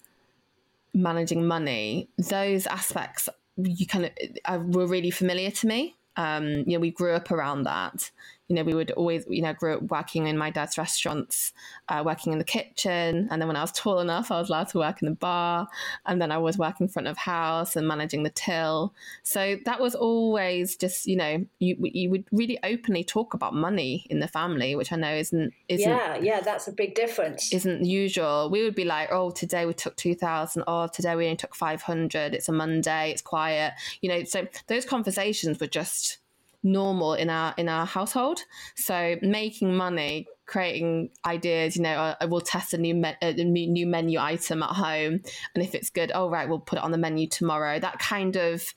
managing 0.92 1.46
money, 1.46 2.08
those 2.18 2.66
aspects 2.66 3.28
you 3.56 3.86
kind 3.86 4.06
of 4.06 4.10
uh, 4.46 4.58
were 4.58 4.86
really 4.86 5.10
familiar 5.10 5.50
to 5.50 5.66
me. 5.66 5.96
Um, 6.16 6.48
you 6.48 6.76
know, 6.76 6.80
we 6.80 6.90
grew 6.90 7.12
up 7.12 7.30
around 7.30 7.64
that 7.64 8.10
you 8.48 8.56
know, 8.56 8.62
we 8.62 8.74
would 8.74 8.90
always, 8.92 9.24
you 9.28 9.40
know, 9.40 9.54
grew 9.54 9.76
up 9.76 9.82
working 9.84 10.26
in 10.26 10.36
my 10.36 10.50
dad's 10.50 10.76
restaurants, 10.76 11.52
uh, 11.88 12.02
working 12.04 12.32
in 12.32 12.38
the 12.38 12.44
kitchen. 12.44 13.26
And 13.30 13.40
then 13.40 13.48
when 13.48 13.56
I 13.56 13.62
was 13.62 13.72
tall 13.72 14.00
enough, 14.00 14.30
I 14.30 14.38
was 14.38 14.50
allowed 14.50 14.68
to 14.68 14.78
work 14.78 15.00
in 15.00 15.08
the 15.08 15.14
bar. 15.14 15.66
And 16.04 16.20
then 16.20 16.30
I 16.30 16.36
was 16.36 16.58
working 16.58 16.86
front 16.86 17.08
of 17.08 17.16
house 17.16 17.74
and 17.74 17.88
managing 17.88 18.22
the 18.22 18.30
till. 18.30 18.92
So 19.22 19.56
that 19.64 19.80
was 19.80 19.94
always 19.94 20.76
just, 20.76 21.06
you 21.06 21.16
know, 21.16 21.46
you, 21.58 21.76
you 21.80 22.10
would 22.10 22.24
really 22.32 22.58
openly 22.62 23.02
talk 23.02 23.32
about 23.32 23.54
money 23.54 24.06
in 24.10 24.20
the 24.20 24.28
family, 24.28 24.76
which 24.76 24.92
I 24.92 24.96
know 24.96 25.14
isn't, 25.14 25.54
isn't 25.68 25.88
yeah, 25.88 26.16
yeah, 26.16 26.40
that's 26.40 26.68
a 26.68 26.72
big 26.72 26.94
difference. 26.94 27.50
Isn't 27.50 27.86
usual. 27.86 28.50
We 28.50 28.62
would 28.62 28.74
be 28.74 28.84
like, 28.84 29.08
oh, 29.10 29.30
today 29.30 29.64
we 29.64 29.72
took 29.72 29.96
2000. 29.96 30.64
Oh, 30.66 30.86
today 30.88 31.16
we 31.16 31.24
only 31.24 31.36
took 31.36 31.54
500. 31.54 32.34
It's 32.34 32.50
a 32.50 32.52
Monday. 32.52 33.10
It's 33.10 33.22
quiet. 33.22 33.72
You 34.02 34.10
know, 34.10 34.24
so 34.24 34.46
those 34.66 34.84
conversations 34.84 35.58
were 35.58 35.66
just, 35.66 36.18
normal 36.64 37.14
in 37.14 37.30
our 37.30 37.54
in 37.56 37.68
our 37.68 37.86
household. 37.86 38.40
So 38.74 39.16
making 39.22 39.76
money, 39.76 40.26
creating 40.46 41.10
ideas. 41.24 41.76
You 41.76 41.82
know, 41.82 42.14
I, 42.20 42.24
will 42.24 42.40
test 42.40 42.74
a 42.74 42.78
new 42.78 42.94
me- 42.94 43.16
a 43.22 43.32
new 43.34 43.86
menu 43.86 44.18
item 44.18 44.62
at 44.62 44.70
home, 44.70 45.20
and 45.54 45.64
if 45.64 45.74
it's 45.74 45.90
good, 45.90 46.10
oh 46.14 46.28
right, 46.28 46.48
we'll 46.48 46.58
put 46.58 46.78
it 46.78 46.84
on 46.84 46.90
the 46.90 46.98
menu 46.98 47.28
tomorrow. 47.28 47.78
That 47.78 47.98
kind 47.98 48.36
of 48.36 48.74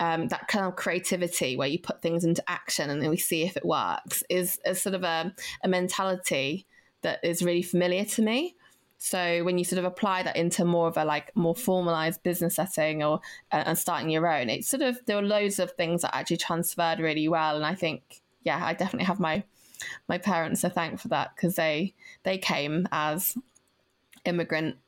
um, 0.00 0.28
that 0.28 0.48
kind 0.48 0.66
of 0.66 0.74
creativity 0.74 1.56
where 1.56 1.68
you 1.68 1.78
put 1.78 2.02
things 2.02 2.24
into 2.24 2.42
action 2.50 2.90
and 2.90 3.00
then 3.00 3.08
we 3.08 3.16
see 3.16 3.44
if 3.44 3.56
it 3.56 3.64
works 3.64 4.24
is, 4.28 4.58
is 4.66 4.82
sort 4.82 4.96
of 4.96 5.04
a, 5.04 5.32
a 5.62 5.68
mentality 5.68 6.66
that 7.02 7.20
is 7.22 7.42
really 7.42 7.62
familiar 7.62 8.04
to 8.04 8.22
me. 8.22 8.56
So 9.04 9.42
when 9.42 9.58
you 9.58 9.64
sort 9.64 9.80
of 9.80 9.84
apply 9.84 10.22
that 10.22 10.36
into 10.36 10.64
more 10.64 10.86
of 10.86 10.96
a 10.96 11.04
like 11.04 11.34
more 11.34 11.56
formalized 11.56 12.22
business 12.22 12.54
setting 12.54 13.02
or 13.02 13.20
uh, 13.50 13.64
and 13.66 13.76
starting 13.76 14.10
your 14.10 14.28
own, 14.28 14.48
it's 14.48 14.68
sort 14.68 14.80
of 14.80 14.96
there 15.06 15.16
were 15.16 15.22
loads 15.22 15.58
of 15.58 15.72
things 15.72 16.02
that 16.02 16.14
actually 16.14 16.36
transferred 16.36 17.00
really 17.00 17.26
well. 17.26 17.56
And 17.56 17.66
I 17.66 17.74
think, 17.74 18.22
yeah, 18.44 18.64
I 18.64 18.74
definitely 18.74 19.06
have 19.06 19.18
my 19.18 19.42
my 20.08 20.18
parents 20.18 20.60
to 20.60 20.70
thank 20.70 21.00
for 21.00 21.08
that 21.08 21.34
because 21.34 21.56
they 21.56 21.94
they 22.22 22.38
came 22.38 22.86
as 22.92 23.36
immigrants 24.24 24.78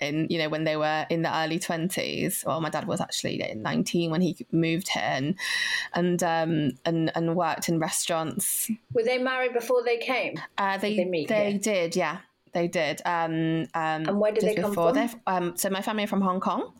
in 0.00 0.28
you 0.30 0.38
know 0.38 0.48
when 0.48 0.64
they 0.64 0.78
were 0.78 1.06
in 1.10 1.20
the 1.20 1.36
early 1.38 1.58
20s 1.58 2.44
well 2.44 2.60
my 2.60 2.70
dad 2.70 2.88
was 2.88 3.00
actually 3.00 3.38
19 3.54 4.10
when 4.10 4.20
he 4.20 4.34
moved 4.50 4.88
here 4.88 5.02
and 5.04 5.38
and 5.92 6.22
um 6.22 6.70
and, 6.86 7.12
and 7.14 7.36
worked 7.36 7.68
in 7.68 7.78
restaurants. 7.78 8.70
Were 8.94 9.04
they 9.04 9.18
married 9.18 9.52
before 9.52 9.84
they 9.84 9.98
came? 9.98 10.40
Uh, 10.56 10.78
they 10.78 10.96
did 10.96 11.12
they, 11.12 11.26
they 11.26 11.58
did 11.58 11.94
yeah 11.94 12.20
they 12.52 12.68
did. 12.68 13.00
Um, 13.04 13.66
um, 13.74 14.08
and 14.08 14.20
where 14.20 14.32
did 14.32 14.44
they 14.44 14.54
come 14.54 14.74
from? 14.74 15.10
Um, 15.26 15.56
so 15.56 15.70
my 15.70 15.82
family 15.82 16.04
are 16.04 16.08
from 16.08 16.20
Hong 16.20 16.40
Kong. 16.40 16.72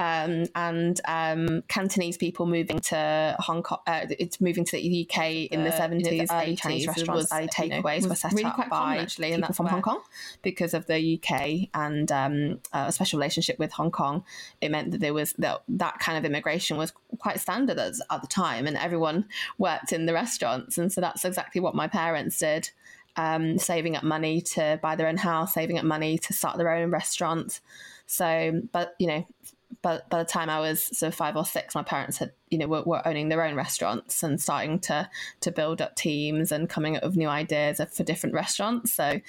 Um, 0.00 0.46
and 0.54 0.98
um, 1.06 1.62
Cantonese 1.68 2.16
people 2.16 2.46
moving 2.46 2.78
to 2.80 3.36
Hong 3.38 3.62
Kong. 3.62 3.80
Uh, 3.86 4.06
it's 4.18 4.40
moving 4.40 4.64
to 4.64 4.72
the 4.72 5.06
UK 5.06 5.52
in 5.52 5.62
the 5.62 5.72
seventies. 5.72 6.30
Uh, 6.30 6.54
Chinese 6.56 6.86
restaurants, 6.86 7.30
was, 7.30 7.48
takeaways 7.50 7.96
you 7.96 8.02
know, 8.02 8.08
were 8.08 8.14
set 8.14 8.32
really 8.32 8.44
up 8.44 8.54
quite 8.54 8.70
by 8.70 8.96
actually, 8.96 9.34
people 9.34 9.52
from 9.52 9.66
Hong 9.66 9.82
Kong 9.82 10.00
because 10.40 10.72
of 10.72 10.86
the 10.86 11.20
UK 11.20 11.68
and 11.74 12.10
um, 12.10 12.60
uh, 12.72 12.86
a 12.88 12.92
special 12.92 13.18
relationship 13.18 13.58
with 13.58 13.72
Hong 13.72 13.90
Kong. 13.90 14.24
It 14.62 14.70
meant 14.70 14.92
that 14.92 15.00
there 15.00 15.12
was 15.12 15.34
that 15.34 15.64
that 15.68 15.98
kind 15.98 16.16
of 16.16 16.24
immigration 16.24 16.78
was 16.78 16.94
quite 17.18 17.38
standard 17.38 17.78
at, 17.78 17.92
at 18.10 18.22
the 18.22 18.28
time, 18.28 18.66
and 18.66 18.78
everyone 18.78 19.26
worked 19.58 19.92
in 19.92 20.06
the 20.06 20.14
restaurants, 20.14 20.78
and 20.78 20.90
so 20.90 21.02
that's 21.02 21.26
exactly 21.26 21.60
what 21.60 21.74
my 21.74 21.88
parents 21.88 22.38
did 22.38 22.70
um, 23.16 23.58
saving 23.58 23.96
up 23.96 24.02
money 24.02 24.40
to 24.40 24.78
buy 24.82 24.96
their 24.96 25.08
own 25.08 25.16
house, 25.16 25.54
saving 25.54 25.78
up 25.78 25.84
money 25.84 26.18
to 26.18 26.32
start 26.32 26.56
their 26.56 26.70
own 26.70 26.90
restaurant. 26.90 27.60
So, 28.06 28.62
but 28.72 28.94
you 28.98 29.06
know, 29.06 29.26
but 29.82 30.08
by 30.10 30.18
the 30.18 30.28
time 30.28 30.50
I 30.50 30.60
was 30.60 30.82
sort 30.82 31.08
of 31.08 31.14
five 31.14 31.36
or 31.36 31.44
six, 31.44 31.74
my 31.74 31.82
parents 31.82 32.18
had, 32.18 32.32
you 32.50 32.58
know, 32.58 32.66
were, 32.66 32.82
were, 32.82 33.06
owning 33.06 33.28
their 33.28 33.44
own 33.44 33.54
restaurants 33.54 34.22
and 34.22 34.40
starting 34.40 34.78
to 34.80 35.08
to 35.40 35.50
build 35.50 35.80
up 35.80 35.96
teams 35.96 36.52
and 36.52 36.68
coming 36.68 36.96
up 36.96 37.04
with 37.04 37.16
new 37.16 37.28
ideas 37.28 37.80
for 37.92 38.04
different 38.04 38.34
restaurants. 38.34 38.92
So, 38.92 39.20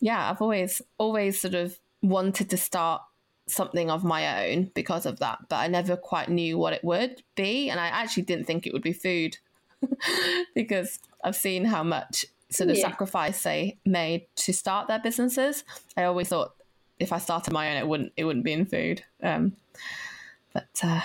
yeah, 0.00 0.30
I've 0.30 0.40
always 0.40 0.80
always 0.98 1.40
sort 1.40 1.54
of 1.54 1.78
wanted 2.02 2.50
to 2.50 2.56
start 2.56 3.02
something 3.46 3.90
of 3.90 4.04
my 4.04 4.48
own 4.48 4.70
because 4.74 5.06
of 5.06 5.18
that, 5.18 5.38
but 5.48 5.56
I 5.56 5.66
never 5.66 5.96
quite 5.96 6.28
knew 6.28 6.56
what 6.56 6.72
it 6.72 6.84
would 6.84 7.22
be, 7.34 7.68
and 7.68 7.80
I 7.80 7.86
actually 7.88 8.22
didn't 8.22 8.46
think 8.46 8.66
it 8.66 8.72
would 8.72 8.82
be 8.82 8.92
food 8.92 9.38
because 10.54 10.98
I've 11.22 11.36
seen 11.36 11.64
how 11.64 11.82
much 11.82 12.24
sort 12.50 12.68
the 12.68 12.76
yeah. 12.76 12.82
sacrifice 12.82 13.42
they 13.42 13.78
made 13.84 14.26
to 14.36 14.52
start 14.52 14.88
their 14.88 14.98
businesses. 14.98 15.64
I 15.96 16.04
always 16.04 16.28
thought 16.28 16.54
if 16.98 17.12
I 17.12 17.18
started 17.18 17.52
my 17.52 17.70
own, 17.70 17.76
it 17.76 17.88
wouldn't 17.88 18.12
it 18.16 18.24
wouldn't 18.24 18.44
be 18.44 18.52
in 18.52 18.66
food. 18.66 19.02
Um, 19.22 19.56
but 20.52 20.68
uh, 20.82 21.00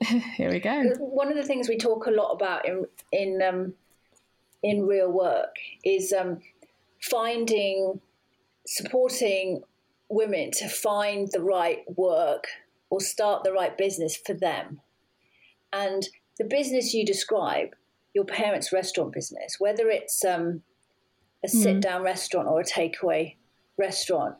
here 0.36 0.50
we 0.50 0.60
go. 0.60 0.82
One 0.98 1.28
of 1.28 1.36
the 1.36 1.42
things 1.42 1.68
we 1.68 1.76
talk 1.76 2.06
a 2.06 2.10
lot 2.10 2.32
about 2.32 2.66
in 2.66 2.86
in 3.12 3.42
um, 3.42 3.74
in 4.62 4.86
real 4.86 5.10
work 5.10 5.56
is 5.84 6.12
um, 6.12 6.40
finding 7.00 8.00
supporting 8.66 9.62
women 10.08 10.50
to 10.52 10.68
find 10.68 11.28
the 11.32 11.42
right 11.42 11.82
work 11.96 12.46
or 12.94 13.00
start 13.00 13.42
the 13.42 13.52
right 13.52 13.76
business 13.76 14.16
for 14.16 14.34
them. 14.34 14.80
And 15.72 16.06
the 16.38 16.44
business 16.44 16.94
you 16.94 17.04
describe, 17.04 17.70
your 18.14 18.24
parents' 18.24 18.72
restaurant 18.72 19.12
business, 19.12 19.56
whether 19.58 19.88
it's 19.88 20.24
um, 20.24 20.62
a 21.44 21.48
mm. 21.48 21.50
sit 21.50 21.80
down 21.80 22.04
restaurant 22.04 22.46
or 22.46 22.60
a 22.60 22.64
takeaway 22.64 23.34
restaurant, 23.76 24.36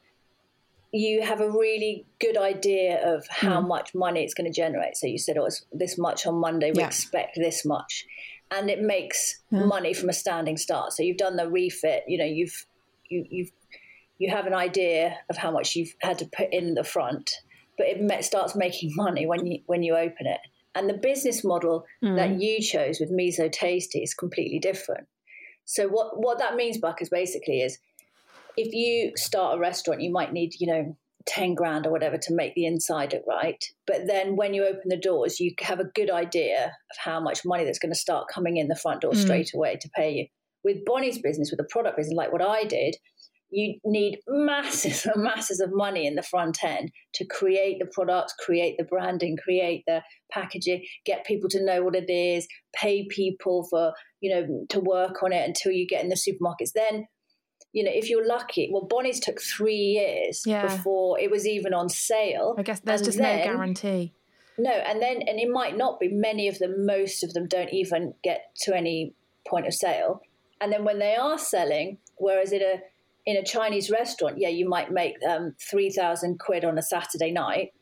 you 0.93 1.23
have 1.23 1.41
a 1.41 1.51
really 1.51 2.07
good 2.21 2.37
idea 2.37 3.05
of 3.05 3.27
how 3.29 3.61
mm. 3.61 3.67
much 3.67 3.93
money 3.93 4.23
it's 4.23 4.35
going 4.35 4.49
to 4.49 4.57
generate. 4.57 4.97
So 4.97 5.09
you 5.09 5.19
said, 5.19 5.37
oh, 5.37 5.47
it's 5.47 5.67
this 5.73 5.99
much 5.99 6.25
on 6.25 6.37
Monday, 6.37 6.71
we 6.71 6.79
yeah. 6.79 6.87
expect 6.87 7.35
this 7.35 7.65
much. 7.65 8.07
And 8.53 8.71
it 8.71 8.81
makes 8.81 9.41
yeah. 9.51 9.65
money 9.65 9.95
from 9.95 10.11
a 10.11 10.13
standing 10.13 10.57
start. 10.57 10.93
So 10.93 11.03
you've 11.03 11.17
done 11.17 11.35
the 11.35 11.51
refit, 11.51 12.05
you 12.07 12.19
know, 12.19 12.25
you've, 12.25 12.67
you, 13.09 13.27
you've, 13.29 13.51
you 14.19 14.31
have 14.31 14.47
an 14.47 14.55
idea 14.55 15.19
of 15.29 15.37
how 15.39 15.51
much 15.51 15.75
you've 15.75 15.97
had 16.03 16.19
to 16.21 16.27
put 16.27 16.53
in 16.53 16.75
the 16.75 16.85
front 16.85 17.41
but 17.77 17.87
it 17.87 18.25
starts 18.25 18.55
making 18.55 18.93
money 18.97 19.27
when 19.27 19.47
you 19.47 19.61
when 19.67 19.83
you 19.83 19.97
open 19.97 20.27
it. 20.27 20.41
And 20.77 20.89
the 20.89 20.95
business 20.95 21.45
model 21.45 21.85
mm. 22.03 22.17
that 22.17 22.41
you 22.41 22.61
chose 22.61 22.99
with 22.99 23.13
Miso 23.13 23.51
Tasty 23.51 24.01
is 24.01 24.13
completely 24.13 24.59
different. 24.59 25.07
So 25.65 25.89
what 25.89 26.21
what 26.21 26.39
that 26.39 26.57
means, 26.57 26.79
Buck, 26.79 27.01
is 27.01 27.09
basically 27.09 27.61
is 27.61 27.79
if 28.57 28.73
you 28.73 29.13
start 29.17 29.57
a 29.57 29.61
restaurant, 29.61 30.01
you 30.01 30.11
might 30.11 30.33
need 30.33 30.53
you 30.59 30.67
know 30.67 30.97
ten 31.27 31.55
grand 31.55 31.87
or 31.87 31.91
whatever 31.91 32.19
to 32.19 32.35
make 32.35 32.55
the 32.55 32.67
inside 32.67 33.13
it 33.13 33.25
right. 33.27 33.65
But 33.87 34.07
then 34.07 34.37
when 34.37 34.53
you 34.53 34.65
open 34.65 34.89
the 34.89 34.97
doors, 34.97 35.41
you 35.41 35.55
have 35.61 35.81
a 35.81 35.85
good 35.85 36.11
idea 36.11 36.67
of 36.67 36.97
how 36.99 37.21
much 37.21 37.45
money 37.45 37.65
that's 37.65 37.79
going 37.79 37.93
to 37.93 37.99
start 37.99 38.29
coming 38.33 38.57
in 38.57 38.69
the 38.69 38.77
front 38.77 39.01
door 39.01 39.13
mm. 39.13 39.23
straight 39.23 39.53
away 39.55 39.77
to 39.81 39.89
pay 39.97 40.13
you. 40.13 40.27
With 40.63 40.85
Bonnie's 40.85 41.19
business, 41.19 41.51
with 41.51 41.59
the 41.59 41.69
product 41.71 41.97
business, 41.97 42.17
like 42.17 42.33
what 42.33 42.43
I 42.43 42.65
did, 42.65 42.97
you 43.51 43.79
need 43.85 44.19
masses 44.27 45.07
and 45.07 45.23
masses 45.23 45.61
of 45.61 45.71
money 45.73 46.07
in 46.07 46.17
the 46.17 46.23
front 46.23 46.63
end 46.65 46.91
to 47.15 47.25
create 47.25 47.79
the 47.79 47.87
product, 47.87 48.35
create 48.45 48.77
the 48.79 48.85
branding, 48.85 49.37
create 49.37 49.85
the 49.87 50.03
packaging, 50.33 50.85
get 51.05 51.25
people 51.25 51.49
to 51.51 51.65
know 51.65 51.83
what 51.83 51.95
it 51.95 52.11
is, 52.11 52.49
pay 52.75 53.07
people 53.09 53.67
for, 53.71 53.93
you 54.21 54.35
know, 54.35 54.67
to 54.69 54.81
work 54.81 55.23
on 55.23 55.33
it 55.33 55.47
until 55.47 55.73
you 55.73 55.87
get 55.87 56.03
in 56.03 56.09
the 56.09 56.17
supermarkets. 56.17 56.73
Then, 56.75 57.07
you 57.73 57.85
know, 57.85 57.93
if 57.95 58.11
you're 58.11 58.27
lucky, 58.27 58.71
well, 58.73 58.87
Bonnie's 58.87 59.21
took 59.21 59.41
three 59.41 59.75
years 59.75 60.43
yeah. 60.47 60.63
before 60.63 61.19
it 61.21 61.31
was 61.31 61.47
even 61.47 61.75
on 61.75 61.89
sale. 61.89 62.55
I 62.59 62.63
guess 62.63 62.81
there's 62.81 63.03
just 63.03 63.19
then, 63.19 63.39
no 63.39 63.45
guarantee. 63.45 64.15
No, 64.59 64.71
and 64.71 65.03
then, 65.03 65.23
and 65.23 65.39
it 65.41 65.49
might 65.51 65.77
not 65.77 65.99
be, 65.99 66.09
many 66.09 66.49
of 66.49 66.59
them, 66.59 66.87
most 66.87 67.25
of 67.25 67.35
them 67.35 67.47
don't 67.49 67.73
even 67.73 68.15
get 68.23 68.55
to 68.63 68.77
any 68.77 69.15
point 69.47 69.67
of 69.67 69.75
sale. 69.75 70.21
And 70.61 70.73
then 70.73 70.85
when 70.85 70.99
they 70.99 71.17
are 71.17 71.39
selling, 71.39 71.99
whereas 72.17 72.53
it 72.53 72.63
a 72.63 72.79
in 73.27 73.37
a 73.37 73.45
Chinese 73.45 73.91
restaurant, 73.91 74.37
yeah, 74.39 74.49
you 74.49 74.69
might 74.69 74.91
make 74.91 75.15
um, 75.29 75.55
3,000 75.71 76.39
quid 76.39 76.65
on 76.65 76.77
a 76.79 76.83
Saturday 76.83 77.31
night. 77.33 77.73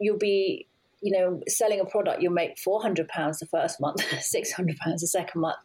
You'll 0.00 0.18
be 0.18 0.66
you 1.04 1.10
know, 1.18 1.40
selling 1.48 1.80
a 1.80 1.84
product, 1.84 2.22
you'll 2.22 2.32
make 2.32 2.56
four 2.60 2.80
hundred 2.80 3.08
pounds 3.08 3.40
the 3.40 3.46
first 3.46 3.80
month, 3.80 4.00
six 4.22 4.52
hundred 4.52 4.76
pounds 4.76 5.00
the 5.00 5.08
second 5.08 5.40
month. 5.40 5.56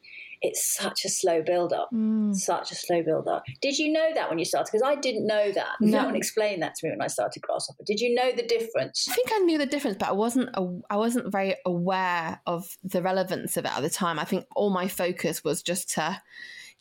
It's 0.41 0.75
such 0.75 1.05
a 1.05 1.09
slow 1.09 1.43
build 1.43 1.73
up, 1.73 1.89
Mm. 1.93 2.33
such 2.35 2.71
a 2.71 2.75
slow 2.75 3.03
build 3.03 3.27
up. 3.27 3.43
Did 3.61 3.77
you 3.77 3.91
know 3.91 4.09
that 4.15 4.29
when 4.29 4.39
you 4.39 4.45
started? 4.45 4.71
Because 4.71 4.81
I 4.83 4.95
didn't 4.99 5.27
know 5.27 5.51
that. 5.51 5.75
No. 5.79 5.99
No 5.99 6.05
one 6.05 6.15
explained 6.15 6.63
that 6.63 6.73
to 6.75 6.87
me 6.87 6.91
when 6.91 7.03
I 7.03 7.07
started 7.07 7.43
Grasshopper. 7.43 7.83
Did 7.85 7.99
you 7.99 8.15
know 8.15 8.31
the 8.31 8.47
difference? 8.47 9.07
I 9.07 9.13
think 9.13 9.29
I 9.31 9.37
knew 9.39 9.59
the 9.59 9.67
difference, 9.67 9.97
but 9.99 10.09
I 10.09 10.13
wasn't. 10.13 10.49
a- 10.55 10.79
I 10.89 10.95
wasn't 10.97 11.31
very 11.31 11.53
aware 11.67 12.41
of 12.47 12.75
the 12.83 13.03
relevance 13.03 13.57
of 13.57 13.65
it 13.65 13.71
at 13.77 13.81
the 13.81 13.91
time. 13.91 14.17
I 14.17 14.25
think 14.25 14.45
all 14.55 14.71
my 14.71 14.87
focus 14.87 15.43
was 15.43 15.61
just 15.61 15.87
to 15.93 16.19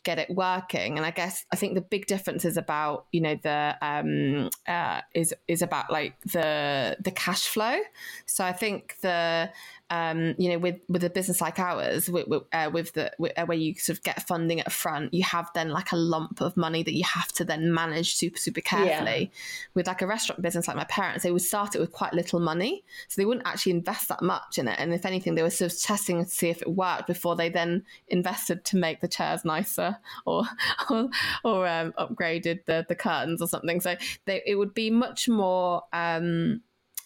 get 0.06 0.18
it 0.20 0.30
working, 0.30 0.96
and 0.96 1.04
I 1.04 1.10
guess 1.10 1.44
I 1.52 1.56
think 1.56 1.74
the 1.74 1.80
big 1.80 2.06
difference 2.06 2.44
is 2.44 2.56
about 2.56 3.06
you 3.12 3.20
know 3.20 3.36
the 3.42 3.76
um 3.82 4.48
uh, 4.66 5.00
is 5.14 5.34
is 5.48 5.60
about 5.60 5.90
like 5.90 6.14
the 6.22 6.96
the 7.02 7.10
cash 7.10 7.48
flow. 7.48 7.76
So 8.24 8.44
I 8.44 8.52
think 8.52 8.96
the 9.02 9.50
um, 9.88 10.34
you 10.36 10.50
know, 10.50 10.58
with 10.58 10.80
with 10.88 11.04
a 11.04 11.10
business 11.10 11.40
like 11.40 11.60
ours, 11.60 12.10
with, 12.10 12.26
with, 12.26 12.42
uh, 12.52 12.70
with 12.72 12.92
the 12.94 13.12
with, 13.18 13.32
uh, 13.38 13.46
where 13.46 13.56
you 13.56 13.74
sort 13.74 13.96
of 13.96 14.02
get 14.02 14.26
funding 14.26 14.58
at 14.58 14.72
front, 14.72 15.14
you 15.14 15.22
have 15.22 15.48
then 15.54 15.68
like 15.68 15.92
a 15.92 15.96
lump 15.96 16.40
of 16.40 16.56
money 16.56 16.82
that 16.82 16.94
you 16.94 17.04
have 17.04 17.28
to 17.32 17.44
then 17.44 17.72
manage 17.72 18.16
super 18.16 18.38
super 18.38 18.60
carefully. 18.60 19.30
With 19.74 19.86
like 19.86 20.02
a 20.02 20.06
restaurant 20.06 20.42
business 20.42 20.66
like 20.66 20.76
my 20.76 20.84
parents, 20.84 21.22
they 21.22 21.30
would 21.30 21.42
start 21.42 21.76
it 21.76 21.80
with 21.80 21.92
quite 21.92 22.14
little 22.14 22.40
money, 22.40 22.82
so 23.06 23.20
they 23.20 23.24
wouldn't 23.24 23.46
actually 23.46 23.72
invest 23.72 24.08
that 24.08 24.22
much 24.22 24.58
in 24.58 24.66
it. 24.66 24.76
And 24.80 24.92
if 24.92 25.06
anything, 25.06 25.36
they 25.36 25.42
were 25.42 25.50
sort 25.50 25.72
of 25.72 25.80
testing 25.80 26.24
to 26.24 26.28
see 26.28 26.48
if 26.48 26.62
it 26.62 26.68
worked 26.68 27.06
before 27.06 27.36
they 27.36 27.48
then 27.48 27.84
invested 28.08 28.64
to 28.64 28.76
make 28.76 29.00
the 29.00 29.08
chairs 29.08 29.44
nicer 29.44 29.98
or 30.24 30.42
or, 30.90 31.10
or 31.44 31.68
um, 31.68 31.92
upgraded 31.92 32.64
the 32.64 32.84
the 32.88 32.96
curtains 32.96 33.40
or 33.40 33.46
something. 33.46 33.80
So 33.80 33.94
they, 34.24 34.42
it 34.44 34.56
would 34.56 34.74
be 34.74 34.90
much 34.90 35.28
more. 35.28 35.84
Um, 35.92 36.62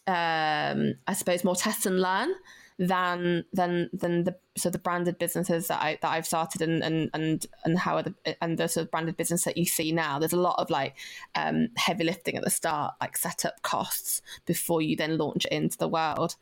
um, 0.07 0.95
I 1.07 1.13
suppose 1.13 1.45
more 1.45 1.55
test 1.55 1.87
and 1.87 2.01
learn 2.01 2.33
than 2.81 3.45
than 3.53 3.91
than 3.93 4.25
the 4.25 4.35
so 4.57 4.71
the 4.71 4.79
branded 4.79 5.19
businesses 5.19 5.69
that 5.69 5.83
I 5.83 5.99
that 6.01 6.11
I've 6.11 6.27
started 6.27 6.63
and 6.63 6.83
and 6.83 7.11
and 7.13 7.47
and 7.63 7.79
how 7.79 7.97
are 7.97 8.03
the 8.03 8.15
and 8.43 8.57
the 8.57 8.69
sort 8.69 8.87
of 8.87 8.91
branded 8.91 9.19
business 9.19 9.45
that 9.45 9.59
you 9.59 9.67
see 9.67 9.93
now. 9.93 10.19
There's 10.19 10.33
a 10.33 10.41
lot 10.41 10.59
of 10.59 10.71
like 10.71 10.97
um, 11.35 11.69
heavy 11.77 12.05
lifting 12.05 12.37
at 12.37 12.43
the 12.43 12.49
start, 12.49 12.95
like 12.99 13.19
setup 13.19 13.61
costs 13.61 14.23
before 14.47 14.81
you 14.81 14.97
then 14.97 15.19
launch 15.19 15.45
it 15.45 15.53
into 15.53 15.77
the 15.77 15.89
world. 15.89 16.37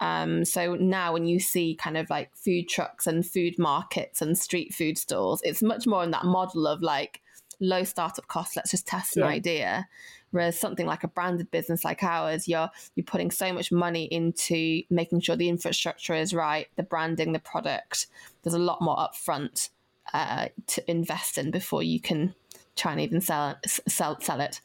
Um, 0.00 0.46
so 0.46 0.76
now 0.76 1.12
when 1.12 1.26
you 1.26 1.38
see 1.38 1.74
kind 1.74 1.98
of 1.98 2.08
like 2.08 2.34
food 2.34 2.70
trucks 2.70 3.06
and 3.06 3.24
food 3.24 3.58
markets 3.58 4.22
and 4.22 4.36
street 4.36 4.72
food 4.72 4.96
stalls, 4.96 5.42
it's 5.44 5.62
much 5.62 5.86
more 5.86 6.02
in 6.02 6.10
that 6.12 6.24
model 6.24 6.66
of 6.66 6.80
like 6.80 7.20
low 7.62 7.84
startup 7.84 8.26
costs. 8.28 8.56
Let's 8.56 8.72
just 8.72 8.86
test 8.86 9.16
an 9.16 9.22
Yeah. 9.22 9.28
idea. 9.28 9.88
Whereas 10.32 10.58
something 10.58 10.86
like 10.86 11.04
a 11.04 11.08
branded 11.08 11.50
business 11.50 11.84
like 11.84 12.02
ours, 12.02 12.48
you're 12.48 12.70
you're 12.94 13.04
putting 13.04 13.30
so 13.30 13.52
much 13.52 13.70
money 13.70 14.04
into 14.04 14.82
making 14.90 15.20
sure 15.20 15.36
the 15.36 15.48
infrastructure 15.48 16.14
is 16.14 16.34
right, 16.34 16.68
the 16.76 16.82
branding, 16.82 17.32
the 17.32 17.38
product. 17.38 18.06
There's 18.42 18.54
a 18.54 18.58
lot 18.58 18.80
more 18.80 18.96
upfront 18.96 19.68
uh, 20.12 20.48
to 20.68 20.90
invest 20.90 21.38
in 21.38 21.50
before 21.50 21.82
you 21.82 22.00
can 22.00 22.34
try 22.76 22.92
and 22.92 23.00
even 23.00 23.20
sell 23.20 23.56
sell 23.66 24.18
sell 24.20 24.40
it. 24.40 24.60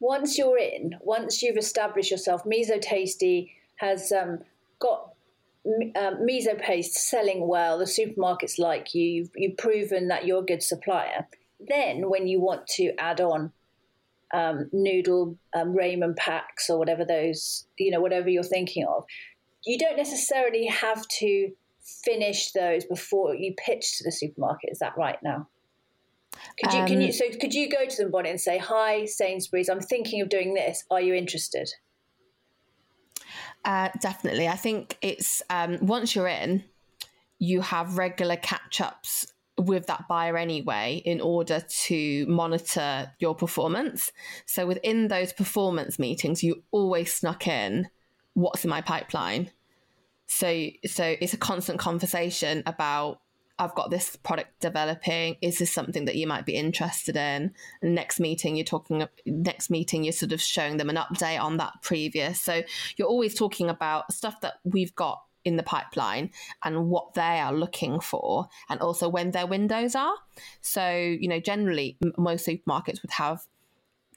once 0.00 0.36
you're 0.36 0.58
in, 0.58 0.96
once 1.00 1.42
you've 1.42 1.56
established 1.56 2.10
yourself, 2.10 2.44
Miso 2.44 2.80
Tasty 2.80 3.52
has 3.76 4.12
um, 4.12 4.40
got 4.78 5.12
um, 5.64 6.16
Miso 6.28 6.58
Paste 6.60 6.94
selling 6.94 7.46
well. 7.48 7.78
The 7.78 7.84
supermarkets 7.84 8.58
like 8.58 8.94
you. 8.94 9.04
You've, 9.04 9.30
you've 9.36 9.56
proven 9.56 10.08
that 10.08 10.26
you're 10.26 10.42
a 10.42 10.46
good 10.46 10.62
supplier. 10.62 11.26
Then, 11.68 12.08
when 12.08 12.26
you 12.26 12.40
want 12.40 12.66
to 12.76 12.92
add 12.98 13.20
on 13.20 13.52
um, 14.34 14.68
noodle 14.72 15.38
um, 15.54 15.74
ramen 15.74 16.16
packs 16.16 16.68
or 16.68 16.78
whatever 16.78 17.04
those, 17.04 17.66
you 17.78 17.90
know, 17.90 18.00
whatever 18.00 18.28
you're 18.28 18.42
thinking 18.42 18.84
of, 18.86 19.04
you 19.64 19.78
don't 19.78 19.96
necessarily 19.96 20.66
have 20.66 21.06
to 21.18 21.50
finish 22.04 22.52
those 22.52 22.84
before 22.84 23.34
you 23.34 23.54
pitch 23.56 23.98
to 23.98 24.04
the 24.04 24.12
supermarket. 24.12 24.70
Is 24.70 24.78
that 24.80 24.96
right 24.96 25.18
now? 25.22 25.48
Could 26.60 26.72
you, 26.72 26.84
can 26.84 27.00
you, 27.00 27.06
Um, 27.06 27.12
so 27.12 27.24
could 27.40 27.54
you 27.54 27.68
go 27.70 27.86
to 27.86 27.96
them, 27.96 28.10
Bonnie, 28.10 28.30
and 28.30 28.40
say, 28.40 28.58
"Hi, 28.58 29.04
Sainsbury's, 29.06 29.68
I'm 29.68 29.80
thinking 29.80 30.20
of 30.20 30.28
doing 30.28 30.54
this. 30.54 30.84
Are 30.90 31.00
you 31.00 31.14
interested?" 31.14 31.70
Uh, 33.64 33.88
definitely. 34.00 34.46
I 34.46 34.56
think 34.56 34.96
it's 35.00 35.42
um, 35.50 35.78
once 35.80 36.14
you're 36.14 36.28
in, 36.28 36.64
you 37.38 37.62
have 37.62 37.98
regular 37.98 38.36
catch 38.36 38.80
ups 38.80 39.32
with 39.58 39.86
that 39.86 40.06
buyer 40.08 40.36
anyway 40.36 41.02
in 41.04 41.20
order 41.20 41.64
to 41.84 42.26
monitor 42.26 43.12
your 43.18 43.34
performance. 43.34 44.12
So 44.44 44.66
within 44.66 45.08
those 45.08 45.32
performance 45.32 45.98
meetings, 45.98 46.42
you 46.42 46.62
always 46.70 47.14
snuck 47.14 47.46
in 47.46 47.88
what's 48.34 48.64
in 48.64 48.70
my 48.70 48.82
pipeline. 48.82 49.50
So 50.26 50.68
so 50.84 51.16
it's 51.20 51.32
a 51.32 51.38
constant 51.38 51.78
conversation 51.78 52.62
about 52.66 53.20
I've 53.58 53.74
got 53.74 53.90
this 53.90 54.16
product 54.16 54.60
developing. 54.60 55.36
Is 55.40 55.58
this 55.58 55.72
something 55.72 56.04
that 56.04 56.16
you 56.16 56.26
might 56.26 56.44
be 56.44 56.56
interested 56.56 57.16
in? 57.16 57.54
And 57.80 57.94
next 57.94 58.20
meeting, 58.20 58.56
you're 58.56 58.64
talking. 58.64 59.06
Next 59.24 59.70
meeting, 59.70 60.04
you're 60.04 60.12
sort 60.12 60.32
of 60.32 60.42
showing 60.42 60.76
them 60.76 60.90
an 60.90 60.96
update 60.96 61.40
on 61.40 61.56
that 61.56 61.72
previous. 61.82 62.40
So 62.40 62.62
you're 62.96 63.08
always 63.08 63.34
talking 63.34 63.70
about 63.70 64.12
stuff 64.12 64.42
that 64.42 64.54
we've 64.64 64.94
got 64.94 65.22
in 65.46 65.56
the 65.56 65.62
pipeline 65.62 66.30
and 66.64 66.88
what 66.88 67.14
they 67.14 67.40
are 67.40 67.54
looking 67.54 68.00
for, 68.00 68.48
and 68.68 68.80
also 68.80 69.08
when 69.08 69.30
their 69.30 69.46
windows 69.46 69.94
are. 69.94 70.14
So 70.60 70.90
you 70.90 71.28
know, 71.28 71.40
generally, 71.40 71.96
m- 72.02 72.12
most 72.18 72.46
supermarkets 72.46 73.02
would 73.02 73.12
have 73.12 73.46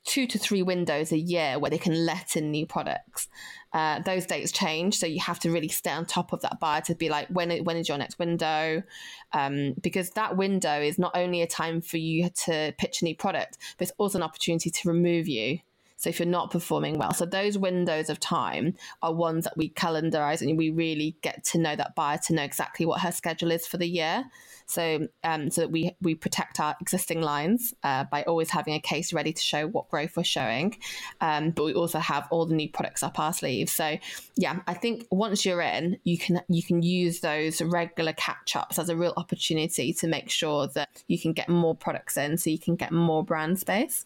two 0.06 0.26
to 0.26 0.40
three 0.40 0.64
windows 0.64 1.12
a 1.12 1.18
year 1.18 1.60
where 1.60 1.70
they 1.70 1.78
can 1.78 2.06
let 2.06 2.36
in 2.36 2.52
new 2.52 2.66
products. 2.66 3.28
Uh, 3.74 4.00
those 4.00 4.26
dates 4.26 4.52
change, 4.52 4.98
so 4.98 5.06
you 5.06 5.20
have 5.20 5.40
to 5.40 5.52
really 5.52 5.68
stay 5.68 5.92
on 5.92 6.06
top 6.06 6.34
of 6.34 6.42
that 6.42 6.60
buyer 6.60 6.82
to 6.82 6.96
be 6.96 7.10
like, 7.10 7.28
when 7.28 7.52
when 7.64 7.78
is 7.78 7.88
your 7.88 7.98
next 7.98 8.18
window? 8.18 8.82
Um, 9.34 9.76
because 9.82 10.10
that 10.12 10.36
window 10.36 10.82
is 10.82 10.98
not 10.98 11.16
only 11.16 11.42
a 11.42 11.48
time 11.48 11.82
for 11.82 11.98
you 11.98 12.30
to 12.46 12.74
pitch 12.80 13.02
a 13.02 13.06
new 13.06 13.16
product, 13.16 13.58
but 13.78 13.88
it's 13.88 13.98
also 14.00 14.18
an 14.18 14.24
opportunity 14.24 14.72
to 14.72 14.88
remove 14.88 15.28
you. 15.28 15.60
So 16.00 16.10
if 16.10 16.18
you're 16.18 16.28
not 16.28 16.50
performing 16.50 16.98
well, 16.98 17.14
so 17.14 17.26
those 17.26 17.58
windows 17.58 18.10
of 18.10 18.22
time 18.22 18.76
are 19.02 19.14
ones 19.14 19.44
that 19.44 19.58
we 19.58 19.70
calendarize 19.70 20.42
and 20.42 20.58
we 20.58 20.70
really 20.70 21.18
get 21.22 21.44
to 21.46 21.58
know 21.58 21.76
that 21.76 21.94
buyer 21.94 22.18
to 22.26 22.34
know 22.34 22.42
exactly 22.44 22.86
what 22.86 23.02
her 23.02 23.12
schedule 23.12 23.52
is 23.52 23.68
for 23.68 23.78
the 23.78 23.86
year. 23.86 24.24
So, 24.66 25.08
um, 25.24 25.50
so 25.50 25.62
that 25.62 25.72
we 25.72 25.96
we 26.00 26.16
protect 26.16 26.60
our 26.60 26.76
existing 26.80 27.22
lines 27.22 27.74
uh, 27.84 28.06
by 28.06 28.24
always 28.24 28.52
having 28.52 28.76
a 28.76 28.80
case 28.80 29.12
ready 29.12 29.34
to 29.34 29.42
show 29.42 29.68
what 29.68 29.90
growth 29.90 30.16
we're 30.16 30.24
showing, 30.24 30.78
um, 31.22 31.50
but 31.50 31.66
we 31.66 31.74
also 31.74 32.00
have 32.00 32.28
all 32.30 32.46
the 32.46 32.54
new 32.54 32.70
products 32.70 33.02
up 33.02 33.20
our 33.20 33.34
sleeves. 33.34 33.72
So, 33.72 33.98
yeah, 34.38 34.60
I 34.68 34.76
think 34.76 35.08
once 35.12 35.44
you're 35.44 35.62
in, 35.62 35.98
you 36.04 36.20
can 36.20 36.42
you 36.48 36.64
can 36.64 36.82
use 36.84 37.20
those 37.22 37.62
regular 37.62 38.14
catch 38.14 38.56
ups 38.56 38.78
as 38.78 38.90
a 38.90 38.96
real 38.96 39.14
opportunity 39.18 39.92
to 39.94 40.08
make 40.08 40.30
sure 40.30 40.68
that 40.68 40.90
you 41.08 41.20
can 41.20 41.34
get 41.34 41.50
more 41.50 41.76
products 41.76 42.16
in, 42.16 42.38
so 42.38 42.52
you 42.52 42.60
can 42.60 42.76
get 42.76 42.92
more 42.92 43.24
brand 43.24 43.60
space. 43.60 44.06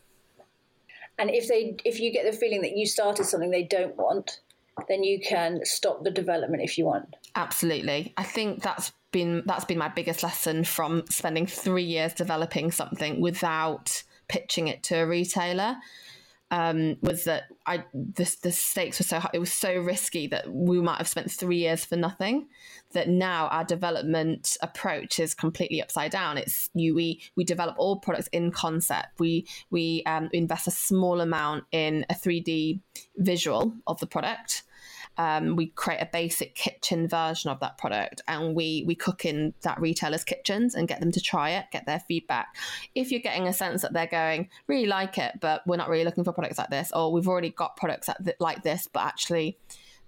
And 1.19 1.29
if 1.29 1.47
they, 1.47 1.75
if 1.85 1.99
you 1.99 2.11
get 2.11 2.25
the 2.25 2.35
feeling 2.35 2.61
that 2.61 2.75
you 2.75 2.85
started 2.85 3.25
something 3.25 3.51
they 3.51 3.63
don't 3.63 3.95
want, 3.95 4.39
then 4.87 5.03
you 5.03 5.19
can 5.19 5.59
stop 5.63 6.03
the 6.03 6.11
development 6.11 6.63
if 6.63 6.77
you 6.77 6.85
want. 6.85 7.15
Absolutely. 7.35 8.13
I 8.17 8.23
think 8.23 8.63
that's 8.63 8.91
been 9.11 9.43
that's 9.45 9.65
been 9.65 9.77
my 9.77 9.89
biggest 9.89 10.23
lesson 10.23 10.63
from 10.63 11.03
spending 11.09 11.45
3 11.45 11.83
years 11.83 12.13
developing 12.13 12.71
something 12.71 13.21
without 13.21 14.03
pitching 14.27 14.67
it 14.67 14.81
to 14.83 14.95
a 14.95 15.05
retailer. 15.05 15.77
Um, 16.53 16.97
was 17.01 17.23
that 17.23 17.45
I 17.65 17.83
the, 17.93 18.31
the 18.43 18.51
stakes 18.51 18.99
were 18.99 19.05
so 19.05 19.19
high, 19.19 19.31
it 19.33 19.39
was 19.39 19.51
so 19.51 19.73
risky 19.75 20.27
that 20.27 20.53
we 20.53 20.79
might 20.81 20.99
have 20.99 21.07
spent 21.07 21.31
three 21.31 21.57
years 21.57 21.83
for 21.83 21.95
nothing. 21.95 22.47
That 22.91 23.09
now 23.09 23.47
our 23.47 23.63
development 23.63 24.55
approach 24.61 25.19
is 25.19 25.33
completely 25.33 25.81
upside 25.81 26.11
down. 26.11 26.37
It's 26.37 26.69
you 26.75 26.93
we 26.93 27.21
we 27.35 27.43
develop 27.43 27.75
all 27.79 27.97
products 27.99 28.29
in 28.31 28.51
concept. 28.51 29.19
We 29.19 29.47
we 29.71 30.03
um, 30.05 30.29
invest 30.31 30.67
a 30.67 30.71
small 30.71 31.21
amount 31.21 31.63
in 31.71 32.05
a 32.07 32.13
three 32.13 32.39
D 32.39 32.81
visual 33.17 33.73
of 33.87 33.99
the 33.99 34.07
product 34.07 34.61
um, 35.17 35.55
we 35.55 35.67
create 35.67 36.01
a 36.01 36.09
basic 36.11 36.55
kitchen 36.55 37.07
version 37.07 37.51
of 37.51 37.59
that 37.59 37.77
product 37.77 38.21
and 38.27 38.55
we 38.55 38.83
we 38.87 38.95
cook 38.95 39.25
in 39.25 39.53
that 39.61 39.79
retailer's 39.79 40.23
kitchens 40.23 40.73
and 40.73 40.87
get 40.87 40.99
them 40.99 41.11
to 41.11 41.21
try 41.21 41.51
it 41.51 41.65
get 41.71 41.85
their 41.85 41.99
feedback. 41.99 42.55
If 42.95 43.11
you're 43.11 43.21
getting 43.21 43.47
a 43.47 43.53
sense 43.53 43.81
that 43.83 43.93
they're 43.93 44.07
going 44.07 44.49
really 44.67 44.87
like 44.87 45.17
it 45.17 45.39
but 45.39 45.65
we're 45.67 45.77
not 45.77 45.89
really 45.89 46.03
looking 46.03 46.23
for 46.23 46.33
products 46.33 46.57
like 46.57 46.69
this 46.69 46.91
or 46.93 47.11
we've 47.11 47.27
already 47.27 47.49
got 47.49 47.77
products 47.77 48.09
like 48.39 48.63
this 48.63 48.87
but 48.91 49.03
actually 49.03 49.57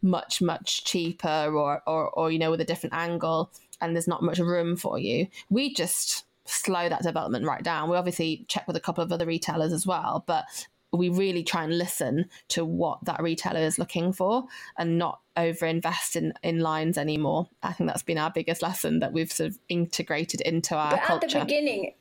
much 0.01 0.41
much 0.41 0.83
cheaper 0.85 1.51
or, 1.53 1.81
or 1.87 2.09
or 2.09 2.31
you 2.31 2.39
know 2.39 2.51
with 2.51 2.61
a 2.61 2.65
different 2.65 2.93
angle 2.95 3.51
and 3.81 3.95
there's 3.95 4.07
not 4.07 4.23
much 4.23 4.39
room 4.39 4.75
for 4.75 4.97
you 4.97 5.27
we 5.49 5.73
just 5.73 6.25
slow 6.47 6.87
that 6.87 7.01
development 7.01 7.43
right 7.43 7.63
down. 7.63 7.89
We 7.89 7.97
obviously 7.97 8.45
check 8.47 8.67
with 8.67 8.75
a 8.75 8.79
couple 8.79 9.03
of 9.03 9.11
other 9.11 9.25
retailers 9.25 9.73
as 9.73 9.85
well 9.85 10.23
but 10.25 10.45
we 10.95 11.09
really 11.09 11.43
try 11.43 11.63
and 11.63 11.77
listen 11.77 12.25
to 12.49 12.63
what 12.65 13.03
that 13.05 13.21
retailer 13.21 13.59
is 13.61 13.77
looking 13.79 14.13
for 14.13 14.45
and 14.77 14.97
not 14.97 15.21
over 15.37 15.65
invest 15.65 16.15
in, 16.15 16.33
in 16.43 16.59
lines 16.59 16.97
anymore. 16.97 17.49
I 17.63 17.73
think 17.73 17.89
that's 17.89 18.03
been 18.03 18.17
our 18.17 18.31
biggest 18.31 18.61
lesson 18.61 18.99
that 18.99 19.13
we've 19.13 19.31
sort 19.31 19.49
of 19.49 19.59
integrated 19.69 20.41
into 20.41 20.75
our 20.75 20.91
But 20.91 21.03
culture. 21.03 21.25
at 21.25 21.31
the 21.31 21.45
beginning, 21.45 21.93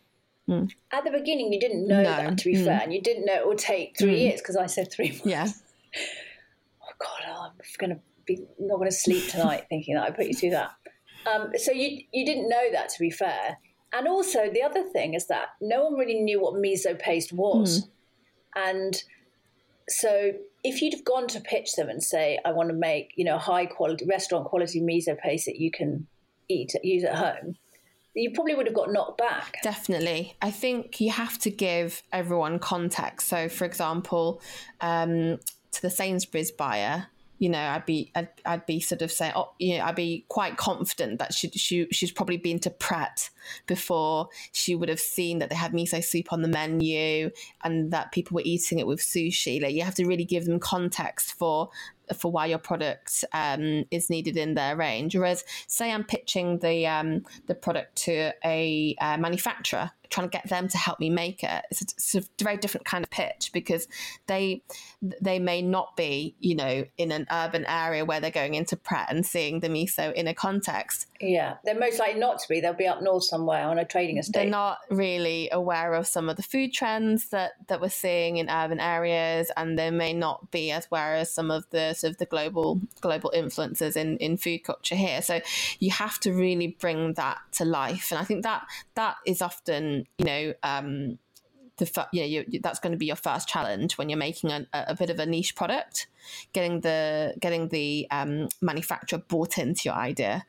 Mm. 0.49 0.71
at 0.93 1.05
the 1.05 1.11
beginning, 1.11 1.53
you 1.55 1.59
didn't 1.59 1.89
know 1.89 2.03
No. 2.03 2.17
that. 2.17 2.37
To 2.39 2.45
be 2.45 2.55
Mm. 2.55 2.65
fair, 2.67 2.81
and 2.83 2.93
you 2.93 3.01
didn't 3.01 3.25
know 3.25 3.35
it 3.35 3.47
would 3.47 3.57
take 3.57 3.97
three 3.99 4.17
Mm. 4.17 4.21
years 4.21 4.41
because 4.43 4.57
I 4.57 4.67
said 4.67 4.93
three 4.93 5.09
months. 5.09 5.25
yeah, 5.25 5.47
Oh 6.83 6.93
God, 6.99 7.23
oh, 7.29 7.43
I'm 7.47 7.53
going 7.79 7.91
to 7.97 8.01
be 8.27 8.47
not 8.59 8.77
going 8.77 8.91
to 8.91 8.95
sleep 8.97 9.29
tonight 9.29 9.65
thinking 9.69 9.95
that 9.95 10.05
I 10.05 10.11
put 10.11 10.27
you 10.27 10.35
through 10.35 10.51
that. 10.51 10.71
Um, 11.27 11.53
so 11.57 11.73
you 11.73 12.03
you 12.13 12.27
didn't 12.27 12.49
know 12.49 12.71
that, 12.73 12.91
to 12.91 13.01
be 13.01 13.11
fair. 13.11 13.59
And 13.93 14.09
also 14.09 14.51
the 14.51 14.63
other 14.63 14.83
thing 14.93 15.15
is 15.15 15.29
that 15.29 15.49
no 15.61 15.85
one 15.85 15.95
really 15.95 16.21
knew 16.21 16.41
what 16.41 16.55
miso 16.55 16.99
paste 16.99 17.33
was, 17.33 17.85
mm. 17.87 17.89
And 18.55 19.03
so 19.89 20.33
if 20.63 20.81
you'd 20.81 20.95
have 20.95 21.05
gone 21.05 21.29
to 21.29 21.41
pitch 21.41 21.75
them 21.75 21.89
and 21.89 22.03
say, 22.03 22.39
I 22.45 22.53
want 22.53 22.71
to 22.71 22.75
make 22.75 23.13
you 23.17 23.25
know 23.25 23.39
high 23.39 23.67
quality 23.67 24.07
restaurant 24.07 24.47
quality 24.47 24.81
miso 24.81 25.19
paste 25.19 25.47
that 25.47 25.57
you 25.57 25.71
can 25.71 26.07
eat 26.49 26.73
use 26.83 27.05
at 27.05 27.17
home, 27.17 27.57
you 28.15 28.31
probably 28.33 28.55
would 28.55 28.67
have 28.67 28.75
got 28.75 28.93
knocked 28.93 29.19
back. 29.19 29.57
Definitely. 29.63 30.37
I 30.41 30.51
think 30.51 31.01
you 31.01 31.11
have 31.11 31.39
to 31.39 31.51
give 31.51 32.03
everyone 32.13 32.59
context. 32.59 33.29
So, 33.29 33.49
for 33.49 33.65
example, 33.65 34.41
um, 34.81 35.39
to 35.73 35.83
the 35.83 35.91
Sainsbury's 35.91 36.53
buyer, 36.53 37.09
you 37.39 37.49
know, 37.49 37.59
I'd 37.59 37.85
be, 37.85 38.11
I'd, 38.15 38.29
I'd 38.47 38.67
be 38.67 38.81
sort 38.81 39.03
of 39.03 39.11
saying, 39.11 39.33
oh, 39.35 39.53
you 39.59 39.77
know, 39.77 39.85
I'd 39.85 39.97
be 39.97 40.25
quite 40.29 40.57
confident 40.57 41.19
that 41.19 41.35
she, 41.35 41.51
she, 41.51 41.87
she's 41.91 42.13
probably 42.13 42.37
been 42.37 42.59
to 42.61 42.71
Pret 42.71 43.31
before 43.67 44.29
she 44.53 44.75
would 44.75 44.89
have 44.89 45.01
seen 45.01 45.41
that 45.41 45.51
they 45.51 45.57
had 45.57 45.73
miso 45.73 46.03
soup 46.03 46.33
on 46.33 46.43
the 46.43 46.49
menu 46.49 47.31
and 47.63 47.91
that 47.91 48.13
people 48.13 48.37
were 48.37 48.43
eating 48.45 48.79
it 48.79 48.87
with 48.87 49.01
sushi. 49.01 49.61
Like, 49.61 49.75
you 49.75 49.83
have 49.83 49.97
to 49.97 50.07
really 50.07 50.25
give 50.25 50.47
them 50.47 50.61
context 50.61 51.35
for 51.35 51.71
for 52.19 52.31
why 52.31 52.45
your 52.45 52.59
product 52.59 53.25
um, 53.33 53.85
is 53.91 54.11
needed 54.11 54.37
in 54.37 54.55
their 54.55 54.77
range. 54.77 55.17
Whereas, 55.17 55.43
say 55.67 55.91
I'm 55.91 56.05
pitching 56.05 56.59
the 56.59 56.87
um, 56.87 57.25
the 57.47 57.55
product 57.55 57.97
to 58.05 58.33
a 58.45 58.95
uh, 59.01 59.17
manufacturer, 59.17 59.91
trying 60.15 60.29
to 60.29 60.31
get 60.31 60.49
them 60.49 60.69
to 60.69 60.79
help 60.79 61.01
me 61.01 61.11
make 61.11 61.43
it, 61.43 61.65
it's 61.71 61.83
a, 61.83 61.85
it's 61.85 62.15
a, 62.15 62.23
very 62.43 62.57
different 62.57 62.87
kind 62.87 63.03
of 63.03 63.11
pitch 63.11 63.51
because 63.53 63.89
they 64.29 64.63
they 65.21 65.39
may 65.41 65.61
not 65.61 65.97
be, 65.97 66.37
you 66.39 66.55
know, 66.55 66.85
in 66.97 67.11
an 67.11 67.27
urban 67.33 67.65
area 67.67 68.05
where 68.05 68.21
they're 68.21 68.31
going 68.31 68.55
into 68.55 68.77
Pret 68.77 69.11
and 69.11 69.27
seeing 69.27 69.61
the 69.61 69.69
miso 69.69 70.13
in 70.13 70.29
a 70.29 70.35
context. 70.35 71.09
Yeah, 71.21 71.57
they're 71.65 71.79
most 71.79 71.99
likely 71.99 72.21
not 72.21 72.39
to 72.39 72.49
be. 72.49 72.61
They'll 72.61 72.75
be 72.75 72.87
up 72.87 73.03
north 73.03 73.25
somewhere 73.25 73.67
on 73.67 73.79
a 73.79 73.85
trading 73.85 74.19
estate. 74.19 74.35
They're 74.35 74.51
not 74.51 74.79
really 74.89 75.49
aware 75.51 75.95
of 75.95 76.07
some 76.07 76.29
of 76.29 76.37
the 76.37 76.43
food 76.43 76.73
trends 76.73 77.31
that 77.31 77.53
that 77.67 77.81
we're 77.81 77.89
seeing 77.89 78.37
in 78.37 78.49
urban 78.49 78.79
areas, 78.79 79.51
and 79.57 79.77
they 79.77 79.91
may 79.91 80.13
not 80.13 80.51
be 80.53 80.71
as 80.71 80.87
aware 80.87 81.17
as 81.17 81.33
some 81.33 81.51
of 81.51 81.69
the 81.71 81.93
sort 81.95 82.13
of 82.13 82.19
the 82.19 82.27
global 82.27 82.81
global 83.01 83.33
influences 83.35 83.97
in 83.97 84.17
in 84.19 84.37
food 84.37 84.63
culture 84.63 84.95
here. 84.95 85.23
So 85.23 85.41
you 85.81 85.91
have 85.91 86.21
to 86.21 86.33
really 86.33 86.69
bring 86.69 87.15
that 87.15 87.39
to 87.53 87.65
life, 87.65 88.13
and 88.13 88.21
I 88.21 88.25
think 88.25 88.45
that 88.45 88.65
that 88.95 89.17
is 89.27 89.43
often 89.43 90.04
you 90.19 90.25
know. 90.25 90.55
Um, 90.63 91.19
the 91.77 92.07
you 92.13 92.21
know 92.21 92.45
you, 92.49 92.61
that's 92.61 92.79
going 92.79 92.93
to 92.93 92.99
be 92.99 93.07
your 93.07 93.17
first 93.17 93.49
challenge 93.49 93.99
when 93.99 94.09
you're 94.09 94.19
making 94.19 94.51
a, 94.53 94.67
a 94.73 94.95
bit 94.95 95.11
of 95.11 95.19
a 95.19 95.27
niche 95.27 95.57
product 95.57 96.07
getting 96.53 96.81
the 96.81 97.35
getting 97.41 97.69
the 97.69 98.07
um, 98.11 98.49
manufacturer 98.61 99.19
bought 99.19 99.59
into 99.59 99.83
your 99.87 99.95
idea 99.95 100.45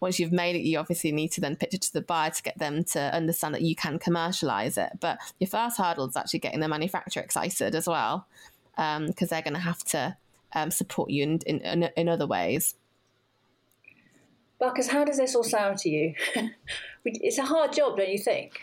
once 0.00 0.18
you've 0.18 0.32
made 0.32 0.56
it 0.56 0.60
you 0.60 0.78
obviously 0.78 1.12
need 1.12 1.30
to 1.30 1.40
then 1.40 1.56
pitch 1.56 1.74
it 1.74 1.82
to 1.82 1.92
the 1.92 2.00
buyer 2.00 2.30
to 2.30 2.42
get 2.42 2.58
them 2.58 2.82
to 2.82 2.98
understand 3.14 3.54
that 3.54 3.62
you 3.62 3.76
can 3.76 3.98
commercialize 3.98 4.78
it 4.78 4.92
but 5.00 5.18
your 5.38 5.48
first 5.48 5.76
hurdle 5.76 6.08
is 6.08 6.16
actually 6.16 6.40
getting 6.40 6.60
the 6.60 6.68
manufacturer 6.68 7.22
excited 7.22 7.74
as 7.74 7.86
well 7.86 8.26
because 8.76 8.96
um, 8.96 9.28
they're 9.28 9.42
going 9.42 9.54
to 9.54 9.60
have 9.60 9.84
to 9.84 10.16
um, 10.54 10.70
support 10.70 11.10
you 11.10 11.22
in, 11.22 11.38
in, 11.46 11.90
in 11.96 12.08
other 12.08 12.26
ways 12.26 12.74
Because 14.58 14.88
how 14.88 15.04
does 15.04 15.16
this 15.16 15.34
all 15.34 15.42
sound 15.42 15.78
to 15.78 15.88
you? 15.88 16.14
it's 17.06 17.38
a 17.38 17.44
hard 17.44 17.72
job, 17.72 17.96
don't 17.96 18.10
you 18.10 18.18
think? 18.18 18.60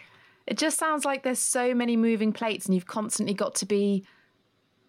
It 0.48 0.58
just 0.58 0.78
sounds 0.78 1.06
like 1.06 1.24
there's 1.24 1.40
so 1.40 1.74
many 1.74 1.98
moving 1.98 2.34
plates 2.34 2.66
and 2.66 2.74
you've 2.74 2.88
constantly 2.88 3.34
got 3.34 3.56
to 3.56 3.66
be 3.66 4.06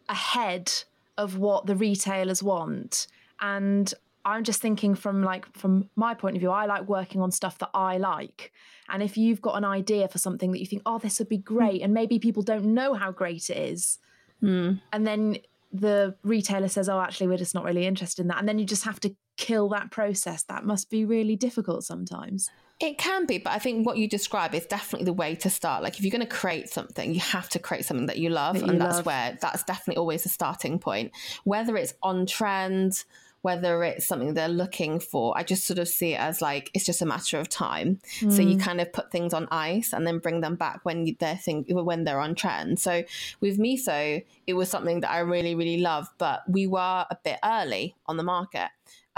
ahead 0.09 0.73
of 1.17 1.37
what 1.37 1.67
the 1.67 1.75
retailers 1.75 2.43
want. 2.43 3.09
And 3.41 3.93
I'm 4.25 4.45
just 4.45 4.61
thinking 4.61 4.95
from 4.95 5.23
like 5.23 5.47
from 5.57 5.89
my 5.97 6.15
point 6.15 6.37
of 6.37 6.41
view, 6.41 6.51
I 6.51 6.67
like 6.67 6.89
working 6.89 7.21
on 7.21 7.31
stuff 7.31 7.59
that 7.59 7.71
I 7.75 7.99
like. 7.99 8.53
And 8.89 9.03
if 9.03 9.17
you've 9.17 9.43
got 9.43 9.57
an 9.57 9.65
idea 9.65 10.09
for 10.09 10.19
something 10.19 10.53
that 10.53 10.61
you 10.61 10.67
think, 10.67 10.83
oh, 10.87 10.99
this 10.99 11.19
would 11.19 11.29
be 11.29 11.39
great, 11.39 11.83
and 11.83 11.93
maybe 11.93 12.19
people 12.19 12.43
don't 12.43 12.67
know 12.67 12.95
how 12.95 13.11
great 13.11 13.51
it 13.51 13.57
is, 13.57 13.99
mm. 14.43 14.81
and 14.93 15.07
then 15.07 15.39
the 15.73 16.15
retailer 16.23 16.69
says, 16.69 16.89
oh, 16.89 17.01
actually, 17.01 17.27
we're 17.27 17.37
just 17.37 17.55
not 17.55 17.65
really 17.65 17.87
interested 17.87 18.23
in 18.23 18.29
that, 18.29 18.39
and 18.39 18.49
then 18.49 18.59
you 18.59 18.65
just 18.65 18.85
have 18.85 19.01
to 19.01 19.15
kill 19.37 19.69
that 19.71 19.91
process. 19.91 20.43
That 20.45 20.65
must 20.65 20.89
be 20.91 21.05
really 21.05 21.37
difficult 21.37 21.85
sometimes. 21.85 22.51
It 22.81 22.97
can 22.97 23.27
be, 23.27 23.39
but 23.39 23.53
I 23.53 23.59
think 23.59 23.85
what 23.85 23.99
you 23.99 24.09
describe 24.09 24.55
is 24.55 24.65
definitely 24.65 25.07
the 25.07 25.13
way 25.13 25.35
to 25.37 25.51
start. 25.51 25.83
Like 25.83 25.99
if 25.99 26.05
you're 26.05 26.13
going 26.13 26.27
to 26.27 26.27
create 26.27 26.69
something, 26.69 27.13
you 27.13 27.21
have 27.21 27.49
to 27.51 27.59
create 27.59 27.85
something 27.85 28.07
that 28.07 28.19
you 28.19 28.31
love, 28.31 28.55
that 28.55 28.67
you 28.67 28.71
and 28.71 28.79
love. 28.79 28.93
that's 28.93 29.05
where 29.05 29.39
that's 29.41 29.65
definitely 29.65 29.99
always 29.99 30.25
a 30.25 30.29
starting 30.29 30.79
point. 30.79 31.11
Whether 31.43 31.77
it's 31.77 31.95
on 32.05 32.25
trend, 32.25 33.05
whether 33.43 33.83
it's 33.83 34.07
something 34.07 34.35
they're 34.35 34.49
looking 34.49 35.01
for, 35.01 35.37
I 35.37 35.43
just 35.43 35.65
sort 35.65 35.81
of 35.81 35.89
see 35.89 36.15
it 36.15 36.21
as 36.21 36.41
like 36.41 36.71
it's 36.73 36.85
just 36.85 37.03
a 37.03 37.07
matter 37.07 37.39
of 37.39 37.49
time. 37.49 37.99
Mm. 38.21 38.33
So 38.33 38.43
you 38.43 38.57
mm. 38.57 38.61
kind 38.61 38.81
of 38.81 38.93
put 38.93 39.11
things 39.11 39.35
on 39.35 39.49
ice 39.51 39.93
and 39.93 40.07
then 40.07 40.19
bring 40.19 40.41
them 40.41 40.55
back 40.55 40.81
when 40.85 41.17
they're 41.19 41.37
think 41.37 41.67
when 41.69 42.05
they're 42.05 42.21
on 42.21 42.37
trend. 42.37 42.79
So 42.79 43.03
with 43.41 43.59
miso, 43.59 44.25
it 44.47 44.55
was 44.55 44.69
something 44.69 45.01
that 45.01 45.11
I 45.11 45.19
really 45.21 45.57
really 45.57 45.79
loved, 45.79 46.11
but 46.19 46.43
we 46.49 46.69
were 46.69 47.07
a 47.11 47.17
bit 47.25 47.39
early 47.45 47.97
on 48.07 48.17
the 48.17 48.25
market. 48.25 48.69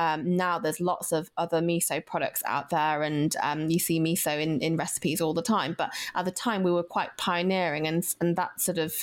Um, 0.00 0.34
now 0.34 0.58
there's 0.58 0.80
lots 0.80 1.12
of 1.12 1.30
other 1.36 1.60
miso 1.60 2.04
products 2.04 2.42
out 2.46 2.70
there, 2.70 3.02
and 3.02 3.36
um, 3.42 3.68
you 3.68 3.78
see 3.78 4.00
miso 4.00 4.40
in, 4.40 4.58
in 4.60 4.78
recipes 4.78 5.20
all 5.20 5.34
the 5.34 5.42
time. 5.42 5.74
But 5.76 5.92
at 6.14 6.24
the 6.24 6.30
time, 6.30 6.62
we 6.62 6.72
were 6.72 6.82
quite 6.82 7.14
pioneering, 7.18 7.86
and 7.86 8.02
and 8.18 8.34
that 8.36 8.58
sort 8.58 8.78
of 8.78 8.94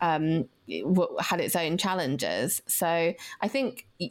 um, 0.00 0.48
had 1.20 1.40
its 1.40 1.54
own 1.54 1.76
challenges. 1.76 2.62
So 2.66 3.12
I 3.42 3.48
think 3.48 3.86
I 4.00 4.08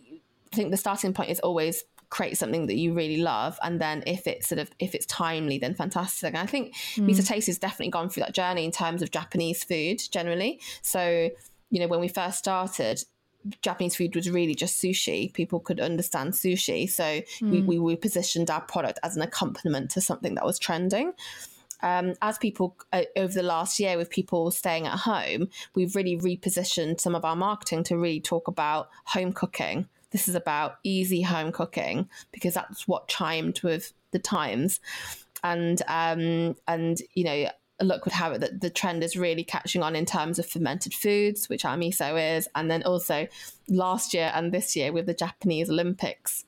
think 0.53 0.69
the 0.69 0.77
starting 0.77 1.11
point 1.11 1.31
is 1.31 1.39
always 1.39 1.85
create 2.09 2.37
something 2.37 2.67
that 2.67 2.75
you 2.75 2.93
really 2.93 3.17
love 3.17 3.59
and 3.61 3.81
then 3.81 4.01
if 4.07 4.27
it's 4.27 4.47
sort 4.47 4.59
of 4.59 4.71
if 4.79 4.95
it's 4.95 5.05
timely 5.07 5.57
then 5.57 5.73
fantastic 5.75 6.33
and 6.33 6.37
i 6.37 6.45
think 6.45 6.73
mm. 6.95 7.05
miso 7.05 7.27
taste 7.27 7.47
has 7.47 7.57
definitely 7.57 7.89
gone 7.89 8.07
through 8.07 8.23
that 8.23 8.33
journey 8.33 8.63
in 8.63 8.71
terms 8.71 9.01
of 9.01 9.11
japanese 9.11 9.61
food 9.65 9.99
generally 10.09 10.57
so 10.81 11.29
you 11.69 11.81
know 11.81 11.87
when 11.87 11.99
we 11.99 12.07
first 12.07 12.37
started 12.37 13.03
Japanese 13.61 13.95
food 13.95 14.15
was 14.15 14.29
really 14.29 14.55
just 14.55 14.81
sushi. 14.81 15.31
People 15.33 15.59
could 15.59 15.79
understand 15.79 16.33
sushi. 16.33 16.89
So 16.89 17.03
mm. 17.03 17.51
we, 17.51 17.61
we, 17.61 17.79
we 17.79 17.95
positioned 17.95 18.49
our 18.49 18.61
product 18.61 18.99
as 19.03 19.15
an 19.15 19.21
accompaniment 19.21 19.91
to 19.91 20.01
something 20.01 20.35
that 20.35 20.45
was 20.45 20.59
trending. 20.59 21.13
Um, 21.83 22.13
as 22.21 22.37
people 22.37 22.75
uh, 22.91 23.03
over 23.15 23.33
the 23.33 23.43
last 23.43 23.79
year 23.79 23.97
with 23.97 24.09
people 24.09 24.49
staying 24.51 24.87
at 24.87 24.97
home, 24.97 25.49
we've 25.75 25.95
really 25.95 26.17
repositioned 26.17 26.99
some 26.99 27.15
of 27.15 27.23
our 27.23 27.35
marketing 27.35 27.83
to 27.85 27.97
really 27.97 28.19
talk 28.19 28.47
about 28.47 28.89
home 29.05 29.31
cooking. 29.31 29.87
This 30.11 30.27
is 30.27 30.35
about 30.35 30.77
easy 30.83 31.21
home 31.21 31.51
cooking 31.51 32.09
because 32.31 32.55
that's 32.55 32.87
what 32.87 33.07
chimed 33.07 33.61
with 33.61 33.93
the 34.11 34.19
times, 34.19 34.79
and 35.43 35.81
um, 35.87 36.55
and 36.67 36.99
you 37.13 37.25
know 37.25 37.49
look 37.83 38.05
would 38.05 38.13
have 38.13 38.33
it 38.33 38.41
that 38.41 38.61
the 38.61 38.69
trend 38.69 39.03
is 39.03 39.15
really 39.15 39.43
catching 39.43 39.83
on 39.83 39.95
in 39.95 40.05
terms 40.05 40.39
of 40.39 40.45
fermented 40.45 40.93
foods, 40.93 41.47
which 41.49 41.65
our 41.65 41.77
miso 41.77 42.37
is, 42.37 42.47
and 42.55 42.69
then 42.71 42.83
also 42.83 43.27
last 43.69 44.13
year 44.13 44.31
and 44.33 44.51
this 44.51 44.75
year 44.75 44.91
with 44.91 45.05
the 45.05 45.13
Japanese 45.13 45.69
Olympics. 45.69 46.45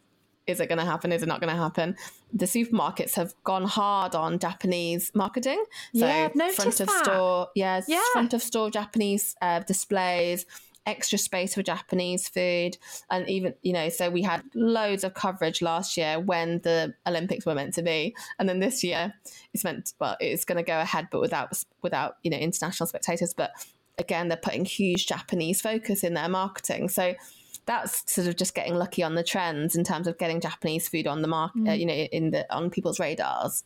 Is 0.48 0.60
it 0.60 0.68
going 0.68 0.80
to 0.80 0.86
happen? 0.86 1.12
Is 1.12 1.22
it 1.22 1.28
not 1.28 1.42
going 1.42 1.54
to 1.54 1.62
happen? 1.62 1.96
The 2.34 2.46
supermarkets 2.46 3.14
have 3.14 3.36
gone 3.44 3.66
hard 3.66 4.16
on 4.16 4.40
Japanese 4.40 5.12
marketing. 5.14 5.64
So 5.94 6.08
yeah, 6.08 6.30
front 6.30 6.80
of 6.80 6.88
that. 6.88 7.06
store, 7.06 7.50
yes, 7.54 7.86
yeah, 7.88 8.02
front 8.14 8.34
of 8.34 8.42
store 8.42 8.72
Japanese 8.72 9.36
uh, 9.44 9.60
displays, 9.60 10.48
extra 10.86 11.18
space 11.18 11.54
for 11.54 11.64
Japanese 11.64 12.28
food. 12.28 12.78
And 13.10 13.28
even, 13.30 13.54
you 13.62 13.74
know, 13.74 13.90
so 13.90 14.10
we 14.10 14.22
had 14.22 14.44
loads 14.56 15.04
of 15.04 15.14
coverage 15.14 15.62
last 15.62 15.98
year 15.98 16.20
when 16.20 16.60
the 16.64 16.94
Olympics 17.08 17.46
were 17.46 17.56
meant 17.56 17.74
to 17.76 17.82
be. 17.82 18.16
And 18.40 18.50
then 18.50 18.60
this 18.60 18.84
year 18.84 19.14
it's 19.54 19.64
meant, 19.64 19.94
well, 20.00 20.18
it's 20.20 20.46
going 20.46 20.58
to 20.58 20.64
go 20.64 20.80
ahead, 20.80 21.08
but 21.12 21.22
without, 21.22 21.64
without, 21.82 22.16
you 22.24 22.32
know, 22.32 22.38
international 22.38 22.88
spectators. 22.88 23.34
But 23.34 23.52
again, 23.98 24.28
they're 24.28 24.38
putting 24.38 24.66
huge 24.66 25.08
Japanese 25.08 25.62
focus 25.62 26.04
in 26.04 26.14
their 26.14 26.30
marketing. 26.30 26.90
So 26.90 27.16
that's 27.66 28.12
sort 28.12 28.28
of 28.28 28.36
just 28.36 28.56
getting 28.56 28.76
lucky 28.76 29.04
on 29.04 29.16
the 29.16 29.24
trends 29.24 29.76
in 29.76 29.84
terms 29.84 30.08
of 30.08 30.18
getting 30.18 30.42
Japanese 30.42 30.88
food 30.88 31.06
on 31.06 31.22
the 31.22 31.28
market, 31.28 31.62
mm. 31.62 31.70
uh, 31.70 31.74
you 31.74 31.86
know, 31.86 31.94
in 31.94 32.32
the, 32.32 32.52
on 32.54 32.70
people's 32.70 33.00
radars. 33.00 33.64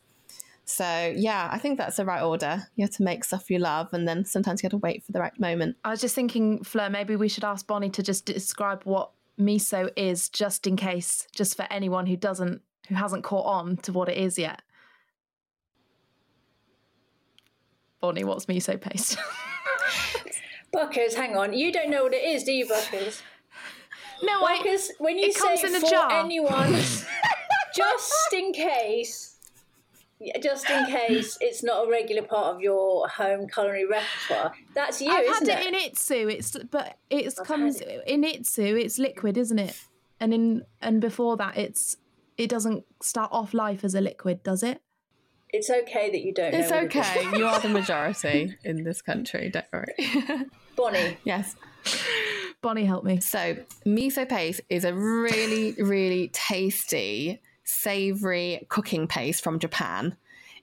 So 0.64 1.12
yeah, 1.14 1.48
I 1.52 1.58
think 1.58 1.76
that's 1.78 1.96
the 1.96 2.04
right 2.04 2.22
order. 2.22 2.66
You 2.76 2.84
have 2.84 2.94
to 2.96 3.02
make 3.02 3.24
stuff 3.24 3.50
you 3.50 3.58
love, 3.58 3.92
and 3.92 4.08
then 4.08 4.24
sometimes 4.24 4.62
you 4.62 4.66
have 4.66 4.72
to 4.72 4.78
wait 4.78 5.04
for 5.04 5.12
the 5.12 5.20
right 5.20 5.38
moment. 5.38 5.76
I 5.84 5.90
was 5.90 6.00
just 6.00 6.14
thinking, 6.14 6.64
Fleur, 6.64 6.88
maybe 6.88 7.16
we 7.16 7.28
should 7.28 7.44
ask 7.44 7.66
Bonnie 7.66 7.90
to 7.90 8.02
just 8.02 8.24
describe 8.24 8.82
what 8.84 9.10
miso 9.38 9.90
is, 9.96 10.28
just 10.28 10.66
in 10.66 10.76
case, 10.76 11.26
just 11.34 11.56
for 11.56 11.66
anyone 11.70 12.06
who 12.06 12.16
doesn't, 12.16 12.62
who 12.88 12.94
hasn't 12.94 13.24
caught 13.24 13.46
on 13.46 13.76
to 13.78 13.92
what 13.92 14.08
it 14.08 14.16
is 14.16 14.38
yet. 14.38 14.62
Bonnie, 18.00 18.24
what's 18.24 18.46
miso 18.46 18.80
paste? 18.80 19.18
Buckers, 20.72 21.14
hang 21.14 21.36
on. 21.36 21.52
You 21.52 21.72
don't 21.72 21.90
know 21.90 22.04
what 22.04 22.14
it 22.14 22.24
is, 22.24 22.44
do 22.44 22.52
you, 22.52 22.66
Buckers? 22.66 23.22
No, 24.22 24.40
Buckers, 24.40 24.90
I, 24.90 24.94
when 25.02 25.18
you 25.18 25.26
it 25.26 25.34
say 25.34 25.40
comes 25.40 25.64
in 25.64 25.80
for 25.80 25.86
a 25.86 25.90
jar. 25.90 26.10
anyone, 26.10 26.72
just 27.74 28.32
in 28.32 28.52
case 28.52 29.33
just 30.42 30.68
in 30.70 30.86
case 30.86 31.36
it's 31.40 31.62
not 31.62 31.86
a 31.86 31.90
regular 31.90 32.22
part 32.22 32.54
of 32.54 32.60
your 32.60 33.08
home 33.08 33.48
culinary 33.48 33.86
repertoire. 33.86 34.52
That's 34.74 35.00
you, 35.00 35.10
I've 35.10 35.26
isn't 35.26 35.48
had 35.48 35.60
it, 35.60 35.66
in 35.66 35.74
itsu. 35.74 36.32
It's 36.32 36.56
but 36.70 36.96
it 37.10 37.34
comes 37.44 37.80
in 37.80 38.22
itsu. 38.22 38.80
It's 38.80 38.98
liquid, 38.98 39.36
isn't 39.36 39.58
it? 39.58 39.78
And 40.20 40.32
in 40.32 40.62
and 40.80 41.00
before 41.00 41.36
that, 41.36 41.56
it's 41.56 41.96
it 42.36 42.48
doesn't 42.48 42.84
start 43.02 43.30
off 43.32 43.54
life 43.54 43.84
as 43.84 43.94
a 43.94 44.00
liquid, 44.00 44.42
does 44.42 44.62
it? 44.62 44.80
It's 45.50 45.70
okay 45.70 46.10
that 46.10 46.20
you 46.22 46.32
don't. 46.34 46.52
It's 46.52 46.70
know 46.70 46.82
what 46.82 46.84
it 46.86 46.96
is. 46.96 47.16
okay. 47.16 47.38
you 47.38 47.46
are 47.46 47.60
the 47.60 47.68
majority 47.80 48.56
in 48.64 48.82
this 48.82 49.00
country. 49.02 49.50
Don't 49.50 49.66
worry. 49.72 49.94
Bonnie. 50.76 51.16
yes. 51.24 51.54
Bonnie, 52.60 52.84
help 52.84 53.04
me. 53.04 53.20
So, 53.20 53.56
miso 53.86 54.28
paste 54.28 54.62
is 54.68 54.84
a 54.84 54.92
really, 54.94 55.72
really 55.74 56.28
tasty, 56.32 57.40
savory 57.64 58.66
cooking 58.68 59.06
paste 59.06 59.42
from 59.42 59.58
Japan. 59.58 60.16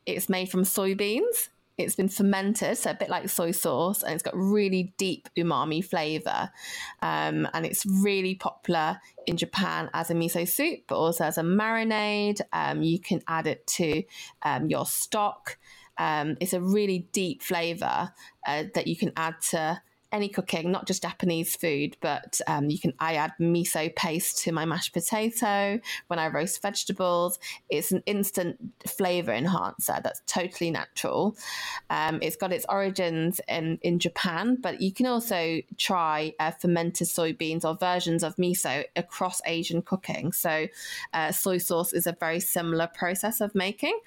It's 0.05 0.29
made 0.29 0.49
from 0.49 0.63
soybeans. 0.63 1.49
It's 1.77 1.95
been 1.95 2.09
fermented, 2.09 2.77
so 2.77 2.91
a 2.91 2.93
bit 2.93 3.09
like 3.09 3.27
soy 3.29 3.51
sauce, 3.51 4.03
and 4.03 4.13
it's 4.13 4.23
got 4.23 4.35
really 4.35 4.93
deep 4.97 5.29
umami 5.37 5.83
flavor. 5.83 6.51
Um, 7.01 7.47
and 7.53 7.65
it's 7.65 7.85
really 7.85 8.35
popular 8.35 8.99
in 9.25 9.37
Japan 9.37 9.89
as 9.93 10.11
a 10.11 10.13
miso 10.13 10.47
soup, 10.47 10.81
but 10.87 10.95
also 10.95 11.25
as 11.25 11.37
a 11.37 11.43
marinade. 11.43 12.41
Um, 12.53 12.83
you 12.83 12.99
can 12.99 13.21
add 13.27 13.47
it 13.47 13.65
to 13.67 14.03
um, 14.43 14.69
your 14.69 14.85
stock. 14.85 15.57
Um, 15.97 16.37
it's 16.39 16.53
a 16.53 16.61
really 16.61 17.07
deep 17.11 17.41
flavor 17.41 18.13
uh, 18.45 18.63
that 18.73 18.87
you 18.87 18.95
can 18.95 19.11
add 19.15 19.35
to 19.51 19.81
any 20.11 20.29
cooking, 20.29 20.71
not 20.71 20.87
just 20.87 21.01
Japanese 21.01 21.55
food, 21.55 21.95
but 22.01 22.39
um, 22.47 22.69
you 22.69 22.79
can. 22.79 22.93
I 22.99 23.15
add 23.15 23.33
miso 23.39 23.93
paste 23.95 24.39
to 24.39 24.51
my 24.51 24.65
mashed 24.65 24.93
potato 24.93 25.79
when 26.07 26.19
I 26.19 26.27
roast 26.27 26.61
vegetables. 26.61 27.39
It's 27.69 27.91
an 27.91 28.03
instant 28.05 28.57
flavor 28.85 29.31
enhancer 29.31 29.99
that's 30.03 30.21
totally 30.27 30.71
natural. 30.71 31.35
Um, 31.89 32.19
it's 32.21 32.35
got 32.35 32.51
its 32.51 32.65
origins 32.67 33.39
in 33.47 33.79
in 33.81 33.99
Japan, 33.99 34.57
but 34.59 34.81
you 34.81 34.91
can 34.91 35.05
also 35.05 35.61
try 35.77 36.33
uh, 36.39 36.51
fermented 36.51 37.07
soybeans 37.07 37.63
or 37.63 37.75
versions 37.75 38.23
of 38.23 38.35
miso 38.35 38.83
across 38.95 39.41
Asian 39.45 39.81
cooking. 39.81 40.31
So, 40.33 40.67
uh, 41.13 41.31
soy 41.31 41.57
sauce 41.57 41.93
is 41.93 42.07
a 42.07 42.15
very 42.19 42.39
similar 42.39 42.87
process 42.87 43.41
of 43.41 43.55
making. 43.55 43.97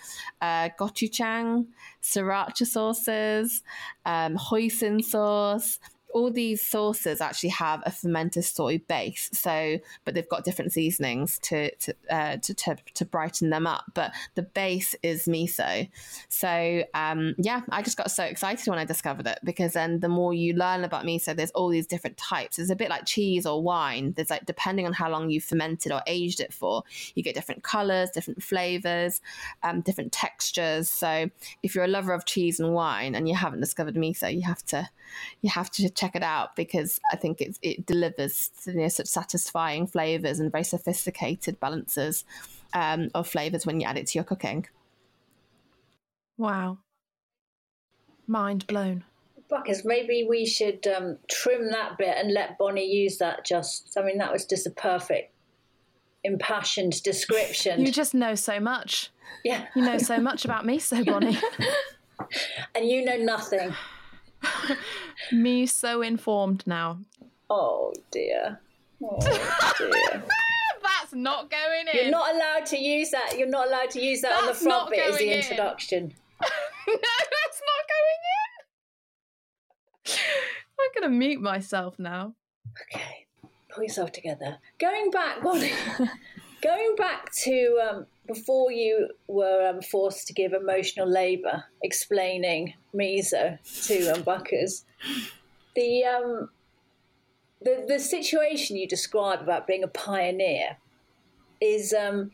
Uh, 0.40 0.68
gochujang, 0.78 1.66
sriracha 2.02 2.66
sauces, 2.66 3.62
um, 4.04 4.36
hoisin 4.36 5.02
sauce 5.02 5.78
all 6.14 6.30
these 6.30 6.62
sauces 6.62 7.20
actually 7.20 7.50
have 7.50 7.82
a 7.84 7.90
fermented 7.90 8.44
soy 8.44 8.78
base. 8.78 9.28
So, 9.32 9.78
but 10.04 10.14
they've 10.14 10.28
got 10.28 10.44
different 10.44 10.72
seasonings 10.72 11.38
to 11.40 11.74
to, 11.74 11.94
uh, 12.08 12.36
to, 12.38 12.54
to 12.54 12.76
to 12.94 13.04
brighten 13.04 13.50
them 13.50 13.66
up. 13.66 13.84
But 13.94 14.12
the 14.36 14.42
base 14.42 14.94
is 15.02 15.26
miso. 15.26 15.88
So, 16.28 16.84
um, 16.94 17.34
yeah, 17.36 17.62
I 17.68 17.82
just 17.82 17.96
got 17.96 18.12
so 18.12 18.22
excited 18.22 18.66
when 18.68 18.78
I 18.78 18.84
discovered 18.84 19.26
it 19.26 19.40
because 19.42 19.72
then 19.72 20.00
the 20.00 20.08
more 20.08 20.32
you 20.32 20.54
learn 20.54 20.84
about 20.84 21.04
miso, 21.04 21.36
there's 21.36 21.50
all 21.50 21.68
these 21.68 21.86
different 21.86 22.16
types. 22.16 22.60
It's 22.60 22.70
a 22.70 22.76
bit 22.76 22.90
like 22.90 23.06
cheese 23.06 23.44
or 23.44 23.60
wine. 23.60 24.14
There's 24.16 24.30
like 24.30 24.46
depending 24.46 24.86
on 24.86 24.92
how 24.92 25.10
long 25.10 25.30
you 25.30 25.40
fermented 25.40 25.90
or 25.90 26.00
aged 26.06 26.38
it 26.38 26.52
for, 26.52 26.84
you 27.16 27.24
get 27.24 27.34
different 27.34 27.64
colors, 27.64 28.10
different 28.10 28.40
flavors, 28.40 29.20
um, 29.64 29.80
different 29.80 30.12
textures. 30.12 30.88
So, 30.88 31.28
if 31.64 31.74
you're 31.74 31.84
a 31.84 31.88
lover 31.88 32.12
of 32.12 32.24
cheese 32.24 32.60
and 32.60 32.72
wine 32.72 33.16
and 33.16 33.28
you 33.28 33.34
haven't 33.34 33.60
discovered 33.60 33.96
miso, 33.96 34.32
you 34.32 34.42
have 34.42 34.64
to 34.66 34.88
you 35.42 35.50
have 35.50 35.70
to 35.72 35.88
check 35.90 36.03
it 36.14 36.22
out 36.22 36.56
because 36.56 37.00
I 37.12 37.16
think 37.16 37.40
it, 37.40 37.58
it 37.62 37.86
delivers 37.86 38.50
you 38.66 38.74
know, 38.74 38.88
such 38.88 39.06
satisfying 39.06 39.86
flavors 39.86 40.40
and 40.40 40.52
very 40.52 40.64
sophisticated 40.64 41.58
balances 41.60 42.24
um, 42.74 43.10
of 43.14 43.28
flavors 43.28 43.64
when 43.64 43.80
you 43.80 43.86
add 43.86 43.96
it 43.96 44.08
to 44.08 44.18
your 44.18 44.24
cooking. 44.24 44.66
Wow. 46.36 46.78
Mind 48.26 48.66
blown. 48.66 49.04
Buckers, 49.48 49.84
maybe 49.84 50.26
we 50.28 50.46
should 50.46 50.86
um, 50.86 51.18
trim 51.30 51.70
that 51.70 51.96
bit 51.98 52.16
and 52.16 52.32
let 52.32 52.58
Bonnie 52.58 52.86
use 52.86 53.18
that. 53.18 53.44
Just, 53.44 53.96
I 53.96 54.02
mean, 54.02 54.18
that 54.18 54.32
was 54.32 54.44
just 54.44 54.66
a 54.66 54.70
perfect, 54.70 55.32
impassioned 56.24 57.02
description. 57.02 57.80
You 57.80 57.92
just 57.92 58.14
know 58.14 58.34
so 58.34 58.58
much. 58.58 59.10
yeah, 59.44 59.66
You 59.76 59.82
know 59.82 59.98
so 59.98 60.18
much 60.18 60.44
about 60.44 60.64
miso, 60.64 61.04
Bonnie. 61.04 61.38
and 62.74 62.88
you 62.88 63.04
know 63.04 63.16
nothing. 63.16 63.74
me 65.32 65.66
so 65.66 66.02
informed 66.02 66.66
now. 66.66 66.98
Oh 67.50 67.92
dear. 68.10 68.60
Oh 69.02 69.18
dear. 69.20 70.22
That's 70.82 71.14
not 71.14 71.50
going 71.50 71.86
in. 71.92 72.02
You're 72.02 72.10
not 72.10 72.34
allowed 72.34 72.66
to 72.66 72.78
use 72.78 73.10
that. 73.10 73.38
You're 73.38 73.48
not 73.48 73.68
allowed 73.68 73.90
to 73.90 74.02
use 74.02 74.20
that 74.20 74.32
on 74.32 74.46
the 74.46 74.54
front 74.54 74.90
bit 74.90 75.08
as 75.08 75.18
the 75.18 75.28
in. 75.30 75.38
introduction. 75.38 76.12
no, 76.40 76.94
that's 76.94 77.62
not 77.70 77.82
going 77.88 78.20
in. 80.12 80.18
I'm 80.80 81.00
going 81.00 81.12
to 81.12 81.18
mute 81.18 81.40
myself 81.40 81.98
now. 81.98 82.34
Okay, 82.82 83.26
pull 83.70 83.84
yourself 83.84 84.12
together. 84.12 84.58
Going 84.78 85.10
back, 85.10 85.42
Bonnie. 85.42 85.72
going 86.64 86.96
back 86.96 87.30
to 87.30 87.78
um, 87.86 88.06
before 88.26 88.72
you 88.72 89.08
were 89.28 89.68
um, 89.68 89.82
forced 89.82 90.26
to 90.26 90.32
give 90.32 90.54
emotional 90.54 91.06
labour 91.06 91.62
explaining 91.82 92.72
miso 92.94 93.58
to 93.86 94.14
um, 94.14 94.22
Buckers, 94.22 94.84
the, 95.76 96.04
um, 96.04 96.48
the 97.60 97.84
the 97.86 98.00
situation 98.00 98.76
you 98.76 98.88
describe 98.88 99.40
about 99.42 99.66
being 99.66 99.84
a 99.84 99.88
pioneer 99.88 100.78
is 101.60 101.92
um, 101.92 102.30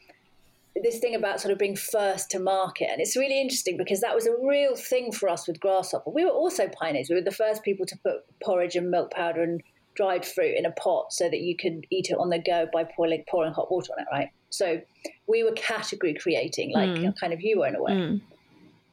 this 0.81 0.99
thing 1.01 1.15
about 1.15 1.41
sort 1.41 1.53
of 1.53 1.59
being 1.59 1.77
first 1.77 2.31
to 2.31 2.39
market, 2.39 2.89
and 2.91 3.01
it's 3.01 3.17
really 3.17 3.41
interesting 3.41 3.77
because 3.77 4.01
that 4.01 4.15
was 4.15 4.27
a 4.27 4.35
real 4.43 4.77
thing 4.77 5.11
for 5.11 5.29
us 5.29 5.49
with 5.49 5.59
Grasshopper. 5.59 6.11
We 6.11 6.25
were 6.25 6.31
also 6.31 6.69
pioneers. 6.69 7.09
We 7.11 7.17
were 7.17 7.23
the 7.23 7.33
first 7.33 7.65
people 7.65 7.87
to 7.87 7.99
put 7.99 8.25
porridge 8.43 8.77
and 8.77 8.91
milk 8.91 9.11
powder 9.11 9.43
and 9.43 9.63
dried 10.01 10.25
fruit 10.25 10.57
in 10.57 10.65
a 10.65 10.71
pot 10.71 11.13
so 11.13 11.29
that 11.29 11.41
you 11.41 11.55
can 11.55 11.83
eat 11.91 12.09
it 12.09 12.15
on 12.19 12.31
the 12.31 12.39
go 12.39 12.67
by 12.73 12.85
pouring, 12.85 13.23
pouring 13.29 13.53
hot 13.53 13.71
water 13.71 13.93
on 13.93 14.03
it, 14.03 14.09
right? 14.11 14.31
So 14.49 14.81
we 15.27 15.45
were 15.45 15.53
category 15.53 16.15
creating, 16.15 16.73
like 16.73 16.89
mm. 16.89 17.15
kind 17.21 17.33
of 17.33 17.41
you 17.43 17.59
were 17.59 17.67
in 17.67 17.75
a 17.75 17.83
way. 17.83 17.93
Mm. 17.93 18.21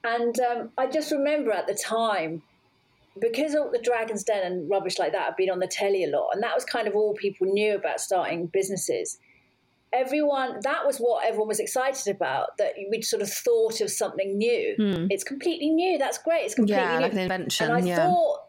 And 0.04 0.40
um, 0.40 0.70
I 0.78 0.88
just 0.88 1.12
remember 1.12 1.52
at 1.52 1.68
the 1.68 1.74
time, 1.74 2.42
because 3.20 3.56
all 3.56 3.72
the 3.72 3.80
Dragon's 3.80 4.24
Den 4.24 4.44
and 4.46 4.70
rubbish 4.70 5.00
like 5.00 5.14
that 5.14 5.26
had 5.26 5.36
been 5.38 5.50
on 5.50 5.60
the 5.60 5.68
telly 5.68 6.04
a 6.04 6.08
lot, 6.08 6.32
and 6.34 6.44
that 6.44 6.54
was 6.54 6.66
kind 6.66 6.88
of 6.88 6.96
all 6.96 7.14
people 7.14 7.48
knew 7.48 7.76
about 7.76 8.00
starting 8.00 8.48
businesses. 8.48 9.18
Everyone, 9.94 10.60
that 10.64 10.86
was 10.86 10.98
what 10.98 11.26
everyone 11.26 11.48
was 11.48 11.60
excited 11.60 12.14
about. 12.14 12.58
That 12.58 12.74
we'd 12.92 13.06
sort 13.06 13.22
of 13.22 13.32
thought 13.32 13.80
of 13.82 13.90
something 13.90 14.38
new. 14.38 14.76
Mm. 14.78 15.08
It's 15.10 15.24
completely 15.24 15.70
new. 15.70 15.98
That's 15.98 16.18
great. 16.18 16.44
It's 16.44 16.56
completely 16.56 16.84
Yeah, 16.84 16.98
new. 16.98 17.04
like 17.04 17.14
an 17.14 17.20
invention. 17.20 17.68
And 17.68 17.76
I 17.76 17.88
yeah. 17.88 17.96
thought, 17.96 18.40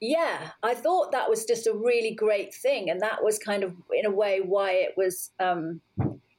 yeah, 0.00 0.50
I 0.62 0.74
thought 0.74 1.12
that 1.12 1.28
was 1.28 1.44
just 1.44 1.66
a 1.66 1.72
really 1.72 2.14
great 2.14 2.54
thing, 2.54 2.90
and 2.90 3.00
that 3.00 3.22
was 3.22 3.38
kind 3.38 3.62
of 3.62 3.74
in 3.92 4.06
a 4.06 4.10
way 4.10 4.40
why 4.40 4.72
it 4.72 4.94
was 4.96 5.30
um, 5.40 5.80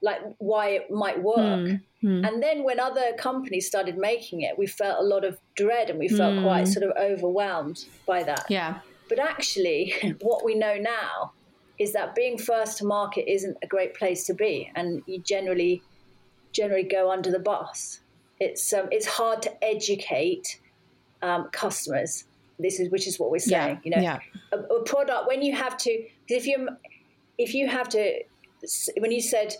like 0.02 0.20
why 0.38 0.70
it 0.70 0.92
might 0.92 1.22
work. 1.22 1.80
Hmm, 2.02 2.24
And 2.24 2.44
then 2.44 2.64
when 2.64 2.80
other 2.80 3.14
companies 3.18 3.66
started 3.68 3.98
making 3.98 4.42
it, 4.42 4.58
we 4.58 4.68
felt 4.68 5.00
a 5.00 5.04
lot 5.04 5.26
of 5.26 5.40
dread 5.56 5.90
and 5.90 5.98
we 5.98 6.08
felt 6.08 6.44
quite 6.44 6.68
sort 6.68 6.86
of 6.86 6.96
overwhelmed 6.98 7.86
by 8.06 8.22
that. 8.24 8.46
Yeah. 8.50 8.80
But 9.10 9.18
actually, 9.18 9.94
what 10.22 10.46
we 10.46 10.54
know 10.54 10.76
now 10.76 11.32
is 11.80 11.94
that 11.94 12.14
being 12.14 12.38
first 12.38 12.78
to 12.80 12.86
market 12.86 13.32
isn't 13.32 13.58
a 13.64 13.68
great 13.68 13.96
place 13.96 14.26
to 14.28 14.34
be, 14.34 14.72
and 14.76 15.02
you 15.08 15.20
generally 15.20 15.82
generally 16.52 16.84
go 16.84 17.12
under 17.12 17.32
the 17.32 17.40
bus. 17.40 18.02
It's 18.40 18.72
um, 18.74 18.88
it's 18.92 19.08
hard 19.08 19.42
to 19.44 19.64
educate 19.64 20.60
um, 21.22 21.50
customers. 21.52 22.26
This 22.60 22.80
is 22.80 22.90
which 22.90 23.08
is 23.08 23.20
what 23.20 23.30
we're 23.32 23.40
saying. 23.40 23.76
Yeah, 23.76 23.80
You 23.84 23.92
know, 23.92 24.02
yeah. 24.02 24.20
a, 24.52 24.58
a 24.58 24.84
product 24.84 25.28
when 25.28 25.42
you 25.42 25.56
have 25.56 25.78
to 25.78 26.04
if 26.28 26.48
you 26.48 26.70
if 27.38 27.54
you 27.54 27.68
have 27.68 27.88
to 27.90 28.22
when 28.98 29.12
you 29.12 29.22
said 29.22 29.56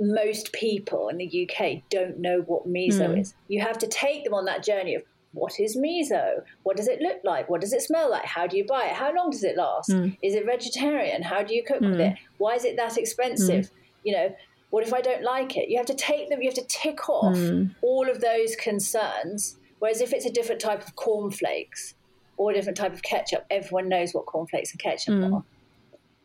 most 0.00 0.52
people 0.52 1.08
in 1.08 1.18
the 1.18 1.48
UK 1.50 1.82
don't 1.90 2.18
know 2.18 2.40
what 2.46 2.66
miso 2.68 3.06
Hmm. 3.12 3.18
is, 3.18 3.34
you 3.48 3.60
have 3.60 3.78
to 3.78 3.86
take 3.86 4.24
them 4.24 4.32
on 4.34 4.44
that 4.46 4.62
journey 4.64 4.94
of 4.94 5.02
what 5.32 5.60
is 5.60 5.76
miso? 5.76 6.42
What 6.62 6.76
does 6.76 6.88
it 6.88 7.00
look 7.02 7.18
like? 7.24 7.50
What 7.50 7.60
does 7.60 7.72
it 7.72 7.82
smell 7.82 8.10
like? 8.10 8.24
How 8.24 8.46
do 8.46 8.56
you 8.56 8.64
buy 8.64 8.86
it? 8.86 8.92
How 8.92 9.12
long 9.14 9.30
does 9.30 9.44
it 9.44 9.56
last? 9.56 9.92
Hmm. 9.92 10.08
Is 10.22 10.34
it 10.34 10.46
vegetarian? 10.46 11.22
How 11.22 11.42
do 11.42 11.54
you 11.54 11.62
cook 11.62 11.80
with 11.80 12.00
it? 12.00 12.14
Why 12.38 12.54
is 12.54 12.64
it 12.64 12.76
that 12.76 12.96
expensive? 12.96 13.66
Hmm. 13.68 13.74
You 14.04 14.12
know, 14.14 14.34
what 14.70 14.86
if 14.86 14.94
I 14.94 15.00
don't 15.02 15.22
like 15.22 15.56
it? 15.56 15.68
You 15.68 15.76
have 15.76 15.86
to 15.86 15.94
take 15.94 16.30
them, 16.30 16.40
you 16.40 16.48
have 16.48 16.54
to 16.54 16.66
tick 16.68 17.08
off 17.10 17.36
Hmm. 17.36 17.66
all 17.82 18.08
of 18.08 18.20
those 18.20 18.56
concerns. 18.56 19.56
Whereas 19.80 20.00
if 20.00 20.12
it's 20.12 20.24
a 20.26 20.30
different 20.32 20.60
type 20.60 20.82
of 20.86 20.96
cornflakes 20.96 21.94
or 22.38 22.52
a 22.52 22.54
different 22.54 22.78
type 22.78 22.94
of 22.94 23.02
ketchup, 23.02 23.44
everyone 23.50 23.88
knows 23.88 24.14
what 24.14 24.24
cornflakes 24.24 24.70
and 24.70 24.80
ketchup 24.80 25.14
mm. 25.14 25.34
are. 25.34 25.44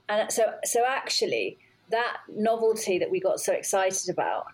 And 0.08 0.32
so, 0.32 0.54
so 0.64 0.86
actually, 0.88 1.58
that 1.90 2.18
novelty 2.34 3.00
that 3.00 3.12
we 3.12 3.20
got 3.20 3.40
so 3.40 3.52
excited 3.52 4.10
about, 4.10 4.46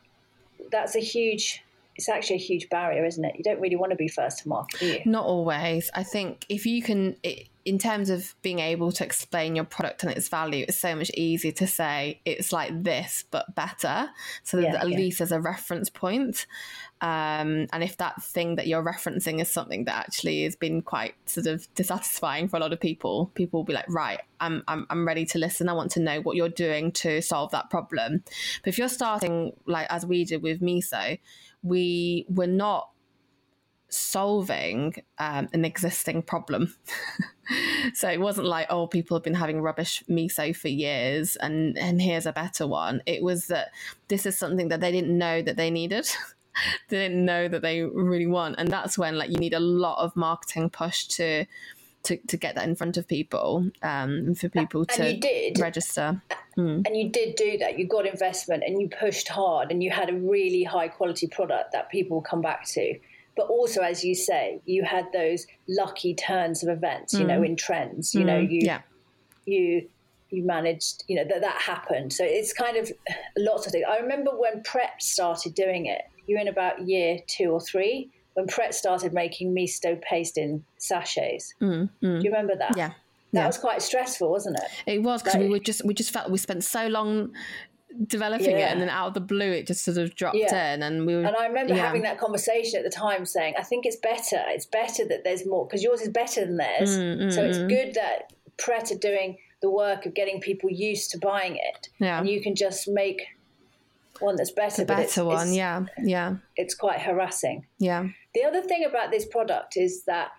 that's 0.71 0.95
a 0.95 0.99
huge, 0.99 1.63
it's 1.95 2.07
actually 2.07 2.37
a 2.37 2.39
huge 2.39 2.69
barrier, 2.69 3.05
isn't 3.05 3.23
it? 3.23 3.35
You 3.37 3.43
don't 3.43 3.59
really 3.59 3.75
want 3.75 3.91
to 3.91 3.97
be 3.97 4.07
first 4.07 4.39
to 4.43 4.49
market, 4.49 4.79
do 4.79 4.85
you? 4.85 5.01
Not 5.05 5.25
always. 5.25 5.91
I 5.93 6.03
think 6.03 6.45
if 6.49 6.65
you 6.65 6.81
can, 6.81 7.17
it, 7.23 7.47
in 7.65 7.77
terms 7.77 8.09
of 8.09 8.33
being 8.41 8.59
able 8.59 8.91
to 8.93 9.03
explain 9.03 9.55
your 9.55 9.65
product 9.65 10.03
and 10.03 10.11
its 10.11 10.29
value, 10.29 10.65
it's 10.67 10.77
so 10.77 10.95
much 10.95 11.11
easier 11.11 11.51
to 11.51 11.67
say 11.67 12.21
it's 12.25 12.53
like 12.53 12.83
this 12.83 13.25
but 13.31 13.53
better. 13.53 14.09
So 14.43 14.57
that 14.57 14.63
Yeah, 14.63 14.81
at 14.81 14.89
yeah. 14.89 14.97
least 14.97 15.19
as 15.19 15.31
a 15.31 15.41
reference 15.41 15.89
point. 15.89 16.47
Um, 17.01 17.67
and 17.71 17.81
if 17.81 17.97
that 17.97 18.21
thing 18.21 18.55
that 18.55 18.67
you're 18.67 18.83
referencing 18.83 19.39
is 19.39 19.49
something 19.49 19.85
that 19.85 19.95
actually 19.95 20.43
has 20.43 20.55
been 20.55 20.81
quite 20.81 21.15
sort 21.25 21.47
of 21.47 21.73
dissatisfying 21.73 22.49
for 22.49 22.57
a 22.57 22.59
lot 22.59 22.73
of 22.73 22.79
people, 22.79 23.31
people 23.35 23.59
will 23.59 23.65
be 23.65 23.73
like, 23.73 23.87
right, 23.87 24.19
I'm, 24.41 24.63
I'm, 24.67 24.85
I'm 24.89 25.07
ready 25.07 25.25
to 25.27 25.37
listen. 25.37 25.69
I 25.69 25.73
want 25.73 25.91
to 25.91 26.01
know 26.01 26.19
what 26.21 26.35
you're 26.35 26.49
doing 26.49 26.91
to 26.93 27.21
solve 27.21 27.51
that 27.51 27.69
problem. 27.69 28.23
But 28.63 28.67
if 28.67 28.77
you're 28.77 28.89
starting 28.89 29.53
like 29.65 29.87
as 29.89 30.05
we 30.05 30.25
did 30.25 30.43
with 30.43 30.61
Miso, 30.61 31.19
we 31.63 32.25
were 32.29 32.47
not 32.47 32.89
solving 33.89 34.93
um, 35.17 35.49
an 35.53 35.65
existing 35.65 36.21
problem. 36.21 36.75
so 37.93 38.09
it 38.09 38.19
wasn't 38.19 38.47
like, 38.47 38.67
oh, 38.69 38.87
people 38.87 39.17
have 39.17 39.23
been 39.23 39.33
having 39.33 39.61
rubbish 39.61 40.03
miso 40.09 40.55
for 40.55 40.67
years 40.67 41.35
and, 41.37 41.77
and 41.77 42.01
here's 42.01 42.25
a 42.25 42.33
better 42.33 42.67
one. 42.67 43.01
It 43.05 43.23
was 43.23 43.47
that 43.47 43.69
this 44.07 44.25
is 44.25 44.37
something 44.37 44.67
that 44.69 44.79
they 44.79 44.91
didn't 44.91 45.17
know 45.17 45.41
that 45.41 45.57
they 45.57 45.71
needed. 45.71 46.07
didn't 46.89 47.23
know 47.23 47.47
that 47.47 47.61
they 47.61 47.81
really 47.81 48.27
want. 48.27 48.55
And 48.57 48.69
that's 48.69 48.97
when 48.97 49.17
like 49.17 49.29
you 49.29 49.37
need 49.37 49.53
a 49.53 49.59
lot 49.59 50.03
of 50.03 50.15
marketing 50.15 50.69
push 50.69 51.05
to 51.05 51.45
to, 52.03 52.17
to 52.27 52.37
get 52.37 52.55
that 52.55 52.67
in 52.67 52.75
front 52.75 52.97
of 52.97 53.07
people 53.07 53.69
um, 53.81 54.33
for 54.33 54.49
people 54.49 54.81
And 54.81 54.89
to 54.89 55.13
you 55.13 55.19
did. 55.19 55.59
register. 55.59 56.21
Hmm. 56.55 56.81
And 56.85 56.95
you 56.95 57.09
did 57.09 57.35
do 57.35 57.57
that. 57.57 57.77
You 57.77 57.87
got 57.87 58.05
investment 58.05 58.63
and 58.65 58.81
you 58.81 58.89
pushed 58.89 59.27
hard 59.27 59.69
and 59.71 59.83
you 59.83 59.91
had 59.91 60.09
a 60.09 60.13
really 60.13 60.63
high 60.63 60.87
quality 60.87 61.27
product 61.27 61.73
that 61.73 61.89
people 61.89 62.17
will 62.17 62.21
come 62.21 62.41
back 62.41 62.65
to. 62.69 62.97
But 63.35 63.47
also, 63.47 63.81
as 63.81 64.03
you 64.03 64.15
say, 64.15 64.61
you 64.65 64.83
had 64.83 65.11
those 65.13 65.45
lucky 65.67 66.13
turns 66.13 66.63
of 66.63 66.69
events, 66.69 67.13
you 67.13 67.25
know, 67.25 67.39
hmm. 67.39 67.45
in 67.45 67.55
trends. 67.55 68.13
You 68.13 68.21
hmm. 68.21 68.27
know, 68.27 68.39
you 68.39 68.59
Yeah. 68.63 68.81
you 69.45 69.89
you 70.31 70.45
managed, 70.45 71.03
you 71.07 71.15
know, 71.15 71.23
that 71.23 71.41
that 71.41 71.61
happened. 71.61 72.13
So 72.13 72.23
it's 72.23 72.53
kind 72.53 72.77
of 72.77 72.91
lots 73.37 73.65
of 73.65 73.71
things. 73.71 73.85
I 73.89 73.97
remember 73.97 74.31
when 74.31 74.61
Pret 74.63 75.01
started 75.01 75.55
doing 75.55 75.87
it. 75.87 76.01
You 76.29 76.35
were 76.35 76.41
in 76.41 76.47
about 76.47 76.87
year 76.87 77.17
two 77.27 77.49
or 77.49 77.59
three 77.59 78.11
when 78.35 78.45
Pret 78.45 78.75
started 78.75 79.13
making 79.13 79.55
miso 79.55 79.99
paste 79.99 80.37
in 80.37 80.63
sachets. 80.77 81.55
Do 81.59 81.89
you 82.01 82.19
remember 82.23 82.55
that? 82.55 82.73
Mm, 82.73 82.77
Yeah. 82.77 82.87
That 83.33 83.41
yeah. 83.41 83.47
was 83.47 83.57
quite 83.57 83.81
stressful, 83.81 84.29
wasn't 84.29 84.57
it? 84.57 84.93
It 84.95 85.03
was 85.03 85.21
because 85.23 85.37
we 85.37 85.49
were 85.49 85.59
just 85.59 85.83
we 85.83 85.93
just 85.95 86.11
felt 86.11 86.29
we 86.31 86.37
spent 86.37 86.63
so 86.63 86.87
long 86.87 87.31
developing 88.07 88.57
it, 88.57 88.61
and 88.71 88.79
then 88.81 88.89
out 88.89 89.07
of 89.07 89.13
the 89.15 89.19
blue, 89.21 89.51
it 89.51 89.65
just 89.67 89.83
sort 89.83 89.97
of 89.97 90.15
dropped 90.15 90.37
Yeah. 90.37 90.73
in, 90.73 90.83
and 90.83 91.05
we 91.07 91.15
were. 91.15 91.23
And 91.23 91.35
I 91.35 91.47
remember 91.47 91.73
yeah. 91.73 91.85
having 91.85 92.03
that 92.03 92.19
conversation 92.19 92.77
at 92.77 92.83
the 92.83 92.91
time 92.91 93.25
saying, 93.25 93.55
I 93.57 93.63
think 93.63 93.85
it's 93.85 93.97
better. 93.97 94.41
It's 94.49 94.65
better 94.67 95.03
that 95.07 95.23
there's 95.23 95.45
more 95.47 95.65
because 95.65 95.83
yours 95.83 96.01
is 96.01 96.09
better 96.09 96.45
than 96.45 96.57
theirs. 96.57 96.91
Mm, 96.97 97.33
so 97.33 97.43
it's 97.43 97.57
good 97.57 97.95
that 97.95 98.33
Pret 98.57 98.91
are 98.91 98.97
doing 98.97 99.37
the 99.61 99.69
work 99.69 100.05
of 100.05 100.13
getting 100.13 100.39
people 100.39 100.69
used 100.69 101.11
to 101.11 101.17
buying 101.17 101.55
it. 101.55 101.89
Yeah. 101.99 102.19
And 102.19 102.29
you 102.29 102.41
can 102.41 102.55
just 102.55 102.87
make 102.87 103.21
one 104.21 104.35
that's 104.35 104.51
better. 104.51 104.81
the 104.83 104.85
but 104.85 104.99
it's- 104.99 105.15
better 105.15 105.25
one. 105.25 105.47
it's, 105.47 105.55
yeah, 105.57 105.85
yeah, 106.03 106.35
It's 106.55 106.75
quite 106.75 106.99
harassing. 107.01 107.65
yeah. 107.79 108.07
The 108.33 108.43
other 108.43 108.61
thing 108.61 108.85
about 108.85 109.11
this 109.11 109.25
product 109.25 109.75
is 109.77 110.03
that 110.05 110.29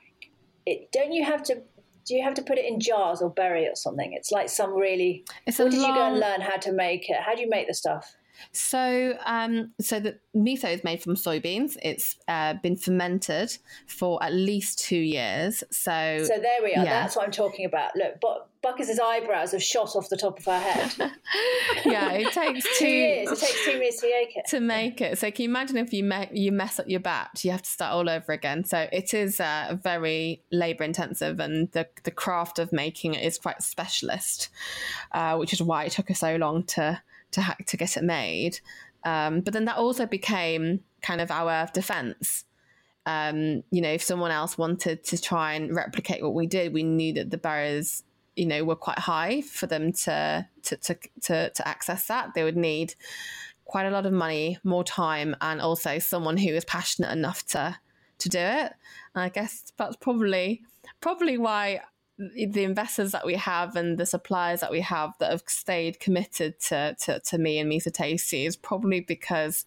it 0.67 0.93
don't 0.93 1.13
you 1.13 1.25
have 1.25 1.43
to 1.45 1.63
do 2.07 2.15
you 2.17 2.23
have 2.25 2.35
to 2.35 2.43
put 2.43 2.59
it 2.59 2.65
in 2.65 2.81
jars 2.81 3.21
or 3.23 3.31
bury 3.31 3.65
it 3.65 3.73
or 3.73 3.77
something? 3.77 4.13
It's 4.13 4.31
like 4.33 4.49
some 4.49 4.73
really 4.75 5.25
It's 5.47 5.59
a 5.61 5.65
where 5.65 5.71
did 5.71 5.81
you 5.81 5.87
go 5.95 6.07
and 6.09 6.19
learn 6.19 6.41
how 6.41 6.57
to 6.57 6.73
make 6.73 7.09
it? 7.11 7.17
How 7.21 7.35
do 7.35 7.41
you 7.43 7.49
make 7.49 7.69
the 7.69 7.75
stuff? 7.75 8.15
So, 8.53 9.17
um, 9.25 9.73
so 9.81 10.01
the 10.01 10.19
miso 10.35 10.73
is 10.73 10.85
made 10.85 11.03
from 11.03 11.15
soybeans. 11.15 11.77
It's 11.83 12.17
uh, 12.29 12.55
been 12.63 12.77
fermented 12.77 13.57
for 13.87 14.23
at 14.23 14.33
least 14.33 14.79
two 14.79 14.97
years. 14.97 15.63
So, 15.71 16.19
So 16.25 16.39
there 16.39 16.63
we 16.63 16.75
are. 16.75 16.85
Yeah. 16.85 17.03
That's 17.03 17.17
what 17.17 17.25
I'm 17.25 17.31
talking 17.31 17.65
about. 17.65 17.97
Look, 17.97 18.21
Bu- 18.21 18.45
Buckers's 18.63 19.01
eyebrows 19.01 19.53
have 19.53 19.63
shot 19.63 19.97
off 19.97 20.09
the 20.11 20.17
top 20.17 20.39
of 20.39 20.45
her 20.45 20.59
head. 20.59 20.93
yeah, 21.87 22.13
it 22.13 22.33
takes 22.33 22.65
two 22.79 22.85
two 22.85 22.89
years. 22.89 23.31
It 23.33 23.39
takes 23.39 23.65
two 23.65 23.79
minutes 23.79 24.01
to 24.01 24.09
make 24.11 24.37
it. 24.37 24.45
to 24.49 24.61
make 24.61 25.01
it. 25.01 25.19
So, 25.19 25.31
can 25.31 25.45
you 25.45 25.49
imagine 25.49 25.77
if 25.79 25.93
you 25.93 26.05
me- 26.05 26.29
you 26.33 26.53
mess 26.53 26.79
up 26.79 26.89
your 26.89 27.01
batch, 27.01 27.45
you 27.45 27.51
have 27.53 27.63
to 27.63 27.71
start 27.71 27.93
all 27.93 28.09
over 28.09 28.33
again. 28.33 28.65
So, 28.65 28.87
it 28.93 29.15
is 29.15 29.41
uh, 29.41 29.77
very 29.83 30.43
labor 30.51 30.85
intensive, 30.85 31.41
and 31.41 31.71
the 31.73 31.89
the 32.05 32.11
craft 32.11 32.59
of 32.59 32.73
making 32.73 33.15
it 33.15 33.25
is 33.25 33.39
quite 33.39 33.63
specialist, 33.63 34.51
uh, 35.13 35.37
which 35.37 35.53
is 35.53 35.63
why 35.63 35.85
it 35.85 35.93
took 35.93 36.11
us 36.11 36.21
so 36.21 36.37
long 36.37 36.65
to 36.65 37.01
to 37.33 37.43
ha- 37.43 37.57
to 37.67 37.77
get 37.77 37.97
it 37.97 38.05
made. 38.05 38.61
Um, 39.05 39.41
but 39.41 39.55
then 39.55 39.65
that 39.65 39.77
also 39.77 40.07
became 40.07 40.81
kind 41.03 41.21
of 41.21 41.31
our 41.31 41.69
defense. 41.73 42.45
Um, 43.07 43.65
you 43.71 43.81
know, 43.81 43.91
if 43.91 44.03
someone 44.03 44.31
else 44.31 44.59
wanted 44.59 45.05
to 45.05 45.21
try 45.21 45.55
and 45.55 45.75
replicate 45.75 46.23
what 46.23 46.35
we 46.35 46.47
did, 46.47 46.73
we 46.73 46.83
knew 46.83 47.15
that 47.15 47.31
the 47.31 47.39
barriers, 47.39 48.03
you 48.37 48.47
know, 48.47 48.65
were 48.65 48.77
quite 48.77 48.99
high 48.99 49.41
for 49.41 49.67
them 49.67 49.93
to 49.93 50.47
to 50.63 50.77
to 50.77 50.97
to, 51.23 51.51
to 51.51 51.69
access 51.69 52.07
that. 52.09 52.35
They 52.35 52.45
would 52.45 52.57
need 52.57 52.95
quite 53.65 53.87
a 53.87 53.91
lot 53.91 54.05
of 54.05 54.13
money, 54.13 54.59
more 54.65 54.85
time, 54.85 55.37
and 55.41 55.61
also 55.61 55.99
someone 55.99 56.37
who 56.37 56.51
is 56.51 56.65
passionate 56.65 57.13
enough 57.13 57.47
to 57.47 57.79
to 58.19 58.29
do 58.29 58.39
it. 58.39 58.73
And 59.15 59.25
I 59.25 59.29
guess 59.29 59.73
that's 59.77 59.97
probably 59.97 60.63
probably 61.01 61.39
why 61.39 61.81
the 62.21 62.65
investors 62.65 63.13
that 63.13 63.25
we 63.25 63.35
have 63.35 63.77
and 63.77 63.97
the 63.97 64.05
suppliers 64.05 64.61
that 64.61 64.71
we 64.71 64.81
have 64.81 65.15
that 65.19 65.31
have 65.31 65.43
stayed 65.47 66.01
committed 66.01 66.61
to 66.61 66.95
to, 67.01 67.21
to 67.21 67.39
me 67.39 67.59
and 67.59 67.71
Miso 67.71 67.93
Tasty 67.93 68.45
is 68.45 68.57
probably 68.57 69.01
because 69.01 69.65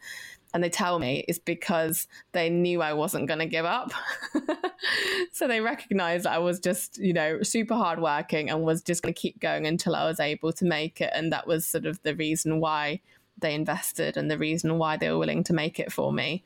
and 0.53 0.63
they 0.63 0.69
tell 0.69 0.99
me 0.99 1.25
it's 1.27 1.39
because 1.39 2.07
they 2.31 2.49
knew 2.49 2.81
I 2.81 2.93
wasn't 2.93 3.27
going 3.27 3.39
to 3.39 3.47
give 3.47 3.65
up. 3.65 3.91
so 5.31 5.47
they 5.47 5.61
recognized 5.61 6.27
I 6.27 6.37
was 6.37 6.59
just, 6.59 6.99
you 6.99 7.11
know, 7.11 7.41
super 7.41 7.73
hardworking 7.73 8.51
and 8.51 8.61
was 8.61 8.83
just 8.83 9.01
going 9.01 9.15
to 9.15 9.19
keep 9.19 9.39
going 9.39 9.65
until 9.65 9.95
I 9.95 10.05
was 10.05 10.19
able 10.19 10.53
to 10.53 10.65
make 10.65 11.01
it. 11.01 11.09
And 11.15 11.33
that 11.33 11.47
was 11.47 11.65
sort 11.65 11.87
of 11.87 11.99
the 12.03 12.15
reason 12.15 12.59
why 12.59 13.01
they 13.39 13.55
invested 13.55 14.15
and 14.15 14.29
the 14.29 14.37
reason 14.37 14.77
why 14.77 14.95
they 14.95 15.09
were 15.09 15.17
willing 15.17 15.43
to 15.45 15.53
make 15.53 15.79
it 15.79 15.91
for 15.91 16.13
me. 16.13 16.43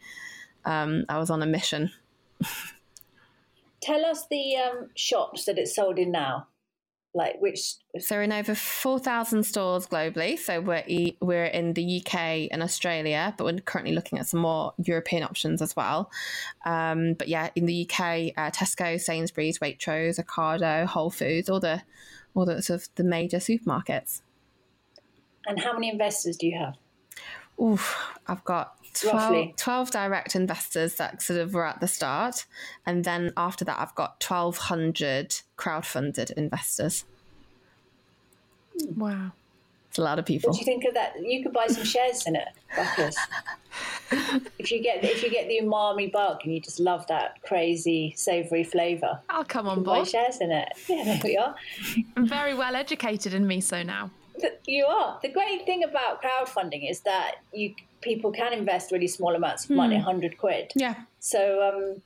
Um, 0.63 1.03
I 1.09 1.17
was 1.17 1.29
on 1.29 1.43
a 1.43 1.45
mission. 1.45 1.91
Tell 3.81 4.05
us 4.05 4.25
the 4.29 4.55
um, 4.57 4.89
shops 4.95 5.45
that 5.45 5.57
it's 5.57 5.75
sold 5.75 5.99
in 5.99 6.11
now. 6.11 6.47
Like 7.13 7.37
which 7.39 7.75
So 7.99 8.19
in 8.19 8.31
over 8.31 8.53
4,000 8.53 9.43
stores 9.43 9.87
globally. 9.87 10.37
So 10.37 10.61
we're, 10.61 10.83
e- 10.85 11.17
we're 11.19 11.45
in 11.45 11.73
the 11.73 11.99
UK 12.05 12.49
and 12.51 12.61
Australia, 12.61 13.33
but 13.37 13.45
we're 13.45 13.57
currently 13.59 13.95
looking 13.95 14.19
at 14.19 14.27
some 14.27 14.41
more 14.41 14.73
European 14.77 15.23
options 15.23 15.61
as 15.61 15.75
well. 15.75 16.11
Um, 16.63 17.13
but 17.13 17.27
yeah, 17.27 17.49
in 17.55 17.65
the 17.65 17.89
UK, 17.89 18.33
uh, 18.37 18.51
Tesco, 18.51 18.99
Sainsbury's, 19.01 19.57
Waitrose, 19.57 20.19
Ocado, 20.23 20.85
Whole 20.85 21.09
Foods, 21.09 21.49
all 21.49 21.59
the 21.59 21.81
all 22.35 22.45
the 22.45 22.61
sort 22.61 22.81
of 22.81 22.89
the 22.95 23.03
major 23.03 23.37
supermarkets. 23.37 24.21
and 25.47 25.59
how 25.59 25.73
many 25.73 25.89
investors 25.89 26.37
do 26.37 26.45
you 26.45 26.57
have? 26.59 26.75
Oof, 27.59 27.97
I've 28.27 28.43
got 28.43 28.75
12, 29.01 29.55
12 29.55 29.91
direct 29.91 30.35
investors 30.35 30.95
that 30.95 31.21
sort 31.21 31.39
of 31.39 31.53
were 31.53 31.65
at 31.65 31.79
the 31.79 31.87
start. 31.87 32.45
And 32.85 33.03
then 33.03 33.33
after 33.37 33.65
that, 33.65 33.79
I've 33.79 33.95
got 33.95 34.23
1,200 34.27 35.41
crowdfunded 35.57 36.31
investors. 36.31 37.05
Wow. 38.95 39.31
It's 39.89 39.97
a 39.97 40.03
lot 40.03 40.19
of 40.19 40.25
people. 40.25 40.49
What 40.49 40.55
do 40.55 40.59
you 40.59 40.65
think 40.65 40.85
of 40.85 40.93
that? 40.93 41.15
You 41.19 41.43
could 41.43 41.53
buy 41.53 41.67
some 41.67 41.83
shares 41.83 42.27
in 42.27 42.35
it, 42.35 42.49
if 44.59 44.71
you 44.71 44.81
get 44.81 45.03
if 45.03 45.23
you 45.23 45.29
get 45.29 45.47
the 45.47 45.59
umami 45.61 46.11
bug 46.11 46.41
and 46.43 46.53
you 46.53 46.59
just 46.59 46.79
love 46.79 47.07
that 47.07 47.41
crazy 47.41 48.13
savoury 48.15 48.63
flavour, 48.63 49.19
I'll 49.29 49.43
come 49.43 49.67
on 49.67 49.83
buy 49.83 50.03
shares 50.03 50.39
in 50.41 50.51
it. 50.51 50.67
Yeah, 50.87 51.03
there 51.03 51.21
we 51.23 51.37
are. 51.37 51.55
I'm 52.15 52.27
very 52.27 52.53
well 52.53 52.75
educated 52.75 53.33
in 53.33 53.45
miso 53.47 53.85
now. 53.85 54.11
You 54.67 54.85
are. 54.85 55.19
The 55.21 55.29
great 55.29 55.65
thing 55.65 55.83
about 55.83 56.21
crowdfunding 56.21 56.89
is 56.89 57.01
that 57.01 57.37
you 57.51 57.73
people 58.01 58.31
can 58.31 58.53
invest 58.53 58.91
really 58.91 59.07
small 59.07 59.35
amounts 59.35 59.65
of 59.65 59.71
money, 59.71 59.97
hundred 59.97 60.37
quid. 60.37 60.71
yeah. 60.75 60.95
So 61.19 61.61
um, 61.61 62.01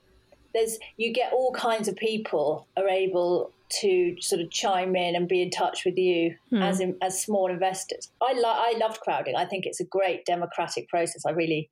there's 0.54 0.80
you 0.98 1.14
get 1.14 1.34
all 1.34 1.52
kinds 1.54 1.88
of 1.88 1.96
people 1.96 2.68
are 2.78 2.88
able 2.88 3.52
to 3.82 4.18
sort 4.20 4.42
of 4.42 4.50
chime 4.52 4.96
in 4.96 5.16
and 5.16 5.28
be 5.28 5.42
in 5.42 5.50
touch 5.50 5.86
with 5.86 5.98
you 5.98 6.36
as 6.54 6.82
in, 6.82 6.98
as 7.02 7.22
small 7.24 7.50
investors. 7.50 8.12
I 8.22 8.34
lo- 8.34 8.44
I 8.46 8.74
loved 8.78 9.00
crowding. 9.00 9.36
I 9.36 9.46
think 9.46 9.66
it's 9.66 9.80
a 9.80 9.86
great 9.86 10.26
democratic 10.26 10.90
process. 10.90 11.26
I 11.26 11.32
really 11.32 11.70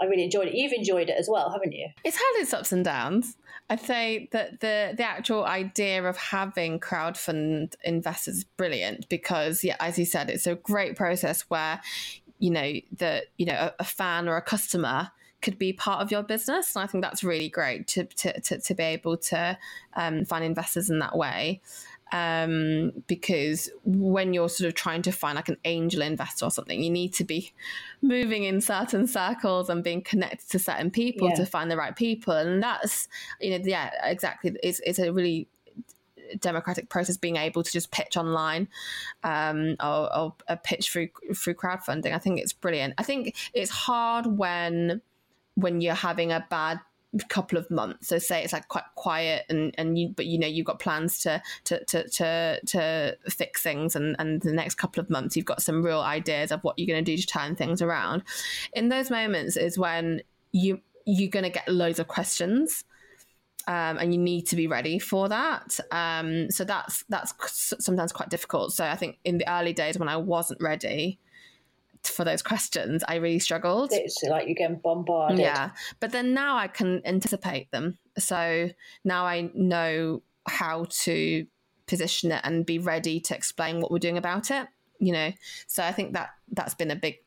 I 0.00 0.06
really 0.06 0.24
enjoyed 0.24 0.48
it. 0.48 0.54
You've 0.54 0.72
enjoyed 0.72 1.10
it 1.10 1.16
as 1.18 1.28
well, 1.28 1.50
haven't 1.50 1.72
you? 1.72 1.88
It's 2.04 2.16
had 2.16 2.32
its 2.36 2.54
ups 2.54 2.72
and 2.72 2.84
downs. 2.84 3.36
I'd 3.68 3.80
say 3.80 4.28
that 4.32 4.60
the 4.60 4.94
the 4.96 5.04
actual 5.04 5.44
idea 5.44 6.02
of 6.04 6.16
having 6.16 6.80
crowdfund 6.80 7.74
investors 7.84 8.38
is 8.38 8.44
brilliant 8.44 9.08
because, 9.08 9.62
yeah, 9.62 9.76
as 9.80 9.98
you 9.98 10.04
said, 10.04 10.30
it's 10.30 10.46
a 10.46 10.54
great 10.54 10.96
process 10.96 11.42
where 11.48 11.80
you 12.40 12.50
know 12.50 12.72
that 12.98 13.26
you 13.38 13.46
know 13.46 13.54
a, 13.54 13.74
a 13.78 13.84
fan 13.84 14.28
or 14.28 14.36
a 14.36 14.42
customer 14.42 15.12
could 15.42 15.58
be 15.58 15.72
part 15.72 16.02
of 16.02 16.10
your 16.10 16.22
business, 16.22 16.74
and 16.74 16.82
I 16.82 16.86
think 16.86 17.04
that's 17.04 17.22
really 17.22 17.48
great 17.48 17.86
to 17.88 18.04
to 18.04 18.40
to, 18.40 18.58
to 18.58 18.74
be 18.74 18.82
able 18.82 19.16
to 19.18 19.56
um, 19.94 20.24
find 20.24 20.44
investors 20.44 20.90
in 20.90 20.98
that 20.98 21.16
way. 21.16 21.60
Um, 22.12 22.90
because 23.06 23.70
when 23.84 24.34
you're 24.34 24.48
sort 24.48 24.66
of 24.66 24.74
trying 24.74 25.02
to 25.02 25.12
find 25.12 25.36
like 25.36 25.48
an 25.48 25.58
angel 25.64 26.02
investor 26.02 26.44
or 26.46 26.50
something, 26.50 26.82
you 26.82 26.90
need 26.90 27.14
to 27.14 27.24
be 27.24 27.52
moving 28.02 28.42
in 28.42 28.60
certain 28.60 29.06
circles 29.06 29.70
and 29.70 29.84
being 29.84 30.02
connected 30.02 30.48
to 30.50 30.58
certain 30.58 30.90
people 30.90 31.28
Yeah. 31.28 31.36
to 31.36 31.46
find 31.46 31.70
the 31.70 31.76
right 31.76 31.94
people. 31.94 32.32
And 32.34 32.60
that's, 32.60 33.06
you 33.40 33.50
know, 33.56 33.64
yeah, 33.64 33.92
exactly. 34.02 34.56
It's, 34.60 34.80
it's 34.84 34.98
a 34.98 35.12
really 35.12 35.46
democratic 36.38 36.88
process, 36.88 37.16
being 37.16 37.36
able 37.36 37.62
to 37.62 37.72
just 37.72 37.90
pitch 37.90 38.16
online 38.16 38.68
um, 39.24 39.76
or, 39.80 40.16
or 40.16 40.34
a 40.48 40.56
pitch 40.56 40.90
through 40.90 41.08
through 41.34 41.54
crowdfunding. 41.54 42.12
I 42.12 42.18
think 42.18 42.40
it's 42.40 42.52
brilliant. 42.52 42.94
I 42.98 43.02
think 43.02 43.36
it's 43.54 43.70
hard 43.70 44.26
when 44.26 45.00
when 45.54 45.80
you're 45.80 45.94
having 45.94 46.32
a 46.32 46.46
bad 46.50 46.80
couple 47.28 47.58
of 47.58 47.68
months 47.72 48.06
so 48.06 48.18
say 48.18 48.44
it's 48.44 48.52
like 48.52 48.68
quite 48.68 48.84
quiet 48.94 49.44
and 49.48 49.74
and 49.76 49.98
you 49.98 50.10
but 50.10 50.26
you 50.26 50.38
know 50.38 50.46
you've 50.46 50.66
got 50.66 50.78
plans 50.78 51.18
to 51.18 51.42
to 51.64 51.84
to 51.86 52.08
to, 52.08 52.60
to 52.64 53.16
fix 53.28 53.62
things 53.62 53.96
and 53.96 54.14
and 54.20 54.42
the 54.42 54.52
next 54.52 54.76
couple 54.76 55.00
of 55.00 55.10
months 55.10 55.36
you've 55.36 55.44
got 55.44 55.60
some 55.60 55.82
real 55.82 56.00
ideas 56.00 56.52
of 56.52 56.62
what 56.62 56.78
you're 56.78 56.86
going 56.86 57.04
to 57.04 57.16
do 57.16 57.20
to 57.20 57.26
turn 57.26 57.56
things 57.56 57.82
around 57.82 58.22
in 58.74 58.90
those 58.90 59.10
moments 59.10 59.56
is 59.56 59.76
when 59.76 60.22
you 60.52 60.80
you're 61.04 61.30
going 61.30 61.42
to 61.42 61.50
get 61.50 61.68
loads 61.68 61.98
of 61.98 62.06
questions 62.06 62.84
um, 63.70 63.98
and 63.98 64.12
you 64.12 64.18
need 64.18 64.48
to 64.48 64.56
be 64.56 64.66
ready 64.66 64.98
for 64.98 65.28
that. 65.28 65.78
Um, 65.92 66.50
so 66.50 66.64
that's 66.64 67.04
that's 67.08 67.32
sometimes 67.78 68.10
quite 68.10 68.28
difficult. 68.28 68.72
So 68.72 68.84
I 68.84 68.96
think 68.96 69.18
in 69.24 69.38
the 69.38 69.48
early 69.48 69.72
days 69.72 69.96
when 69.96 70.08
I 70.08 70.16
wasn't 70.16 70.60
ready 70.60 71.20
for 72.02 72.24
those 72.24 72.42
questions, 72.42 73.04
I 73.06 73.16
really 73.16 73.38
struggled. 73.38 73.90
It's 73.92 74.24
like 74.24 74.48
you're 74.48 74.56
getting 74.56 74.80
bombarded. 74.82 75.38
Yeah, 75.38 75.70
but 76.00 76.10
then 76.10 76.34
now 76.34 76.56
I 76.56 76.66
can 76.66 77.00
anticipate 77.04 77.70
them. 77.70 77.96
So 78.18 78.70
now 79.04 79.24
I 79.24 79.50
know 79.54 80.22
how 80.48 80.86
to 81.02 81.46
position 81.86 82.32
it 82.32 82.40
and 82.42 82.66
be 82.66 82.80
ready 82.80 83.20
to 83.20 83.36
explain 83.36 83.80
what 83.80 83.92
we're 83.92 83.98
doing 83.98 84.18
about 84.18 84.50
it. 84.50 84.66
You 84.98 85.12
know, 85.12 85.32
so 85.68 85.84
I 85.84 85.92
think 85.92 86.14
that 86.14 86.30
that's 86.50 86.74
been 86.74 86.90
a 86.90 86.96
big 86.96 87.18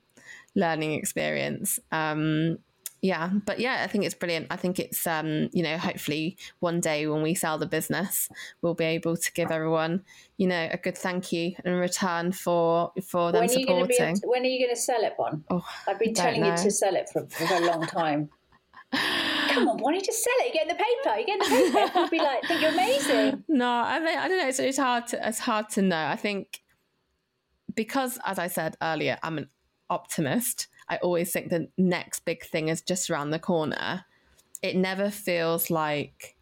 learning 0.55 0.91
experience. 0.91 1.79
Um, 1.89 2.57
yeah 3.03 3.29
but 3.45 3.59
yeah 3.59 3.81
i 3.83 3.87
think 3.87 4.05
it's 4.05 4.15
brilliant 4.15 4.47
i 4.49 4.55
think 4.55 4.79
it's 4.79 5.05
um 5.05 5.49
you 5.51 5.61
know 5.61 5.77
hopefully 5.77 6.37
one 6.59 6.79
day 6.79 7.05
when 7.05 7.21
we 7.21 7.35
sell 7.35 7.57
the 7.57 7.65
business 7.65 8.29
we'll 8.61 8.73
be 8.73 8.85
able 8.85 9.17
to 9.17 9.31
give 9.33 9.51
everyone 9.51 10.01
you 10.37 10.47
know 10.47 10.69
a 10.71 10.77
good 10.77 10.97
thank 10.97 11.31
you 11.31 11.53
in 11.65 11.73
return 11.73 12.31
for 12.31 12.93
for 13.05 13.33
them 13.33 13.41
when 13.41 13.49
supporting 13.49 14.07
are 14.07 14.13
be, 14.13 14.21
when 14.23 14.41
are 14.41 14.45
you 14.45 14.65
going 14.65 14.73
to 14.73 14.81
sell 14.81 15.03
it 15.03 15.13
bon 15.17 15.43
oh, 15.51 15.65
i've 15.87 15.99
been 15.99 16.13
telling 16.13 16.41
know. 16.41 16.51
you 16.51 16.57
to 16.57 16.71
sell 16.71 16.95
it 16.95 17.09
for, 17.11 17.27
for 17.27 17.53
a 17.53 17.59
long 17.59 17.85
time 17.85 18.29
Come 19.49 19.67
on, 19.67 19.77
why 19.79 19.91
don't 19.91 19.99
you 19.99 20.05
just 20.05 20.23
sell 20.23 20.33
it? 20.37 20.47
You 20.47 20.53
get 20.53 20.69
in 20.69 20.77
the 20.77 20.83
paper. 20.83 21.19
You 21.19 21.25
get 21.25 21.41
in 21.41 21.73
the 21.73 21.79
paper. 21.79 21.99
You'd 21.99 22.11
be 22.11 22.17
like, 22.19 22.43
think 22.43 22.61
you're 22.61 22.71
amazing. 22.71 23.43
No, 23.49 23.67
I 23.67 23.99
mean, 23.99 24.17
I 24.17 24.27
don't 24.27 24.37
know. 24.37 24.47
It's, 24.47 24.59
it's 24.59 24.77
hard 24.77 25.07
to 25.07 25.27
it's 25.27 25.39
hard 25.39 25.69
to 25.69 25.81
know. 25.81 26.05
I 26.05 26.15
think 26.15 26.61
because, 27.73 28.19
as 28.25 28.37
I 28.37 28.47
said 28.47 28.77
earlier, 28.81 29.17
I'm 29.23 29.39
an 29.39 29.49
optimist. 29.89 30.67
I 30.89 30.97
always 30.97 31.31
think 31.31 31.49
the 31.49 31.69
next 31.77 32.25
big 32.25 32.43
thing 32.43 32.69
is 32.69 32.81
just 32.81 33.09
around 33.09 33.31
the 33.31 33.39
corner. 33.39 34.05
It 34.61 34.75
never 34.75 35.09
feels 35.09 35.69
like 35.69 36.35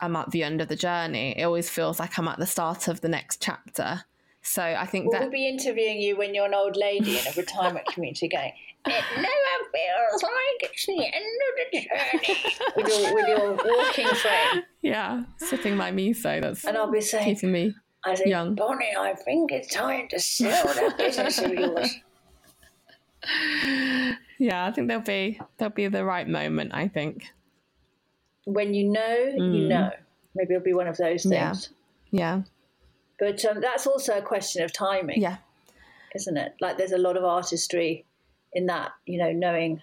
I'm 0.00 0.16
at 0.16 0.30
the 0.30 0.42
end 0.42 0.60
of 0.60 0.68
the 0.68 0.76
journey. 0.76 1.38
It 1.38 1.44
always 1.44 1.70
feels 1.70 1.98
like 1.98 2.18
I'm 2.18 2.28
at 2.28 2.38
the 2.38 2.46
start 2.46 2.88
of 2.88 3.00
the 3.00 3.08
next 3.08 3.42
chapter. 3.42 4.04
So 4.42 4.62
I 4.62 4.84
think 4.84 5.10
we'll 5.10 5.20
that... 5.20 5.30
be 5.30 5.48
interviewing 5.48 6.00
you 6.00 6.16
when 6.16 6.34
you're 6.34 6.46
an 6.46 6.54
old 6.54 6.76
lady 6.76 7.18
in 7.18 7.26
a 7.26 7.32
retirement 7.34 7.86
community 7.86 8.28
going, 8.28 8.52
it 8.86 9.04
never 9.16 9.70
feels 9.72 10.22
like 10.22 10.70
it's 10.70 10.84
the 10.84 11.00
end 11.02 11.40
of 11.48 11.54
the 11.72 11.78
journey 11.80 12.40
with 12.76 12.88
your, 12.88 13.14
with 13.14 13.28
your 13.28 13.54
walking 13.54 14.08
frame. 14.08 14.62
Yeah, 14.82 15.24
sipping 15.38 15.76
my 15.76 15.90
miso. 15.90 16.42
That's 16.42 16.64
and 16.66 16.76
I'll 16.76 16.90
be 16.90 17.00
saying, 17.00 17.24
keeping 17.24 17.52
me 17.52 17.74
I 18.04 18.14
think, 18.14 18.28
young. 18.28 18.54
Bonnie, 18.54 18.92
I 18.98 19.14
think 19.14 19.50
it's 19.50 19.72
time 19.72 20.08
to 20.08 20.20
sell 20.20 20.66
that 20.74 20.98
business 20.98 21.38
of 21.38 21.54
yours 21.54 22.00
yeah, 24.38 24.66
I 24.66 24.72
think 24.72 24.88
there'll 24.88 25.02
be 25.02 25.40
there'll 25.58 25.74
be 25.74 25.88
the 25.88 26.04
right 26.04 26.28
moment. 26.28 26.72
I 26.74 26.88
think 26.88 27.26
when 28.44 28.74
you 28.74 28.90
know, 28.90 29.32
mm. 29.38 29.54
you 29.54 29.68
know. 29.68 29.90
Maybe 30.34 30.54
it'll 30.54 30.64
be 30.64 30.74
one 30.74 30.88
of 30.88 30.96
those 30.96 31.22
things. 31.22 31.70
Yeah, 32.10 32.40
yeah. 32.40 32.42
But 33.18 33.44
um, 33.44 33.60
that's 33.60 33.86
also 33.86 34.18
a 34.18 34.22
question 34.22 34.64
of 34.64 34.72
timing. 34.72 35.20
Yeah, 35.20 35.36
isn't 36.14 36.36
it? 36.36 36.54
Like 36.60 36.76
there's 36.76 36.92
a 36.92 36.98
lot 36.98 37.16
of 37.16 37.24
artistry 37.24 38.04
in 38.52 38.66
that. 38.66 38.92
You 39.06 39.18
know, 39.18 39.32
knowing 39.32 39.82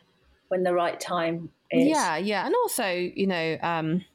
when 0.49 0.63
the 0.63 0.73
right 0.73 0.99
time 0.99 1.51
is. 1.71 1.87
Yeah, 1.87 2.17
yeah, 2.17 2.45
and 2.45 2.55
also 2.55 2.89
you 2.89 3.27
know. 3.27 3.57
Um, 3.61 4.05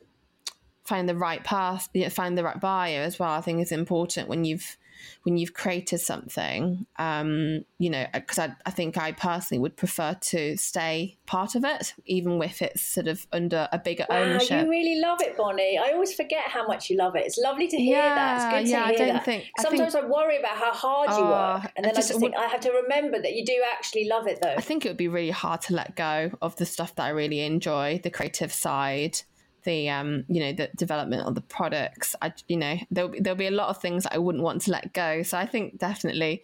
find 0.84 1.08
the 1.08 1.16
right 1.16 1.42
path, 1.42 1.88
find 2.10 2.38
the 2.38 2.44
right 2.44 2.60
buyer 2.60 3.02
as 3.02 3.18
well. 3.18 3.30
I 3.30 3.40
think 3.40 3.60
is 3.60 3.72
important 3.72 4.28
when 4.28 4.44
you've 4.44 4.76
when 5.22 5.36
you've 5.36 5.54
created 5.54 5.98
something, 5.98 6.86
um, 6.96 7.64
you 7.78 7.90
know, 7.90 8.06
because 8.12 8.38
I, 8.38 8.54
I 8.64 8.70
think 8.70 8.96
I 8.96 9.12
personally 9.12 9.60
would 9.60 9.76
prefer 9.76 10.14
to 10.14 10.56
stay 10.56 11.16
part 11.26 11.54
of 11.54 11.64
it, 11.64 11.94
even 12.06 12.40
if 12.42 12.62
it's 12.62 12.82
sort 12.82 13.08
of 13.08 13.26
under 13.32 13.68
a 13.72 13.78
bigger 13.78 14.06
wow, 14.08 14.22
ownership. 14.22 14.64
You 14.64 14.70
really 14.70 15.00
love 15.00 15.20
it, 15.20 15.36
Bonnie. 15.36 15.78
I 15.78 15.92
always 15.92 16.14
forget 16.14 16.44
how 16.48 16.66
much 16.66 16.90
you 16.90 16.96
love 16.96 17.16
it. 17.16 17.24
It's 17.26 17.38
lovely 17.38 17.68
to 17.68 17.76
hear 17.76 17.96
yeah, 17.96 18.14
that. 18.14 18.36
It's 18.36 18.68
good 18.68 18.70
yeah, 18.70 18.80
to 18.80 18.86
hear 18.86 18.94
I 18.94 18.98
don't 18.98 19.14
that. 19.14 19.24
Think, 19.24 19.44
Sometimes 19.58 19.94
I, 19.94 20.00
think, 20.00 20.12
I 20.12 20.14
worry 20.14 20.38
about 20.38 20.56
how 20.56 20.72
hard 20.72 21.10
you 21.10 21.24
uh, 21.24 21.60
work, 21.60 21.72
and 21.76 21.84
then 21.84 21.92
I 21.92 21.94
just, 21.94 22.10
I 22.10 22.14
just 22.14 22.20
think 22.20 22.34
I 22.36 22.46
have 22.46 22.60
to 22.60 22.70
remember 22.70 23.20
that 23.20 23.34
you 23.34 23.44
do 23.44 23.62
actually 23.72 24.08
love 24.08 24.26
it, 24.26 24.40
though. 24.40 24.54
I 24.56 24.60
think 24.60 24.84
it 24.84 24.88
would 24.88 24.96
be 24.96 25.08
really 25.08 25.30
hard 25.30 25.60
to 25.62 25.74
let 25.74 25.96
go 25.96 26.30
of 26.40 26.56
the 26.56 26.66
stuff 26.66 26.94
that 26.96 27.04
I 27.04 27.08
really 27.10 27.40
enjoy, 27.40 28.00
the 28.02 28.10
creative 28.10 28.52
side 28.52 29.20
the 29.66 29.90
um, 29.90 30.24
you 30.28 30.40
know 30.40 30.52
the 30.52 30.70
development 30.76 31.26
of 31.26 31.34
the 31.34 31.42
products. 31.42 32.16
I 32.22 32.32
you 32.48 32.56
know 32.56 32.78
there'll 32.90 33.10
be, 33.10 33.20
there'll 33.20 33.36
be 33.36 33.48
a 33.48 33.50
lot 33.50 33.68
of 33.68 33.78
things 33.78 34.04
that 34.04 34.14
I 34.14 34.18
wouldn't 34.18 34.42
want 34.42 34.62
to 34.62 34.70
let 34.70 34.94
go. 34.94 35.22
So 35.22 35.36
I 35.36 35.44
think 35.44 35.78
definitely, 35.78 36.42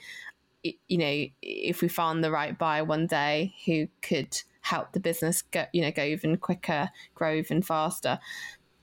you 0.62 0.98
know, 0.98 1.24
if 1.40 1.80
we 1.80 1.88
found 1.88 2.22
the 2.22 2.30
right 2.30 2.58
buyer 2.58 2.84
one 2.84 3.06
day 3.06 3.54
who 3.64 3.88
could 4.02 4.42
help 4.60 4.92
the 4.92 5.00
business 5.00 5.42
go 5.42 5.64
you 5.72 5.80
know 5.80 5.90
go 5.90 6.04
even 6.04 6.36
quicker, 6.36 6.90
grow 7.14 7.34
even 7.34 7.62
faster, 7.62 8.18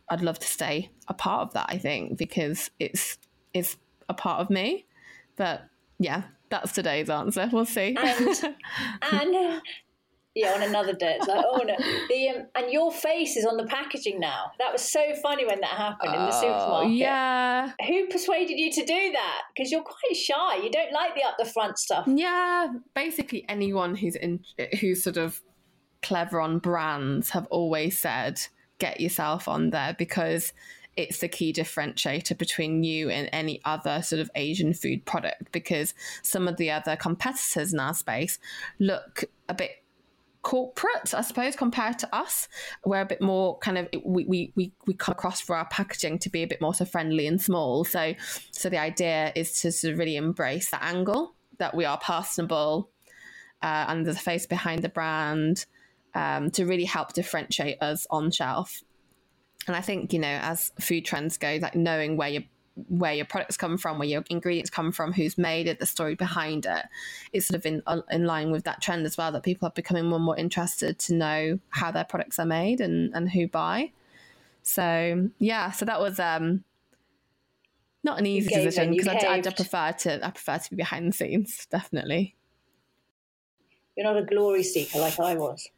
I'd 0.10 0.22
love 0.22 0.40
to 0.40 0.48
stay 0.48 0.90
a 1.08 1.14
part 1.14 1.42
of 1.42 1.54
that. 1.54 1.68
I 1.70 1.78
think 1.78 2.18
because 2.18 2.72
it's 2.80 3.20
it's 3.54 3.78
a 4.08 4.14
part 4.14 4.40
of 4.40 4.50
me. 4.50 4.86
But 5.36 5.66
yeah, 6.00 6.24
that's 6.50 6.72
today's 6.72 7.10
answer. 7.10 7.50
We'll 7.52 7.66
see. 7.66 7.96
And, 8.00 8.56
and 9.02 9.62
yeah, 10.40 10.54
on 10.54 10.64
another 10.64 10.94
day. 10.94 11.18
It's 11.20 11.28
like, 11.28 11.46
oh 11.48 11.62
no. 11.66 11.76
The 12.10 12.30
um, 12.30 12.48
and 12.56 12.72
your 12.72 12.92
face 12.92 13.36
is 13.36 13.46
on 13.46 13.58
the 13.58 13.66
packaging 13.66 14.20
now. 14.20 14.52
That 14.60 14.72
was 14.72 14.82
so 14.82 15.14
funny 15.22 15.46
when 15.46 15.60
that 15.62 15.70
happened 15.70 16.14
in 16.14 16.22
the 16.22 16.34
oh, 16.34 16.42
supermarket. 16.42 16.92
Yeah. 16.92 17.72
Who 17.88 18.08
persuaded 18.08 18.58
you 18.58 18.72
to 18.72 18.86
do 18.86 19.12
that? 19.12 19.42
Because 19.56 19.72
you're 19.72 19.84
quite 19.84 20.16
shy. 20.16 20.58
You 20.58 20.72
don't 20.72 20.94
like 20.94 21.16
the 21.16 21.24
up 21.24 21.36
the 21.38 21.46
front 21.46 21.78
stuff. 21.78 22.06
Yeah, 22.08 22.74
basically 22.96 23.46
anyone 23.50 23.96
who's 23.96 24.16
in 24.16 24.44
who's 24.80 25.04
sort 25.04 25.18
of 25.18 25.42
clever 26.02 26.40
on 26.40 26.60
brands 26.60 27.32
have 27.32 27.46
always 27.48 27.98
said 28.00 28.40
get 28.80 29.02
yourself 29.02 29.48
on 29.48 29.72
there 29.72 29.94
because 29.98 30.54
it's 30.96 31.20
the 31.20 31.28
key 31.28 31.54
differentiator 31.54 32.38
between 32.38 32.84
you 32.84 33.10
and 33.10 33.30
any 33.32 33.62
other 33.64 34.02
sort 34.02 34.20
of 34.20 34.30
Asian 34.36 34.74
food 34.74 35.06
product 35.06 35.52
because 35.52 35.94
some 36.24 36.48
of 36.48 36.58
the 36.58 36.70
other 36.72 36.96
competitors 36.96 37.72
in 37.74 37.80
our 37.80 37.94
space 37.94 38.40
look 38.80 39.24
a 39.48 39.54
bit 39.54 39.72
corporate, 40.42 41.14
I 41.14 41.22
suppose, 41.22 41.56
compared 41.56 42.00
to 42.00 42.16
us. 42.16 42.48
We're 42.86 43.02
a 43.02 43.06
bit 43.06 43.22
more 43.22 43.58
kind 43.60 43.78
of 43.78 43.88
we, 44.06 44.26
we 44.26 44.54
we 44.56 44.74
we 44.88 44.94
come 44.94 45.14
across 45.14 45.42
for 45.42 45.56
our 45.56 45.68
packaging 45.70 46.20
to 46.20 46.30
be 46.30 46.44
a 46.44 46.48
bit 46.48 46.62
more 46.62 46.74
so 46.74 46.86
friendly 46.86 47.28
and 47.28 47.42
small. 47.42 47.84
So 47.84 48.14
so 48.52 48.70
the 48.70 48.78
idea 48.78 49.32
is 49.36 49.60
to 49.62 49.72
sort 49.72 49.94
of 49.94 50.00
really 50.00 50.16
embrace 50.16 50.70
that 50.72 50.84
angle 50.84 51.36
that 51.58 51.76
we 51.76 51.86
are 51.86 51.98
personable 51.98 52.90
uh, 53.62 53.86
and 53.90 54.06
the 54.06 54.16
face 54.16 54.46
behind 54.46 54.82
the 54.82 54.90
brand 54.90 55.66
um, 56.16 56.50
to 56.52 56.66
really 56.66 56.86
help 56.86 57.14
differentiate 57.14 57.82
us 57.82 58.08
on 58.10 58.32
shelf. 58.32 58.82
And 59.68 59.76
I 59.76 59.82
think 59.82 60.14
you 60.14 60.20
know 60.20 60.40
as 60.42 60.72
food 60.80 61.06
trends 61.06 61.38
go, 61.38 61.60
like 61.62 61.76
knowing 61.76 62.18
where 62.18 62.30
you're 62.30 62.44
where 62.88 63.14
your 63.14 63.26
products 63.26 63.58
come 63.58 63.78
from, 63.78 64.00
where 64.00 64.08
your 64.08 64.24
ingredients 64.30 64.70
come 64.70 64.92
from, 64.92 65.14
who's 65.14 65.38
made 65.38 65.68
it, 65.68 65.80
the 65.80 65.86
story 65.86 66.16
behind 66.16 66.66
it. 66.66 66.86
It's 67.34 67.48
sort 67.48 67.58
of 67.60 67.66
in 67.66 67.82
uh, 67.88 68.02
in 68.12 68.26
line 68.26 68.52
with 68.52 68.64
that 68.64 68.82
trend 68.82 69.06
as 69.06 69.18
well 69.18 69.32
that 69.32 69.44
people 69.44 69.68
are 69.68 69.72
becoming 69.72 70.06
more 70.06 70.18
and 70.18 70.26
more 70.26 70.38
interested 70.38 71.00
to 71.00 71.14
know 71.14 71.60
how 71.70 71.92
their 71.92 72.06
products 72.06 72.40
are 72.40 72.46
made 72.46 72.82
and 72.82 73.14
and 73.14 73.30
who 73.32 73.48
buy. 73.48 73.92
So 74.64 75.30
yeah, 75.40 75.72
so 75.72 75.86
that 75.86 76.00
was 76.00 76.20
um 76.20 76.64
not 78.04 78.20
an 78.20 78.26
easy 78.26 78.54
decision 78.54 78.92
because 78.92 79.08
I, 79.08 79.38
I 79.38 79.42
prefer 79.42 79.92
to 79.92 80.26
I 80.26 80.32
prefer 80.32 80.58
to 80.58 80.70
be 80.70 80.76
behind 80.78 81.10
the 81.10 81.18
scenes 81.18 81.68
definitely. 81.70 82.36
You're 83.98 84.06
not 84.06 84.22
a 84.22 84.26
glory 84.26 84.64
seeker 84.64 85.00
like 85.00 85.20
I 85.20 85.36
was. 85.36 85.70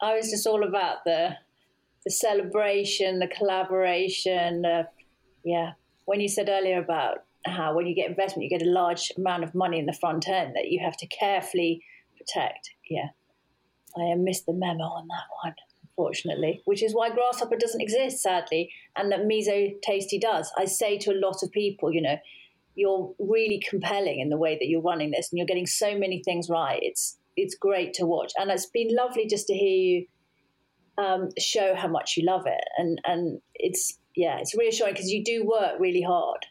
I 0.00 0.14
was 0.14 0.30
just 0.30 0.46
all 0.46 0.62
about 0.62 1.04
the 1.04 1.36
the 2.04 2.12
celebration, 2.12 3.18
the 3.18 3.26
collaboration, 3.26 4.62
the 4.62 4.88
yeah. 5.44 5.72
When 6.04 6.20
you 6.20 6.28
said 6.28 6.48
earlier 6.48 6.78
about 6.78 7.24
how 7.44 7.74
when 7.74 7.86
you 7.86 7.94
get 7.94 8.08
investment, 8.08 8.44
you 8.44 8.58
get 8.58 8.66
a 8.66 8.70
large 8.70 9.12
amount 9.16 9.44
of 9.44 9.54
money 9.54 9.78
in 9.78 9.86
the 9.86 9.92
front 9.92 10.28
end 10.28 10.54
that 10.56 10.68
you 10.68 10.80
have 10.82 10.96
to 10.98 11.06
carefully 11.06 11.82
protect. 12.16 12.70
Yeah. 12.88 13.08
I 13.96 14.14
missed 14.14 14.46
the 14.46 14.52
memo 14.52 14.84
on 14.84 15.08
that 15.08 15.24
one, 15.42 15.54
unfortunately, 15.82 16.62
which 16.64 16.82
is 16.82 16.94
why 16.94 17.10
Grasshopper 17.10 17.56
doesn't 17.56 17.80
exist, 17.80 18.22
sadly, 18.22 18.70
and 18.96 19.10
that 19.10 19.20
Miso 19.20 19.74
Tasty 19.82 20.18
does. 20.18 20.50
I 20.56 20.66
say 20.66 20.98
to 20.98 21.12
a 21.12 21.18
lot 21.18 21.42
of 21.42 21.50
people, 21.50 21.92
you 21.92 22.02
know, 22.02 22.16
you're 22.74 23.12
really 23.18 23.60
compelling 23.68 24.20
in 24.20 24.28
the 24.28 24.36
way 24.36 24.54
that 24.54 24.68
you're 24.68 24.80
running 24.80 25.10
this 25.10 25.30
and 25.30 25.38
you're 25.38 25.46
getting 25.46 25.66
so 25.66 25.98
many 25.98 26.22
things 26.22 26.48
right. 26.48 26.78
It's 26.82 27.18
it's 27.36 27.54
great 27.54 27.92
to 27.94 28.06
watch. 28.06 28.32
And 28.36 28.50
it's 28.50 28.66
been 28.66 28.94
lovely 28.94 29.26
just 29.26 29.46
to 29.48 29.54
hear 29.54 29.68
you 29.68 30.06
um, 31.04 31.28
show 31.38 31.74
how 31.74 31.88
much 31.88 32.16
you 32.16 32.24
love 32.24 32.46
it. 32.46 32.64
And 32.76 33.00
and 33.04 33.40
it's 33.54 33.98
yeah, 34.18 34.38
it's 34.40 34.52
reassuring 34.52 34.94
because 34.94 35.10
you 35.10 35.22
do 35.22 35.46
work 35.46 35.78
really 35.78 36.02
hard, 36.02 36.44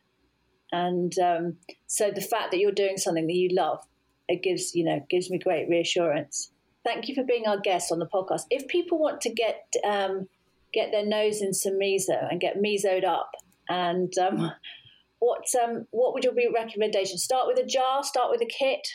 and 0.72 1.12
um, 1.20 1.58
so 1.86 2.10
the 2.10 2.22
fact 2.22 2.52
that 2.52 2.60
you're 2.60 2.72
doing 2.72 2.96
something 2.96 3.28
that 3.28 3.34
you 3.34 3.50
love, 3.52 3.86
it 4.30 4.42
gives 4.42 4.74
you 4.74 4.86
know 4.86 5.06
gives 5.10 5.30
me 5.30 5.38
great 5.38 5.68
reassurance. 5.68 6.54
Thank 6.86 7.10
you 7.10 7.16
for 7.16 7.26
being 7.26 7.46
our 7.46 7.60
guest 7.60 7.92
on 7.92 8.00
the 8.00 8.08
podcast. 8.08 8.44
If 8.50 8.70
people 8.70 9.00
want 9.00 9.20
to 9.20 9.34
get 9.34 9.66
um, 9.86 10.30
get 10.74 10.92
their 10.94 11.06
nose 11.06 11.42
in 11.42 11.54
some 11.54 11.74
miso 11.74 12.32
and 12.32 12.40
get 12.40 12.56
misoed 12.56 13.04
up, 13.04 13.32
and 13.68 14.18
um, 14.18 14.50
what 15.20 15.44
um, 15.62 15.88
what 15.92 16.14
would 16.14 16.24
your 16.24 16.36
recommendation? 16.56 17.18
Start 17.18 17.48
with 17.48 17.60
a 17.60 17.68
jar. 17.68 18.02
Start 18.02 18.32
with 18.32 18.42
a 18.42 18.46
kit. 18.46 18.88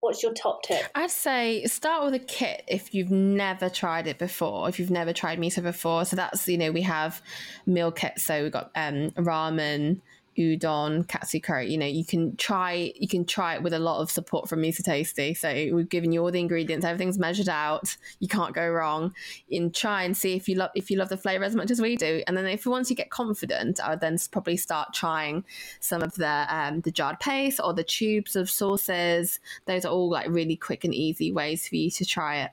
What's 0.00 0.22
your 0.22 0.32
top 0.32 0.62
tip? 0.62 0.86
I'd 0.94 1.10
say 1.10 1.64
start 1.64 2.04
with 2.04 2.14
a 2.14 2.24
kit 2.24 2.62
if 2.68 2.94
you've 2.94 3.10
never 3.10 3.68
tried 3.68 4.06
it 4.06 4.18
before, 4.18 4.68
if 4.68 4.78
you've 4.78 4.90
never 4.90 5.12
tried 5.12 5.40
miso 5.40 5.62
before. 5.62 6.04
So 6.04 6.14
that's, 6.14 6.46
you 6.46 6.56
know, 6.56 6.70
we 6.70 6.82
have 6.82 7.20
meal 7.66 7.90
kits. 7.90 8.22
So 8.22 8.44
we've 8.44 8.52
got 8.52 8.70
um, 8.76 9.10
ramen, 9.10 10.00
udon, 10.38 11.06
katsu 11.08 11.40
curry. 11.40 11.70
You 11.70 11.78
know, 11.78 11.86
you 11.86 12.04
can 12.04 12.36
try 12.36 12.92
you 12.94 13.08
can 13.08 13.24
try 13.24 13.54
it 13.56 13.62
with 13.62 13.72
a 13.72 13.78
lot 13.78 14.00
of 14.00 14.10
support 14.10 14.48
from 14.48 14.60
Miso 14.60 14.82
Tasty. 14.82 15.34
So 15.34 15.52
we've 15.72 15.88
given 15.88 16.12
you 16.12 16.22
all 16.22 16.30
the 16.30 16.40
ingredients, 16.40 16.86
everything's 16.86 17.18
measured 17.18 17.48
out. 17.48 17.96
You 18.20 18.28
can't 18.28 18.54
go 18.54 18.68
wrong. 18.68 19.14
And 19.50 19.74
try 19.74 20.04
and 20.04 20.16
see 20.16 20.34
if 20.34 20.48
you 20.48 20.54
love 20.54 20.70
if 20.74 20.90
you 20.90 20.96
love 20.96 21.08
the 21.08 21.16
flavor 21.16 21.44
as 21.44 21.54
much 21.54 21.70
as 21.70 21.80
we 21.80 21.96
do. 21.96 22.22
And 22.26 22.36
then 22.36 22.46
if 22.46 22.66
once 22.66 22.88
you 22.90 22.96
get 22.96 23.10
confident, 23.10 23.80
I 23.80 23.90
would 23.90 24.00
then 24.00 24.16
probably 24.30 24.56
start 24.56 24.94
trying 24.94 25.44
some 25.80 26.02
of 26.02 26.14
the 26.14 26.46
um, 26.48 26.80
the 26.80 26.90
jarred 26.90 27.20
paste 27.20 27.60
or 27.62 27.74
the 27.74 27.84
tubes 27.84 28.36
of 28.36 28.48
sauces. 28.48 29.40
Those 29.66 29.84
are 29.84 29.92
all 29.92 30.10
like 30.10 30.28
really 30.28 30.56
quick 30.56 30.84
and 30.84 30.94
easy 30.94 31.32
ways 31.32 31.66
for 31.68 31.76
you 31.76 31.90
to 31.90 32.04
try 32.04 32.42
it. 32.42 32.50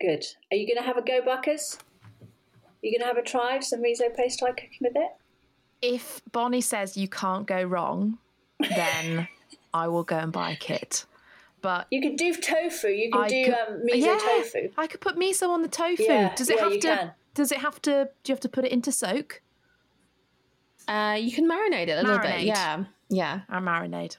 Good. 0.00 0.24
Are 0.52 0.56
you 0.56 0.66
going 0.66 0.76
to 0.76 0.86
have 0.86 0.96
a 0.96 1.02
go, 1.02 1.20
Buckers? 1.24 1.78
Are 2.22 2.86
you 2.86 2.96
going 2.96 3.00
to 3.00 3.12
have 3.12 3.16
a 3.16 3.28
try 3.28 3.56
of 3.56 3.64
some 3.64 3.80
miso 3.82 4.14
paste 4.14 4.38
try 4.38 4.50
cooking 4.50 4.78
with 4.80 4.92
it? 4.94 5.10
If 5.80 6.20
Bonnie 6.32 6.60
says 6.60 6.96
you 6.96 7.08
can't 7.08 7.46
go 7.46 7.62
wrong, 7.62 8.18
then 8.60 9.28
I 9.72 9.88
will 9.88 10.04
go 10.04 10.16
and 10.16 10.32
buy 10.32 10.50
a 10.52 10.56
kit. 10.56 11.04
But 11.60 11.86
You 11.90 12.00
can 12.00 12.16
do 12.16 12.34
tofu. 12.34 12.88
You 12.88 13.10
can 13.10 13.20
I 13.20 13.28
do 13.28 13.44
could- 13.44 13.54
um, 13.54 13.80
miso 13.86 13.96
yeah, 14.06 14.18
tofu. 14.18 14.70
I 14.76 14.86
could 14.86 15.00
put 15.00 15.16
miso 15.16 15.48
on 15.48 15.62
the 15.62 15.68
tofu. 15.68 16.02
Yeah, 16.02 16.34
does 16.34 16.48
it 16.48 16.56
yeah, 16.56 16.62
have 16.62 16.72
to? 16.72 16.78
can. 16.80 17.12
Does 17.34 17.52
it 17.52 17.58
have 17.58 17.80
to? 17.82 18.08
Do 18.22 18.30
you 18.30 18.34
have 18.34 18.40
to 18.40 18.48
put 18.48 18.64
it 18.64 18.72
into 18.72 18.90
soak? 18.92 19.42
Uh, 20.86 21.16
you 21.20 21.30
can 21.32 21.48
marinate 21.48 21.88
it 21.88 21.98
a 21.98 22.02
little 22.02 22.18
bit. 22.18 22.42
Yeah. 22.42 22.84
Yeah. 23.08 23.40
I 23.48 23.58
marinade. 23.58 24.16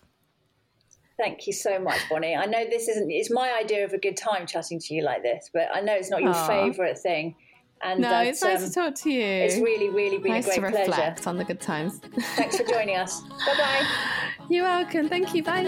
Thank 1.18 1.48
you 1.48 1.54
so 1.54 1.80
much, 1.80 2.00
Bonnie. 2.10 2.36
I 2.36 2.46
know 2.46 2.64
this 2.70 2.88
isn't, 2.88 3.12
it's 3.12 3.30
my 3.30 3.52
idea 3.60 3.84
of 3.84 3.92
a 3.92 3.98
good 3.98 4.16
time 4.16 4.46
chatting 4.48 4.80
to 4.80 4.94
you 4.94 5.04
like 5.04 5.22
this, 5.22 5.50
but 5.54 5.68
I 5.74 5.82
know 5.82 5.94
it's 5.94 6.10
not 6.10 6.22
your 6.22 6.34
Aw. 6.34 6.48
favourite 6.48 6.98
thing. 6.98 7.36
And 7.82 8.02
No, 8.02 8.10
that, 8.10 8.28
it's 8.28 8.42
nice 8.42 8.62
um, 8.62 8.68
to 8.68 8.74
talk 8.74 8.96
to 8.96 9.10
you. 9.10 9.24
It's 9.24 9.56
really, 9.56 9.90
really 9.90 10.18
been 10.18 10.34
nice 10.34 10.48
a 10.48 10.56
to 10.56 10.60
great 10.60 10.74
pleasure. 10.74 10.90
reflect 10.92 11.28
on 11.28 11.38
the 11.38 11.46
good 11.46 11.62
times. 11.62 12.00
Thanks 12.36 12.58
for 12.58 12.64
joining 12.66 12.98
us. 12.98 13.22
Bye 13.22 13.56
bye. 13.58 13.88
You're 14.50 14.66
welcome. 14.66 15.08
Thank 15.08 15.34
you. 15.34 15.44
Bye. 15.44 15.64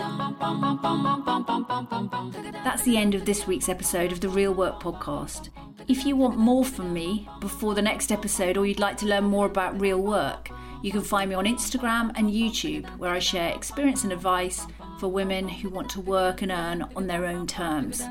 That's 2.64 2.84
the 2.84 2.98
end 2.98 3.16
of 3.16 3.26
this 3.26 3.48
week's 3.48 3.70
episode 3.70 4.12
of 4.12 4.20
the 4.20 4.30
Real 4.30 4.54
Work 4.54 4.82
Podcast. 4.82 5.50
If 5.88 6.06
you 6.06 6.16
want 6.16 6.38
more 6.38 6.66
from 6.66 6.94
me 6.94 7.30
before 7.40 7.76
the 7.76 7.82
next 7.82 8.12
episode 8.12 8.58
or 8.58 8.66
you'd 8.66 8.80
like 8.80 8.98
to 8.98 9.06
learn 9.06 9.24
more 9.24 9.46
about 9.46 9.80
real 9.80 10.00
work, 10.02 10.50
you 10.82 10.92
can 10.92 11.02
find 11.02 11.30
me 11.30 11.36
on 11.36 11.46
Instagram 11.46 12.12
and 12.16 12.30
YouTube, 12.30 12.88
where 12.98 13.12
I 13.12 13.20
share 13.20 13.54
experience 13.54 14.04
and 14.04 14.12
advice 14.12 14.66
for 15.02 15.08
women 15.08 15.50
who 15.50 15.68
want 15.68 15.90
to 15.90 16.00
work 16.00 16.44
and 16.44 16.52
earn 16.52 16.86
on 16.96 17.08
their 17.08 17.26
own 17.26 17.48
terms. 17.48 18.04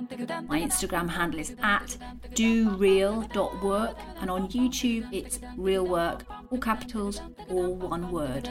My 0.49 0.61
Instagram 0.61 1.09
handle 1.09 1.39
is 1.39 1.55
at 1.63 1.97
doreal.work, 2.35 3.97
and 4.21 4.29
on 4.29 4.49
YouTube 4.49 5.07
it's 5.13 5.39
real 5.57 5.87
work, 5.87 6.25
all 6.51 6.59
capitals, 6.59 7.21
all 7.49 7.77
one 7.77 8.11
word. 8.11 8.51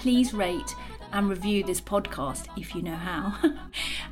Please 0.00 0.34
rate 0.34 0.74
and 1.14 1.30
review 1.30 1.64
this 1.64 1.80
podcast 1.80 2.46
if 2.58 2.74
you 2.74 2.82
know 2.82 2.94
how, 2.94 3.32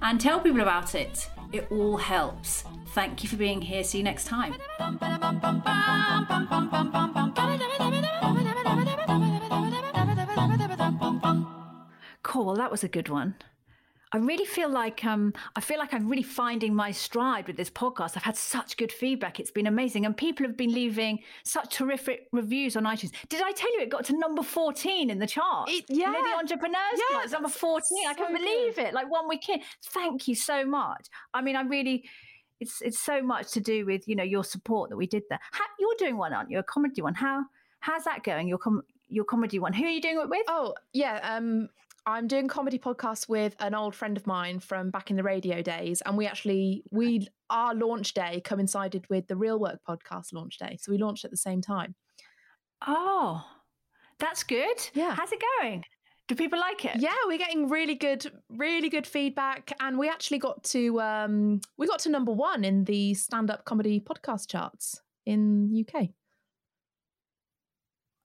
and 0.00 0.18
tell 0.18 0.40
people 0.40 0.62
about 0.62 0.94
it. 0.94 1.28
It 1.52 1.70
all 1.70 1.98
helps. 1.98 2.64
Thank 2.94 3.22
you 3.22 3.28
for 3.28 3.36
being 3.36 3.60
here. 3.60 3.84
See 3.84 3.98
you 3.98 4.04
next 4.04 4.24
time. 4.24 4.54
Cool. 12.26 12.46
Well, 12.46 12.56
that 12.56 12.72
was 12.72 12.82
a 12.82 12.88
good 12.88 13.08
one. 13.08 13.36
I 14.12 14.18
really 14.18 14.44
feel 14.44 14.68
like 14.68 15.04
um, 15.04 15.32
I 15.54 15.60
feel 15.60 15.78
like 15.78 15.94
I'm 15.94 16.08
really 16.08 16.24
finding 16.24 16.74
my 16.74 16.90
stride 16.90 17.46
with 17.46 17.56
this 17.56 17.70
podcast. 17.70 18.16
I've 18.16 18.24
had 18.24 18.36
such 18.36 18.76
good 18.76 18.90
feedback; 18.90 19.38
it's 19.38 19.52
been 19.52 19.68
amazing, 19.68 20.04
and 20.04 20.16
people 20.16 20.44
have 20.44 20.56
been 20.56 20.72
leaving 20.72 21.20
such 21.44 21.76
terrific 21.76 22.26
reviews 22.32 22.76
on 22.76 22.82
iTunes. 22.82 23.12
Did 23.28 23.42
I 23.42 23.52
tell 23.52 23.72
you 23.74 23.82
it 23.82 23.90
got 23.90 24.04
to 24.06 24.18
number 24.18 24.42
fourteen 24.42 25.08
in 25.08 25.20
the 25.20 25.26
chart? 25.28 25.70
It- 25.70 25.84
yeah. 25.88 26.10
the 26.10 26.36
entrepreneurs, 26.36 26.80
Yeah, 26.94 27.20
Club, 27.20 27.30
number 27.30 27.48
fourteen. 27.48 28.08
I 28.08 28.14
so 28.14 28.24
couldn't 28.24 28.42
believe 28.42 28.78
it. 28.78 28.92
Like 28.92 29.08
one 29.08 29.28
week 29.28 29.48
in. 29.48 29.60
Thank 29.84 30.26
you 30.26 30.34
so 30.34 30.66
much. 30.66 31.06
I 31.32 31.42
mean, 31.42 31.54
I 31.54 31.62
really. 31.62 32.04
It's 32.58 32.82
it's 32.82 32.98
so 32.98 33.22
much 33.22 33.52
to 33.52 33.60
do 33.60 33.86
with 33.86 34.08
you 34.08 34.16
know 34.16 34.24
your 34.24 34.42
support 34.42 34.90
that 34.90 34.96
we 34.96 35.06
did 35.06 35.22
there. 35.30 35.38
How, 35.52 35.64
you're 35.78 35.94
doing 35.96 36.16
one, 36.16 36.32
aren't 36.32 36.50
you? 36.50 36.58
A 36.58 36.64
comedy 36.64 37.02
one. 37.02 37.14
How 37.14 37.44
how's 37.78 38.02
that 38.04 38.24
going? 38.24 38.48
Your 38.48 38.58
com- 38.58 38.82
your 39.08 39.24
comedy 39.24 39.60
one. 39.60 39.72
Who 39.72 39.84
are 39.84 39.90
you 39.90 40.00
doing 40.00 40.18
it 40.18 40.28
with? 40.28 40.44
Oh 40.48 40.74
yeah, 40.92 41.20
um, 41.22 41.68
I'm 42.06 42.28
doing 42.28 42.46
comedy 42.46 42.78
podcasts 42.78 43.28
with 43.28 43.56
an 43.58 43.74
old 43.74 43.92
friend 43.92 44.16
of 44.16 44.28
mine 44.28 44.60
from 44.60 44.90
back 44.90 45.10
in 45.10 45.16
the 45.16 45.24
radio 45.24 45.60
days, 45.60 46.02
and 46.02 46.16
we 46.16 46.24
actually 46.26 46.84
we 46.92 47.26
our 47.50 47.74
launch 47.74 48.14
day 48.14 48.40
coincided 48.44 49.04
with 49.10 49.26
the 49.26 49.34
Real 49.34 49.58
Work 49.58 49.80
podcast 49.88 50.32
launch 50.32 50.56
day, 50.58 50.78
so 50.80 50.92
we 50.92 50.98
launched 50.98 51.24
at 51.24 51.32
the 51.32 51.36
same 51.36 51.60
time. 51.60 51.96
Oh, 52.86 53.44
that's 54.20 54.44
good. 54.44 54.88
Yeah. 54.94 55.14
How's 55.16 55.32
it 55.32 55.42
going? 55.60 55.84
Do 56.28 56.36
people 56.36 56.60
like 56.60 56.84
it? 56.84 56.96
Yeah, 56.96 57.14
we're 57.26 57.38
getting 57.38 57.68
really 57.68 57.94
good, 57.94 58.24
really 58.50 58.88
good 58.88 59.06
feedback, 59.06 59.72
and 59.80 59.98
we 59.98 60.08
actually 60.08 60.38
got 60.38 60.62
to 60.64 61.00
um, 61.00 61.60
we 61.76 61.88
got 61.88 61.98
to 62.00 62.08
number 62.08 62.32
one 62.32 62.64
in 62.64 62.84
the 62.84 63.14
stand 63.14 63.50
up 63.50 63.64
comedy 63.64 64.00
podcast 64.00 64.48
charts 64.48 65.00
in 65.24 65.84
UK. 65.84 66.10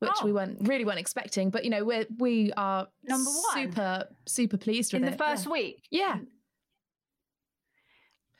Which 0.02 0.24
we 0.24 0.32
Oh. 0.32 0.34
weren't 0.34 0.68
really 0.68 0.84
weren't 0.84 0.98
expecting, 1.00 1.52
but 1.52 1.64
you 1.64 1.70
know 1.70 1.86
we're 1.86 2.08
we 2.18 2.52
are 2.54 2.88
Number 3.04 3.30
one? 3.30 3.54
super 3.54 4.08
super 4.26 4.58
pleased 4.58 4.94
with 4.94 5.04
In 5.04 5.12
the 5.12 5.16
first 5.18 5.46
yeah. 5.46 5.52
week. 5.52 5.84
Yeah. 5.92 6.20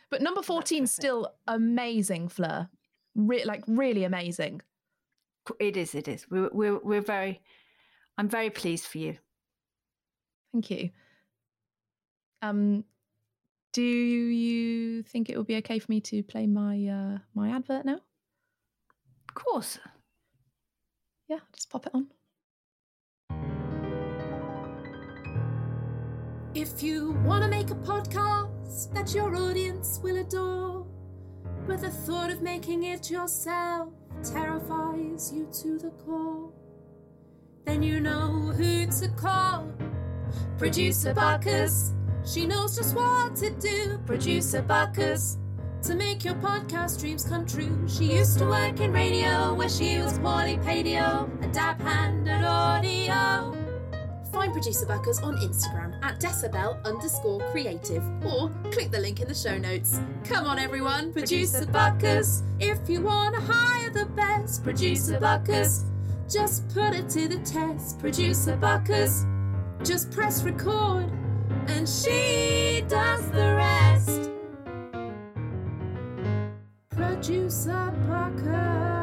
But 0.10 0.22
number 0.22 0.42
14 0.42 0.88
still 0.88 1.34
amazing, 1.48 2.28
Fleur. 2.30 2.68
Re- 3.16 3.46
like 3.46 3.64
really 3.68 4.04
amazing. 4.04 4.62
It 5.60 5.78
is. 5.78 5.96
It 5.96 6.08
is. 6.08 6.30
We're, 6.30 6.50
we're, 6.52 6.80
we're 6.80 7.02
very, 7.02 7.42
I'm 8.18 8.28
very 8.28 8.50
pleased 8.50 8.86
for 8.88 8.98
you. 8.98 9.18
Thank 10.52 10.70
you. 10.72 10.90
Um 12.42 12.84
do 13.74 13.82
you 13.84 15.02
think 15.04 15.30
it 15.30 15.38
would 15.38 15.48
be 15.48 15.56
okay 15.58 15.80
for 15.80 15.90
me 15.90 16.02
to 16.02 16.24
play 16.24 16.46
my 16.48 16.88
uh 16.88 17.18
my 17.36 17.50
advert 17.52 17.86
now? 17.86 18.00
Of 19.30 19.36
course. 19.36 19.78
Yeah, 21.32 21.40
just 21.54 21.70
pop 21.70 21.86
it 21.86 21.94
on. 21.96 22.08
If 26.54 26.84
you 26.84 27.14
want 27.24 27.46
to 27.46 27.50
make 27.50 27.70
a 27.70 27.76
podcast 27.76 28.94
that 28.94 29.16
your 29.16 29.34
audience 29.34 30.02
will 30.04 30.18
adore, 30.18 30.86
but 31.66 31.80
the 31.80 31.90
thought 31.90 32.32
of 32.32 32.42
making 32.42 32.84
it 32.84 33.10
yourself 33.10 33.94
terrifies 34.22 35.32
you 35.34 35.48
to 35.62 35.78
the 35.78 35.92
core, 36.04 36.52
then 37.66 37.82
you 37.82 38.02
know 38.02 38.52
who 38.58 38.88
to 38.88 39.08
call. 39.16 39.72
Producer 40.58 41.14
Buckers, 41.14 41.94
she 42.26 42.46
knows 42.46 42.76
just 42.76 42.94
what 42.94 43.38
to 43.38 43.52
do. 43.52 43.98
Producer 44.06 44.62
Buckers, 44.62 45.38
to 45.84 45.96
make 45.96 46.24
your 46.24 46.36
podcast 46.36 47.00
dreams 47.00 47.24
come 47.24 47.46
true. 47.46 47.76
She 47.88 48.16
used 48.16 48.38
to 48.38 48.46
work 48.46 48.80
in 48.80 48.92
radio 48.94 49.54
where 49.54 49.70
she 49.70 49.98
was 49.98 50.18
poorly 50.20 50.58
paid, 50.58 50.86
yo, 50.86 51.30
a 51.42 51.48
dab 51.48 51.82
hand 51.82 52.30
at 52.30 52.44
audio. 52.44 53.58
Find 54.32 54.54
Producer 54.54 54.86
Buckers 54.86 55.20
on 55.20 55.38
Instagram 55.38 55.98
at 56.04 56.20
decibel 56.20 56.84
underscore 56.86 57.40
creative 57.52 58.04
or 58.24 58.52
click 58.72 58.92
the 58.92 59.00
link 59.00 59.22
in 59.22 59.28
the 59.28 59.34
show 59.34 59.58
notes. 59.58 60.00
Come 60.24 60.46
on, 60.46 60.60
everyone, 60.60 61.12
Producer 61.14 61.66
Buckers. 61.66 62.44
If 62.60 62.88
you 62.88 63.02
want 63.02 63.34
to 63.36 63.42
hire 63.42 63.90
the 63.90 64.06
best, 64.06 64.64
Producer 64.64 65.20
Buckers, 65.20 65.86
just 66.30 66.70
put 66.70 66.94
it 66.94 67.10
to 67.10 67.28
the 67.28 67.40
test, 67.40 67.98
Producer 68.00 68.56
Buckers. 68.56 69.26
Just 69.84 70.12
press 70.12 70.44
record 70.44 71.12
and 71.68 71.90
she 71.90 72.86
does 72.88 73.26
the 73.32 73.56
rest 73.56 74.31
juice 77.22 77.68
up 77.68 77.94
our. 78.10 79.01